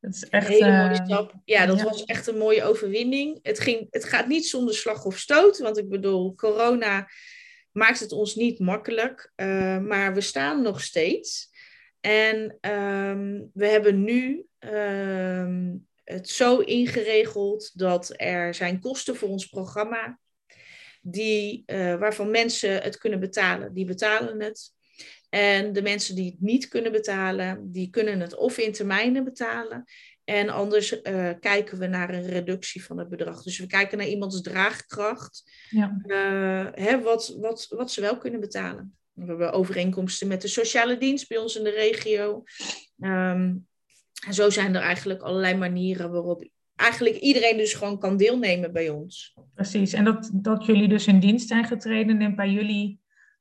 Dat 0.00 0.14
is 0.14 0.24
echt, 0.28 0.46
een 0.46 0.52
hele 0.52 0.76
mooie 0.76 1.04
stap. 1.04 1.34
Ja, 1.44 1.66
dat 1.66 1.78
ja. 1.78 1.84
was 1.84 2.04
echt 2.04 2.26
een 2.26 2.38
mooie 2.38 2.64
overwinning. 2.64 3.38
Het, 3.42 3.60
ging, 3.60 3.86
het 3.90 4.04
gaat 4.04 4.26
niet 4.26 4.46
zonder 4.46 4.74
slag 4.74 5.04
of 5.04 5.18
stoot, 5.18 5.58
want 5.58 5.78
ik 5.78 5.88
bedoel, 5.88 6.34
corona 6.34 7.08
maakt 7.72 8.00
het 8.00 8.12
ons 8.12 8.34
niet 8.34 8.58
makkelijk, 8.58 9.32
maar 9.82 10.14
we 10.14 10.20
staan 10.20 10.62
nog 10.62 10.82
steeds. 10.82 11.50
En 12.00 12.58
um, 12.60 13.50
we 13.54 13.66
hebben 13.66 14.04
nu 14.04 14.46
um, 14.58 15.86
het 16.04 16.28
zo 16.28 16.58
ingeregeld 16.58 17.78
dat 17.78 18.12
er 18.16 18.54
zijn 18.54 18.80
kosten 18.80 19.16
voor 19.16 19.28
ons 19.28 19.46
programma, 19.46 20.18
die, 21.02 21.62
uh, 21.66 21.98
waarvan 21.98 22.30
mensen 22.30 22.82
het 22.82 22.98
kunnen 22.98 23.20
betalen, 23.20 23.74
die 23.74 23.84
betalen 23.84 24.40
het. 24.40 24.72
En 25.28 25.72
de 25.72 25.82
mensen 25.82 26.14
die 26.14 26.30
het 26.30 26.40
niet 26.40 26.68
kunnen 26.68 26.92
betalen, 26.92 27.72
die 27.72 27.90
kunnen 27.90 28.20
het 28.20 28.36
of 28.36 28.58
in 28.58 28.72
termijnen 28.72 29.24
betalen. 29.24 29.84
En 30.24 30.48
anders 30.48 31.02
uh, 31.02 31.30
kijken 31.40 31.78
we 31.78 31.86
naar 31.86 32.14
een 32.14 32.26
reductie 32.26 32.84
van 32.84 32.98
het 32.98 33.08
bedrag. 33.08 33.42
Dus 33.42 33.58
we 33.58 33.66
kijken 33.66 33.98
naar 33.98 34.06
iemands 34.06 34.40
draagkracht, 34.40 35.42
ja. 35.70 36.00
uh, 36.04 36.66
hè, 36.84 37.00
wat, 37.00 37.36
wat, 37.40 37.66
wat 37.68 37.92
ze 37.92 38.00
wel 38.00 38.18
kunnen 38.18 38.40
betalen. 38.40 38.96
We 39.12 39.24
hebben 39.24 39.52
overeenkomsten 39.52 40.28
met 40.28 40.42
de 40.42 40.48
sociale 40.48 40.98
dienst 40.98 41.28
bij 41.28 41.38
ons 41.38 41.56
in 41.56 41.64
de 41.64 41.70
regio. 41.70 42.42
Um, 42.98 43.66
en 44.26 44.34
zo 44.34 44.50
zijn 44.50 44.74
er 44.74 44.82
eigenlijk 44.82 45.22
allerlei 45.22 45.56
manieren 45.56 46.10
waarop 46.10 46.48
eigenlijk 46.74 47.16
iedereen 47.16 47.56
dus 47.56 47.74
gewoon 47.74 47.98
kan 47.98 48.16
deelnemen 48.16 48.72
bij 48.72 48.88
ons. 48.88 49.34
Precies, 49.54 49.92
en 49.92 50.04
dat, 50.04 50.30
dat 50.32 50.66
jullie 50.66 50.88
dus 50.88 51.06
in 51.06 51.20
dienst 51.20 51.48
zijn 51.48 51.64
getreden 51.64 52.16
neemt 52.16 52.36
bij 52.36 52.50
jullie 52.50 53.00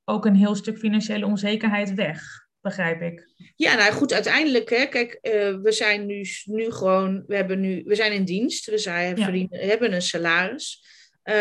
ook 0.09 0.25
een 0.25 0.35
heel 0.35 0.55
stuk 0.55 0.77
financiële 0.77 1.25
onzekerheid 1.25 1.93
weg, 1.93 2.47
begrijp 2.61 3.01
ik. 3.01 3.33
Ja, 3.55 3.75
nou 3.75 3.93
goed, 3.93 4.13
uiteindelijk, 4.13 4.69
hè, 4.69 4.85
kijk, 4.85 5.19
uh, 5.21 5.31
we 5.61 5.71
zijn 5.71 6.05
nu, 6.05 6.25
nu 6.45 6.71
gewoon, 6.71 7.23
we, 7.27 7.35
hebben 7.35 7.59
nu, 7.59 7.83
we 7.85 7.95
zijn 7.95 8.11
in 8.11 8.25
dienst, 8.25 8.65
we 8.65 8.77
zijn, 8.77 9.17
ja. 9.17 9.23
verdienen, 9.23 9.59
hebben 9.59 9.93
een 9.93 10.01
salaris. 10.01 10.85
Uh, 11.23 11.33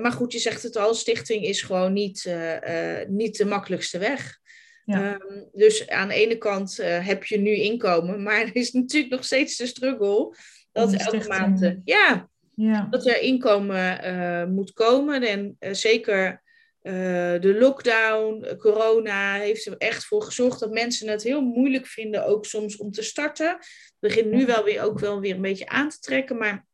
maar 0.00 0.12
goed, 0.12 0.32
je 0.32 0.38
zegt 0.38 0.62
het 0.62 0.76
al, 0.76 0.94
stichting 0.94 1.44
is 1.44 1.62
gewoon 1.62 1.92
niet, 1.92 2.24
uh, 2.28 2.98
niet 3.08 3.36
de 3.36 3.44
makkelijkste 3.44 3.98
weg. 3.98 4.38
Ja. 4.84 5.14
Um, 5.14 5.48
dus 5.52 5.88
aan 5.88 6.08
de 6.08 6.14
ene 6.14 6.38
kant 6.38 6.76
heb 6.82 7.24
je 7.24 7.38
nu 7.38 7.54
inkomen, 7.54 8.22
maar 8.26 8.40
er 8.40 8.56
is 8.56 8.72
natuurlijk 8.72 9.12
nog 9.12 9.24
steeds 9.24 9.56
de 9.56 9.66
struggle 9.66 10.36
dat 10.72 10.92
elke 10.92 11.28
maand 11.28 11.76
ja, 11.84 12.28
ja, 12.54 12.86
dat 12.90 13.06
er 13.06 13.20
inkomen 13.20 14.54
moet 14.54 14.72
komen. 14.72 15.22
En 15.22 15.56
zeker 15.74 16.41
de 16.82 17.56
lockdown, 17.58 18.56
corona, 18.58 19.34
heeft 19.34 19.66
er 19.66 19.76
echt 19.78 20.04
voor 20.04 20.22
gezorgd 20.22 20.60
dat 20.60 20.70
mensen 20.70 21.08
het 21.08 21.22
heel 21.22 21.40
moeilijk 21.40 21.86
vinden, 21.86 22.26
ook 22.26 22.46
soms 22.46 22.76
om 22.76 22.90
te 22.90 23.02
starten. 23.02 23.48
Het 23.48 23.96
begint 23.98 24.30
nu 24.30 24.46
wel 24.46 24.64
weer 24.64 24.82
ook 24.82 24.98
wel 24.98 25.20
weer 25.20 25.34
een 25.34 25.40
beetje 25.40 25.68
aan 25.68 25.88
te 25.88 25.98
trekken, 25.98 26.38
maar 26.38 26.66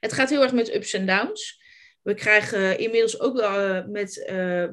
het 0.00 0.12
gaat 0.12 0.30
heel 0.30 0.42
erg 0.42 0.52
met 0.52 0.74
ups 0.74 0.92
en 0.92 1.06
downs. 1.06 1.62
We 2.02 2.14
krijgen 2.14 2.78
inmiddels 2.78 3.20
ook 3.20 3.36
wel, 3.36 3.86
met, 3.88 4.24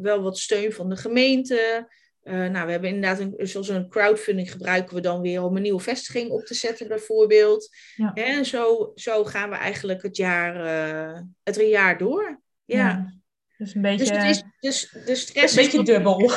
wel 0.02 0.22
wat 0.22 0.38
steun 0.38 0.74
van 0.74 0.90
de 0.90 0.96
gemeente. 0.96 1.90
Uh, 2.24 2.34
nou, 2.34 2.66
we 2.66 2.72
hebben 2.72 2.90
inderdaad 2.90 3.20
een, 3.20 3.48
zoals 3.48 3.68
een 3.68 3.90
crowdfunding 3.90 4.52
gebruiken 4.52 4.96
we 4.96 5.02
dan 5.02 5.22
weer 5.22 5.44
om 5.44 5.56
een 5.56 5.62
nieuwe 5.62 5.80
vestiging 5.80 6.30
op 6.30 6.46
te 6.46 6.54
zetten, 6.54 6.88
bijvoorbeeld. 6.88 7.76
Ja. 7.96 8.14
En 8.14 8.46
zo, 8.46 8.92
zo 8.96 9.26
gaan 9.26 9.50
we 9.50 9.56
eigenlijk 9.56 10.02
het 10.02 10.18
jaar, 10.18 10.56
het 11.44 11.56
jaar 11.56 11.98
door. 11.98 12.42
Ja. 12.66 12.78
ja. 12.78 13.21
Dus 13.62 13.76
een 13.76 13.82
beetje. 13.82 14.06
Dus, 14.06 14.10
het 14.10 14.64
is, 14.64 14.90
dus 14.90 14.92
de 15.04 15.16
stress 15.16 15.56
een 15.56 15.64
beetje 15.64 15.84
dubbel. 15.84 16.20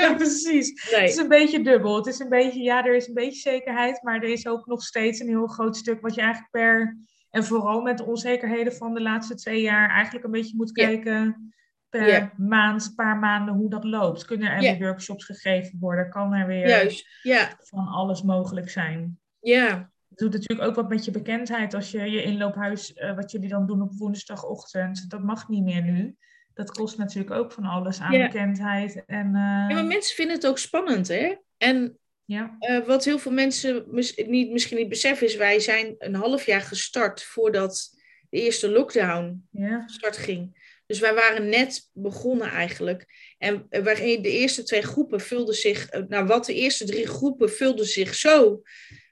ja, 0.00 0.14
precies. 0.14 0.90
Nee. 0.90 1.00
Het 1.00 1.10
is 1.10 1.16
een 1.16 1.28
beetje 1.28 1.62
dubbel. 1.62 1.96
Het 1.96 2.06
is 2.06 2.18
een 2.18 2.28
beetje, 2.28 2.62
ja, 2.62 2.84
er 2.84 2.94
is 2.94 3.08
een 3.08 3.14
beetje 3.14 3.40
zekerheid, 3.40 4.02
maar 4.02 4.16
er 4.16 4.32
is 4.32 4.46
ook 4.46 4.66
nog 4.66 4.82
steeds 4.82 5.20
een 5.20 5.28
heel 5.28 5.46
groot 5.46 5.76
stuk 5.76 6.00
wat 6.00 6.14
je 6.14 6.20
eigenlijk 6.20 6.50
per. 6.50 6.98
En 7.30 7.44
vooral 7.44 7.80
met 7.80 7.98
de 7.98 8.04
onzekerheden 8.04 8.72
van 8.72 8.94
de 8.94 9.00
laatste 9.00 9.34
twee 9.34 9.60
jaar 9.60 9.90
eigenlijk 9.90 10.24
een 10.24 10.30
beetje 10.30 10.56
moet 10.56 10.72
kijken 10.72 11.52
per 11.88 12.32
maand, 12.36 12.92
paar 12.96 13.16
maanden 13.16 13.54
hoe 13.54 13.70
dat 13.70 13.84
loopt. 13.84 14.24
Kunnen 14.24 14.50
er 14.50 14.60
weer 14.60 14.78
workshops 14.78 15.24
gegeven 15.24 15.78
worden? 15.80 16.10
Kan 16.10 16.32
er 16.32 16.46
weer 16.46 16.68
Juist, 16.68 17.06
ja. 17.22 17.56
van 17.58 17.86
alles 17.86 18.22
mogelijk 18.22 18.70
zijn? 18.70 19.18
Ja, 19.40 19.90
Het 20.08 20.18
doet 20.18 20.32
natuurlijk 20.32 20.68
ook 20.68 20.74
wat 20.74 20.88
met 20.88 21.04
je 21.04 21.10
bekendheid 21.10 21.74
als 21.74 21.90
je 21.90 22.10
je 22.10 22.22
inloophuis, 22.22 22.92
eh, 22.92 23.14
wat 23.14 23.30
jullie 23.30 23.48
dan 23.48 23.66
doen 23.66 23.82
op 23.82 23.94
woensdagochtend, 23.94 25.10
dat 25.10 25.22
mag 25.22 25.48
niet 25.48 25.64
meer 25.64 25.82
nu. 25.82 26.16
Dat 26.58 26.70
kost 26.70 26.98
natuurlijk 26.98 27.34
ook 27.34 27.52
van 27.52 27.64
alles 27.64 28.00
aan 28.00 28.12
Ja. 28.12 28.26
bekendheid. 28.26 29.02
En, 29.06 29.26
eh, 29.26 29.32
ja, 29.32 29.68
maar 29.68 29.84
mensen 29.84 30.14
vinden 30.16 30.34
het 30.36 30.46
ook 30.46 30.58
spannend, 30.58 31.08
hè? 31.08 31.34
En 31.56 31.98
ja, 32.24 32.56
eh, 32.58 32.86
wat 32.86 33.04
heel 33.04 33.18
veel 33.18 33.32
mensen 33.32 33.84
mis- 33.90 34.16
niet, 34.26 34.50
misschien 34.50 34.76
niet 34.76 34.88
beseffen 34.88 35.26
is, 35.26 35.36
wij 35.36 35.60
zijn 35.60 35.94
een 35.98 36.14
half 36.14 36.46
jaar 36.46 36.60
gestart 36.60 37.22
voordat 37.22 37.90
de 38.30 38.40
eerste 38.40 38.70
lockdown 38.70 39.48
ja, 39.50 39.82
start 39.86 40.16
ging. 40.16 40.66
Dus 40.86 40.98
wij 41.00 41.14
waren 41.14 41.48
net 41.48 41.88
begonnen 41.92 42.48
eigenlijk. 42.50 43.06
En 43.38 43.66
eh, 43.68 43.82
waarin 43.82 44.22
de 44.22 44.30
eerste 44.30 44.62
twee 44.62 44.82
groepen 44.82 45.20
vulden 45.20 45.54
zich, 45.54 45.90
nou 46.08 46.26
wat 46.26 46.44
de 46.46 46.54
eerste 46.54 46.84
drie 46.84 47.06
groepen 47.06 47.50
vulden 47.50 47.86
zich 47.86 48.14
zo. 48.14 48.62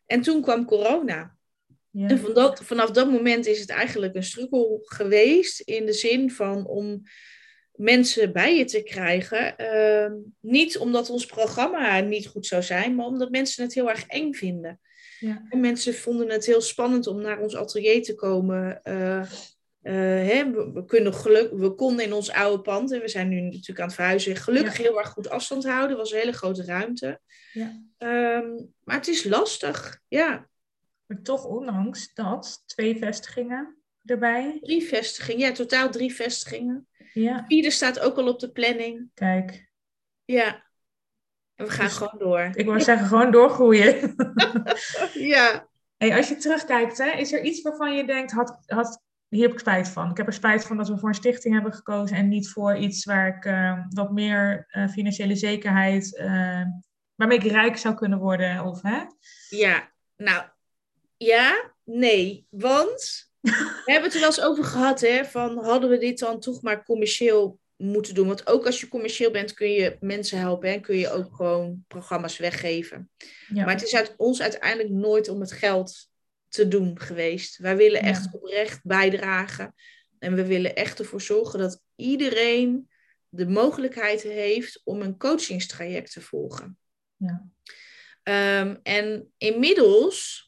En 0.06 0.20
toen 0.20 0.42
kwam 0.42 0.64
corona. 0.64 1.36
ja. 1.90 2.08
En 2.08 2.18
van 2.18 2.34
dat, 2.34 2.64
vanaf 2.64 2.90
dat 2.90 3.10
moment 3.10 3.46
is 3.46 3.60
het 3.60 3.70
eigenlijk 3.70 4.14
een 4.14 4.22
struggle 4.24 4.78
geweest 4.82 5.60
in 5.60 5.86
de 5.86 5.92
zin 5.92 6.30
van 6.30 6.66
om 6.66 7.02
mensen 7.76 8.32
bij 8.32 8.56
je 8.56 8.64
te 8.64 8.82
krijgen. 8.82 9.56
Ehm, 9.56 10.12
niet 10.40 10.78
omdat 10.78 11.10
ons 11.10 11.26
programma 11.26 12.00
niet 12.00 12.26
goed 12.26 12.46
zou 12.46 12.62
zijn, 12.62 12.94
maar 12.94 13.06
omdat 13.06 13.30
mensen 13.30 13.62
het 13.62 13.74
heel 13.74 13.88
erg 13.88 14.06
eng 14.06 14.32
vinden. 14.32 14.80
Ja. 15.18 15.46
En 15.48 15.60
mensen 15.60 15.94
vonden 15.94 16.28
het 16.28 16.46
heel 16.46 16.60
spannend 16.60 17.06
om 17.06 17.20
naar 17.20 17.40
ons 17.40 17.56
atelier 17.56 18.02
te 18.02 18.14
komen. 18.14 18.82
Eh, 18.82 19.20
eh, 19.20 20.28
hè, 20.28 20.50
we, 20.50 20.70
we 20.72 20.84
kunnen 20.84 21.14
geluk, 21.14 21.52
we 21.52 21.74
konden 21.74 22.04
in 22.04 22.12
ons 22.12 22.30
oude 22.30 22.62
pand, 22.62 22.92
en 22.92 23.00
we 23.00 23.08
zijn 23.08 23.28
nu 23.28 23.40
natuurlijk 23.40 23.80
aan 23.80 23.86
het 23.86 23.94
verhuizen, 23.94 24.36
gelukkig 24.36 24.76
Ja. 24.76 24.82
heel 24.82 24.98
erg 24.98 25.08
goed 25.08 25.28
afstand 25.28 25.64
houden. 25.64 25.88
Het 25.88 25.98
was 25.98 26.12
een 26.12 26.18
hele 26.18 26.32
grote 26.32 26.64
ruimte. 26.64 27.20
Ja. 27.52 27.82
Ehm, 27.98 28.50
maar 28.84 28.96
het 28.96 29.08
is 29.08 29.24
lastig, 29.24 30.00
ja. 30.08 30.48
Maar 31.06 31.22
toch, 31.22 31.44
ondanks 31.44 32.14
dat, 32.14 32.62
twee 32.66 32.96
vestigingen, 32.96 33.76
erbij. 34.04 34.58
Drie 34.60 34.82
vestigingen, 34.82 35.40
ja, 35.46 35.52
totaal 35.52 35.90
drie 35.90 36.14
vestigingen. 36.14 36.88
Ja. 37.22 37.44
Vierde 37.46 37.70
staat 37.70 38.00
ook 38.00 38.16
al 38.16 38.28
op 38.28 38.40
de 38.40 38.50
planning. 38.52 39.10
Kijk. 39.14 39.70
Ja. 40.24 40.64
En 41.54 41.64
we 41.64 41.70
gaan 41.70 41.84
Dus- 41.84 41.96
gewoon 41.96 42.18
door. 42.18 42.50
Ik 42.54 42.66
wou 42.66 42.80
zeggen, 42.80 43.06
gewoon 43.06 43.30
doorgroeien. 43.30 44.14
Ja. 45.12 45.68
Hey, 45.96 46.16
als 46.16 46.28
je 46.28 46.36
terugkijkt, 46.36 46.98
hè, 46.98 47.10
is 47.10 47.32
er 47.32 47.42
iets 47.42 47.62
waarvan 47.62 47.96
je 47.96 48.06
denkt, 48.06 48.32
had, 48.32 48.58
had, 48.66 49.02
hier 49.28 49.42
heb 49.42 49.52
ik 49.52 49.58
spijt 49.58 49.88
van. 49.88 50.10
Ik 50.10 50.16
heb 50.16 50.26
er 50.26 50.32
spijt 50.32 50.64
van 50.64 50.76
dat 50.76 50.88
we 50.88 50.98
voor 50.98 51.08
een 51.08 51.14
stichting 51.14 51.54
hebben 51.54 51.72
gekozen 51.72 52.16
en 52.16 52.28
niet 52.28 52.48
voor 52.48 52.76
iets 52.76 53.04
waar 53.04 53.36
ik 53.36 53.44
eh, 53.44 53.80
wat 53.88 54.12
meer 54.12 54.66
eh, 54.68 54.88
financiële 54.88 55.36
zekerheid, 55.36 56.16
eh, 56.16 56.62
waarmee 57.14 57.38
ik 57.38 57.50
rijk 57.50 57.76
zou 57.76 57.94
kunnen 57.94 58.18
worden. 58.18 58.64
Of, 58.64 58.82
hè? 58.82 59.02
Ja, 59.48 59.90
nou, 60.16 60.44
ja, 61.16 61.72
nee. 61.84 62.46
Want 62.50 63.25
we 63.84 63.92
hebben 63.92 64.04
het 64.04 64.14
er 64.14 64.20
wel 64.20 64.28
eens 64.28 64.40
over 64.40 64.64
gehad, 64.64 65.00
hè, 65.00 65.24
van 65.24 65.64
hadden 65.64 65.90
we 65.90 65.98
dit 65.98 66.18
dan 66.18 66.40
toch 66.40 66.62
maar 66.62 66.84
commercieel 66.84 67.58
moeten 67.76 68.14
doen? 68.14 68.26
Want 68.26 68.46
ook 68.46 68.66
als 68.66 68.80
je 68.80 68.88
commercieel 68.88 69.30
bent, 69.30 69.54
kun 69.54 69.70
je 69.70 69.96
mensen 70.00 70.38
helpen 70.38 70.68
en 70.68 70.80
kun 70.80 70.96
je 70.96 71.10
ook 71.10 71.34
gewoon 71.34 71.84
programma's 71.88 72.36
weggeven. 72.36 73.10
Ja. 73.54 73.64
Maar 73.64 73.74
het 73.74 73.82
is 73.84 73.94
uit 73.94 74.14
ons 74.16 74.42
uiteindelijk 74.42 74.90
nooit 74.90 75.28
om 75.28 75.40
het 75.40 75.52
geld 75.52 76.08
te 76.48 76.68
doen 76.68 77.00
geweest. 77.00 77.56
Wij 77.56 77.76
willen 77.76 78.02
Ja. 78.02 78.08
echt 78.08 78.28
oprecht 78.32 78.80
bijdragen. 78.82 79.74
En 80.18 80.34
we 80.34 80.46
willen 80.46 80.74
echt 80.74 80.98
ervoor 80.98 81.20
zorgen 81.20 81.58
dat 81.58 81.80
iedereen 81.96 82.88
de 83.28 83.46
mogelijkheid 83.46 84.22
heeft 84.22 84.80
om 84.84 85.00
een 85.02 85.18
coachingstraject 85.18 86.12
te 86.12 86.20
volgen. 86.20 86.78
Ja. 87.16 87.46
Ehm, 88.22 88.76
en 88.82 89.32
inmiddels, 89.38 90.45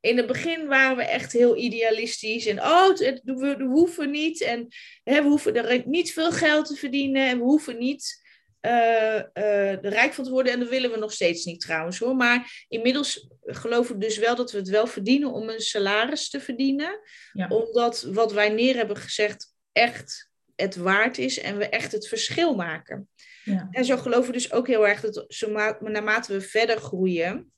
in 0.00 0.16
het 0.16 0.26
begin 0.26 0.66
waren 0.66 0.96
we 0.96 1.02
echt 1.02 1.32
heel 1.32 1.56
idealistisch. 1.56 2.46
En 2.46 2.60
oh, 2.60 2.88
het, 2.88 3.20
we, 3.24 3.56
we 3.56 3.64
hoeven 3.64 4.10
niet. 4.10 4.40
En 4.40 4.68
hè, 5.04 5.22
we 5.22 5.28
hoeven 5.28 5.54
er 5.54 5.82
niet 5.86 6.12
veel 6.12 6.32
geld 6.32 6.66
te 6.66 6.74
verdienen. 6.74 7.28
En 7.28 7.38
we 7.38 7.44
hoeven 7.44 7.78
niet 7.78 8.28
eh, 8.60 9.18
eh, 9.18 9.82
rijk 9.82 10.12
van 10.12 10.24
te 10.24 10.30
worden. 10.30 10.52
En 10.52 10.60
dat 10.60 10.68
willen 10.68 10.90
we 10.90 10.98
nog 10.98 11.12
steeds 11.12 11.44
niet 11.44 11.60
trouwens 11.60 11.98
hoor. 11.98 12.16
Maar 12.16 12.64
inmiddels 12.68 13.28
geloven 13.42 13.94
we 13.94 14.00
dus 14.00 14.18
wel 14.18 14.36
dat 14.36 14.52
we 14.52 14.58
het 14.58 14.68
wel 14.68 14.86
verdienen 14.86 15.32
om 15.32 15.48
een 15.48 15.60
salaris 15.60 16.30
te 16.30 16.40
verdienen. 16.40 17.00
Ja. 17.32 17.48
Omdat 17.48 18.02
wat 18.02 18.32
wij 18.32 18.48
neer 18.48 18.76
hebben 18.76 18.96
gezegd 18.96 19.54
echt 19.72 20.30
het 20.56 20.76
waard 20.76 21.18
is. 21.18 21.40
En 21.40 21.56
we 21.56 21.68
echt 21.68 21.92
het 21.92 22.08
verschil 22.08 22.54
maken. 22.54 23.08
Ja. 23.44 23.68
En 23.70 23.84
zo 23.84 23.96
geloven 23.96 24.26
we 24.26 24.32
dus 24.32 24.52
ook 24.52 24.66
heel 24.66 24.88
erg 24.88 25.00
dat 25.00 25.24
zo 25.28 25.50
ma- 25.50 25.78
naarmate 25.80 26.32
we 26.32 26.40
verder 26.40 26.76
groeien, 26.76 27.52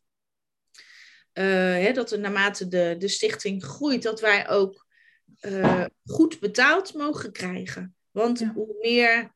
hè, 1.33 1.93
dat 1.93 2.11
er 2.13 2.19
naarmate 2.19 2.69
de, 2.69 2.95
de 2.99 3.09
stichting 3.09 3.65
groeit, 3.65 4.03
dat 4.03 4.21
wij 4.21 4.49
ook 4.49 4.87
eh, 5.39 5.85
goed 6.05 6.41
betaald 6.41 6.95
mogen 6.95 7.33
krijgen. 7.33 7.95
Want 8.11 8.39
Ja. 8.39 8.53
hoe, 8.55 8.77
meer, 8.81 9.33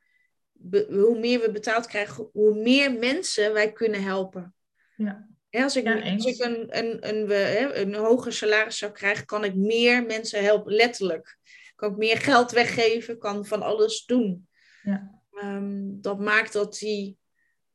be- 0.53 0.87
hoe 0.91 1.19
meer 1.19 1.41
we 1.41 1.51
betaald 1.51 1.87
krijgen, 1.87 2.29
hoe 2.33 2.55
meer 2.55 2.93
mensen 2.93 3.53
wij 3.53 3.73
kunnen 3.73 4.03
helpen. 4.03 4.55
Ja. 4.97 5.29
Hè, 5.51 5.63
als 5.63 5.77
ik, 5.77 5.85
Ja, 5.85 6.13
als 6.13 6.25
ik 6.25 6.45
een, 6.45 6.79
een, 6.79 7.09
een, 7.09 7.29
hè, 7.31 7.75
een 7.75 7.95
hoger 7.95 8.33
salaris 8.33 8.79
zou 8.79 8.93
krijgen, 8.93 9.27
kan 9.27 9.45
ik 9.45 9.55
meer 9.55 10.05
mensen 10.07 10.45
helpen, 10.45 10.73
letterlijk. 10.73 11.39
Kan 11.75 11.91
ik 11.91 11.97
meer 11.97 12.19
geld 12.19 12.51
weggeven, 12.51 13.19
kan 13.19 13.47
van 13.47 13.63
alles 13.63 14.05
doen. 14.05 14.49
Ja. 14.83 15.23
Ehm, 15.33 15.81
dat 16.01 16.19
maakt 16.19 16.53
dat 16.53 16.79
die 16.79 17.17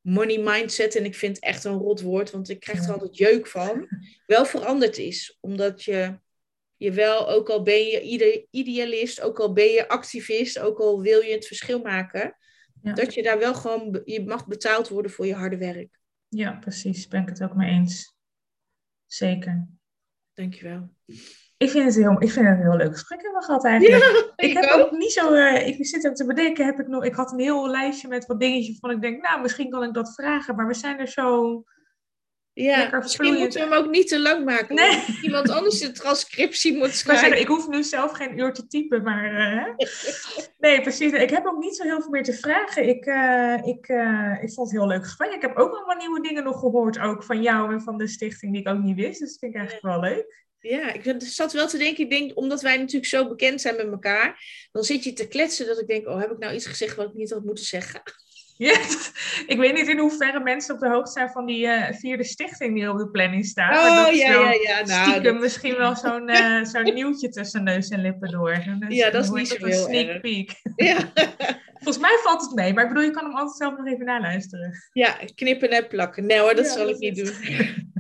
money 0.02 0.38
mindset, 0.44 0.96
en 0.96 1.06
ik 1.06 1.16
vind 1.16 1.36
het 1.36 1.46
echt 1.46 1.64
een 1.64 1.78
rot 1.78 2.02
woord, 2.02 2.32
want 2.32 2.50
ik 2.50 2.60
krijg 2.60 2.84
er 2.86 2.94
altijd 2.94 3.18
jeuk 3.18 3.48
van, 3.48 3.88
wel 4.26 4.46
veranderd 4.46 4.98
is. 4.98 5.38
Omdat 5.40 5.84
je, 5.84 6.20
je 6.78 6.92
wel, 6.92 7.30
ook 7.30 7.50
al 7.50 7.62
ben 7.64 7.86
je 7.86 8.02
ide- 8.02 8.46
idealist, 8.50 9.22
ook 9.22 9.40
al 9.40 9.54
ben 9.54 9.68
je 9.72 9.88
activist, 9.88 10.60
ook 10.60 10.80
al 10.80 11.02
wil 11.02 11.22
je 11.22 11.32
het 11.34 11.48
verschil 11.48 11.82
maken, 11.82 12.38
Ja. 12.82 12.94
dat 12.94 13.14
je 13.14 13.24
daar 13.24 13.40
wel 13.40 13.54
gewoon, 13.56 14.02
je 14.06 14.26
mag 14.26 14.48
betaald 14.48 14.88
worden 14.90 15.12
voor 15.12 15.26
je 15.26 15.34
harde 15.36 15.58
werk. 15.58 16.00
ja, 16.30 16.52
precies. 16.52 17.08
Ben 17.08 17.22
ik 17.22 17.30
het 17.30 17.44
ook 17.44 17.56
mee 17.56 17.70
eens. 17.72 18.16
Zeker. 19.06 19.68
Dankjewel. 20.34 20.90
Ik 21.62 21.70
vind 21.70 21.86
het, 21.86 21.96
heel, 21.96 22.22
ik 22.22 22.32
vind 22.32 22.48
het 22.48 22.58
een 22.58 22.64
heel 22.64 22.78
leuk 22.78 22.92
gesprek 22.94 23.22
hebben 23.22 23.40
we 23.40 23.46
gehad 23.46 23.66
eigenlijk. 23.66 24.04
Ja, 24.36 24.46
ik 24.48 24.54
heb 24.54 24.70
ook 24.80 24.92
niet 24.92 25.12
zo, 25.12 25.34
eh, 25.34 25.68
ik 25.68 25.86
zit 25.86 26.08
ook 26.08 26.16
te 26.16 26.26
bedenken, 26.26 26.66
heb 26.66 26.80
ik 26.80 26.88
nog, 26.88 27.04
ik 27.04 27.16
had 27.16 27.32
een 27.32 27.40
heel 27.40 27.70
lijstje 27.70 28.08
met 28.08 28.26
wat 28.26 28.40
dingetjes 28.40 28.80
van 28.80 28.92
ik 28.92 29.02
denk, 29.02 29.22
nou, 29.22 29.42
misschien 29.42 29.70
kan 29.70 29.84
ik 29.84 29.94
dat 29.94 30.14
vragen, 30.14 30.56
maar 30.56 30.68
we 30.68 30.74
zijn 30.74 31.00
er 31.00 31.08
zo, 31.08 31.64
Ja, 32.54 32.90
misschien 32.98 33.26
vloeiend. 33.26 33.40
moeten 33.40 33.70
we 33.70 33.76
hem 33.76 33.84
ook 33.84 33.92
niet 33.92 34.08
te 34.08 34.20
lang 34.20 34.46
maken. 34.46 34.76
Nee. 34.76 35.04
Iemand 35.22 35.50
anders 35.50 35.80
de 35.80 35.92
transcriptie 35.92 36.78
moet 36.78 36.94
schrijven. 36.94 37.40
ik 37.40 37.48
hoef 37.48 37.68
nu 37.68 37.84
zelf 37.84 38.12
geen 38.12 38.40
uur 38.40 38.54
te 38.54 38.68
typen, 38.68 39.04
maar 39.04 39.36
hè? 39.36 39.86
nee, 40.58 40.82
precies. 40.82 41.12
Ik 41.12 41.30
heb 41.30 41.46
ook 41.46 41.60
niet 41.60 41.76
zo 41.76 41.84
heel 41.84 42.02
veel 42.02 42.12
meer 42.12 42.24
te 42.24 42.34
vragen. 42.34 42.88
Ik, 42.88 43.06
eh, 43.06 43.58
ik, 43.64 43.88
eh, 43.88 44.44
ik 44.44 44.54
vond 44.54 44.72
het 44.72 44.80
heel 44.80 44.88
leuk 44.88 45.04
gesprek. 45.04 45.34
Ik 45.34 45.42
heb 45.42 45.58
ook 45.58 45.74
allemaal 45.76 45.98
nieuwe 45.98 46.22
dingen 46.22 46.44
nog 46.44 46.60
gehoord, 46.60 47.00
ook 47.00 47.24
van 47.24 47.42
jou 47.42 47.74
en 47.74 47.82
van 47.82 47.98
de 47.98 48.08
stichting 48.08 48.52
die 48.52 48.62
ik 48.62 48.68
ook 48.68 48.84
niet 48.84 48.96
wist, 48.96 49.20
dus 49.20 49.30
dat 49.30 49.40
vind 49.40 49.54
ik 49.54 49.60
eigenlijk 49.60 49.88
wel 49.88 50.00
leuk. 50.00 50.50
Ja, 50.62 50.94
ik 50.94 51.14
zat 51.18 51.54
wel 51.54 51.68
te 51.68 51.78
denken, 51.78 52.04
ik 52.04 52.10
denk, 52.10 52.38
omdat 52.38 52.62
wij 52.62 52.78
natuurlijk 52.78 53.06
zo 53.06 53.28
bekend 53.28 53.62
zijn 53.62 53.76
met 53.76 53.92
elkaar, 53.92 54.44
dan 54.72 54.84
zit 54.84 55.04
je 55.04 55.14
te 55.14 55.28
kletsen 55.28 55.66
dat 55.68 55.80
ik 55.80 55.88
denk, 55.88 56.08
oh, 56.08 56.20
heb 56.20 56.32
ik 56.32 56.38
nou 56.38 56.54
iets 56.54 56.66
gezegd 56.66 56.96
wat 56.96 57.08
ik 57.08 57.14
niet 57.14 57.32
had 57.32 57.44
moeten 57.44 57.66
zeggen? 57.66 58.02
Ja, 58.58 58.80
ik 59.48 59.58
weet 59.58 59.74
niet 59.74 59.88
in 59.88 59.98
hoeverre 59.98 60.40
mensen 60.40 60.74
op 60.76 60.80
de 60.82 60.90
hoogte 60.90 61.12
zijn 61.12 61.30
van 61.30 61.46
die 61.46 61.68
eh, 61.68 61.94
vierde 61.98 62.24
stichting 62.24 62.76
die 62.76 62.90
op 62.90 62.98
de 62.98 63.10
planning 63.10 63.46
staat. 63.46 63.72
maar 63.72 63.96
dat 63.96 64.08
Oh, 64.08 64.14
is 64.14 64.20
ja, 64.20 64.30
wel 64.32 64.42
ja, 64.44 64.52
ja. 64.52 64.86
Nou, 64.86 65.10
stiekem 65.10 65.32
dat- 65.34 65.42
misschien 65.42 65.78
wel 65.78 65.96
zo'n 65.96 66.30
eh, 66.30 66.64
zo'n 66.74 66.94
nieuwtje 66.94 67.30
tussen 67.30 67.64
neus 67.64 67.90
en 67.90 68.02
lippen 68.02 68.32
door. 68.32 68.64
Ja, 68.90 69.10
dat 69.10 69.24
is 69.24 69.30
niet 69.30 69.48
zo 69.48 69.66
heel 69.66 69.84
sneak 69.86 70.08
erg. 70.08 70.22
peek. 70.22 70.52
ja. 70.76 71.12
Volgens 71.74 71.98
mij 72.04 72.18
valt 72.24 72.42
het 72.42 72.54
mee, 72.56 72.74
maar 72.74 72.84
ik 72.84 72.90
bedoel, 72.90 73.04
je 73.04 73.12
kan 73.12 73.24
hem 73.26 73.36
altijd 73.36 73.58
zelf 73.58 73.78
nog 73.78 73.88
even 73.88 74.06
naluisteren. 74.06 74.74
ja, 74.94 75.18
knippen 75.36 75.70
en 75.70 75.88
plakken. 75.88 76.26
Nee 76.26 76.40
hoor, 76.40 76.56
dat 76.56 76.66
Ja, 76.66 76.72
zal 76.72 76.86
dat 76.86 76.96
ik 76.96 77.00
niet 77.00 77.18
is- 77.18 77.40
doen. 77.42 77.91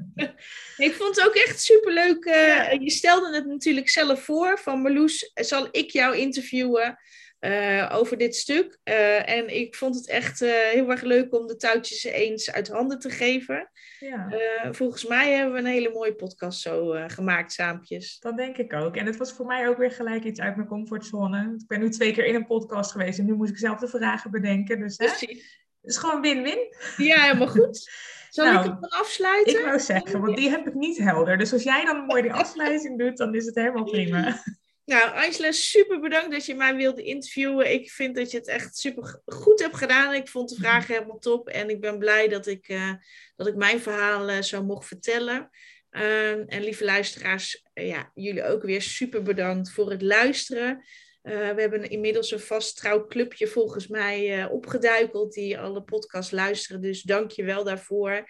Ik 0.78 0.93
vond 0.93 1.15
het 1.15 1.26
ook 1.28 1.36
echt 1.36 1.61
superleuk. 1.61 2.26
eh 2.26 2.72
Je 2.80 2.89
stelde 2.91 3.36
het 3.36 3.45
natuurlijk 3.45 3.89
zelf 3.89 4.24
voor. 4.24 4.59
Van 4.59 4.82
Marloes, 4.82 5.32
zal 5.34 5.67
ik 5.72 5.89
jou 5.89 6.17
interviewen 6.17 6.97
eh, 7.39 7.89
over 7.93 8.17
dit 8.17 8.36
stuk? 8.36 8.78
Eh, 8.84 9.30
en 9.30 9.55
ik 9.55 9.76
vond 9.76 9.95
het 9.95 10.07
echt 10.07 10.39
heel 10.39 10.89
erg 10.89 11.01
leuk 11.01 11.34
om 11.34 11.47
de 11.47 11.55
touwtjes 11.55 12.03
eens 12.03 12.51
uit 12.51 12.67
handen 12.67 12.99
te 12.99 13.09
geven. 13.09 13.72
Ja, 13.99 14.30
volgens 14.72 15.05
mij 15.05 15.32
hebben 15.32 15.53
we 15.53 15.59
een 15.59 15.65
hele 15.65 15.91
mooie 15.93 16.15
podcast 16.15 16.61
zo 16.61 16.95
gemaakt, 17.07 17.51
saampjes. 17.51 18.19
dat 18.19 18.38
denk 18.38 18.57
ik 18.57 18.74
ook. 18.74 18.95
En 18.95 19.05
het 19.05 19.17
was 19.17 19.32
voor 19.32 19.45
mij 19.45 19.67
ook 19.67 19.78
weer 19.78 19.91
gelijk 19.91 20.24
iets 20.24 20.39
uit 20.39 20.55
mijn 20.55 20.67
comfortzone. 20.67 21.55
Ik 21.59 21.67
ben 21.67 21.80
nu 21.80 21.89
twee 21.89 22.13
keer 22.13 22.26
in 22.26 22.36
een 22.36 22.45
podcast 22.45 22.91
geweest 22.91 23.19
en 23.19 23.26
nu 23.26 23.34
moest 23.34 23.51
ik 23.51 23.57
zelf 23.57 23.80
de 23.80 23.88
vragen 23.88 24.32
bedenken. 24.32 24.80
Dus 24.80 24.97
hè, 24.97 25.05
het 25.05 25.17
Precies. 25.17 25.59
is 25.82 25.97
gewoon 25.97 26.22
win-win. 26.22 26.76
Ja, 26.97 27.22
helemaal 27.22 27.47
goed. 27.47 27.89
Zal 28.32 28.45
Nou, 28.45 28.57
ik 28.57 28.63
hem 28.63 28.77
dan 28.82 28.89
afsluiten? 28.89 29.59
Ik 29.59 29.65
wou 29.65 29.79
zeggen, 29.79 30.21
want 30.21 30.38
die 30.38 30.49
heb 30.49 30.67
ik 30.67 30.73
niet 30.73 30.97
helder. 30.97 31.38
Dus 31.38 31.53
als 31.53 31.63
jij 31.63 31.86
dan 31.86 32.05
mooi 32.05 32.21
die 32.21 32.34
afsluiting 32.43 32.99
doet, 32.99 33.17
dan 33.17 33.36
is 33.36 33.45
het 33.45 33.55
helemaal 33.55 33.84
prima. 33.84 34.43
Nou, 34.86 35.15
Angela, 35.15 35.51
super 35.51 35.99
bedankt 35.99 36.32
dat 36.32 36.45
je 36.45 36.55
mij 36.55 36.75
wilde 36.75 37.03
interviewen. 37.03 37.71
Ik 37.71 37.91
vind 37.91 38.15
dat 38.15 38.32
je 38.32 38.38
het 38.38 38.47
echt 38.47 38.77
super 38.77 39.21
goed 39.25 39.59
hebt 39.59 39.77
gedaan. 39.77 40.13
Ik 40.13 40.27
vond 40.27 40.49
de 40.49 40.55
vragen 40.55 40.93
helemaal 40.93 41.19
top. 41.19 41.47
En 41.47 41.69
ik 41.69 41.82
ben 41.82 41.99
blij 41.99 42.27
dat 42.27 42.47
ik, 42.47 42.67
eh, 42.67 42.93
dat 43.36 43.47
ik 43.47 43.55
mijn 43.55 43.79
verhaal 43.79 44.29
eh, 44.29 44.41
zo 44.41 44.63
mocht 44.63 44.88
vertellen. 44.88 45.49
Ehm, 45.89 46.43
en 46.47 46.63
lieve 46.63 46.86
luisteraars, 46.86 47.65
eh, 47.73 47.88
ja, 47.88 48.11
jullie 48.13 48.43
ook 48.43 48.63
weer 48.63 48.82
super 48.82 49.21
bedankt 49.21 49.71
voor 49.71 49.91
het 49.91 50.01
luisteren. 50.01 50.84
Eh, 51.22 51.49
we 51.53 51.61
hebben 51.61 51.89
inmiddels 51.89 52.32
een 52.32 52.39
vast 52.39 52.78
trouw 52.78 53.07
clubje 53.07 53.47
volgens 53.47 53.88
mij 53.88 54.41
eh, 54.41 54.51
opgeduikeld 54.51 55.34
die 55.34 55.59
alle 55.59 55.84
podcasts 55.84 56.32
luisteren. 56.32 56.82
Dus 56.82 57.01
dank 57.01 57.32
je 57.32 57.43
wel 57.43 57.63
daarvoor. 57.63 58.30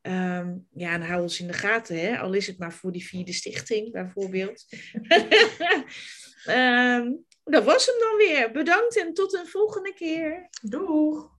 Ehm, 0.00 0.54
ja, 0.74 0.92
en 0.92 1.02
hou 1.02 1.22
ons 1.22 1.40
in 1.40 1.46
de 1.46 1.52
gaten, 1.52 2.00
hè? 2.00 2.18
al 2.18 2.32
is 2.32 2.46
het 2.46 2.58
maar 2.58 2.72
voor 2.72 2.92
die 2.92 3.06
vierde 3.06 3.32
stichting 3.32 3.92
bijvoorbeeld. 3.92 4.64
Ehm, 6.44 7.12
dat 7.44 7.64
was 7.64 7.86
hem 7.86 7.98
dan 7.98 8.16
weer. 8.16 8.52
Bedankt 8.52 8.98
en 8.98 9.14
tot 9.14 9.34
een 9.34 9.46
volgende 9.46 9.94
keer. 9.94 10.48
Doeg! 10.62 11.30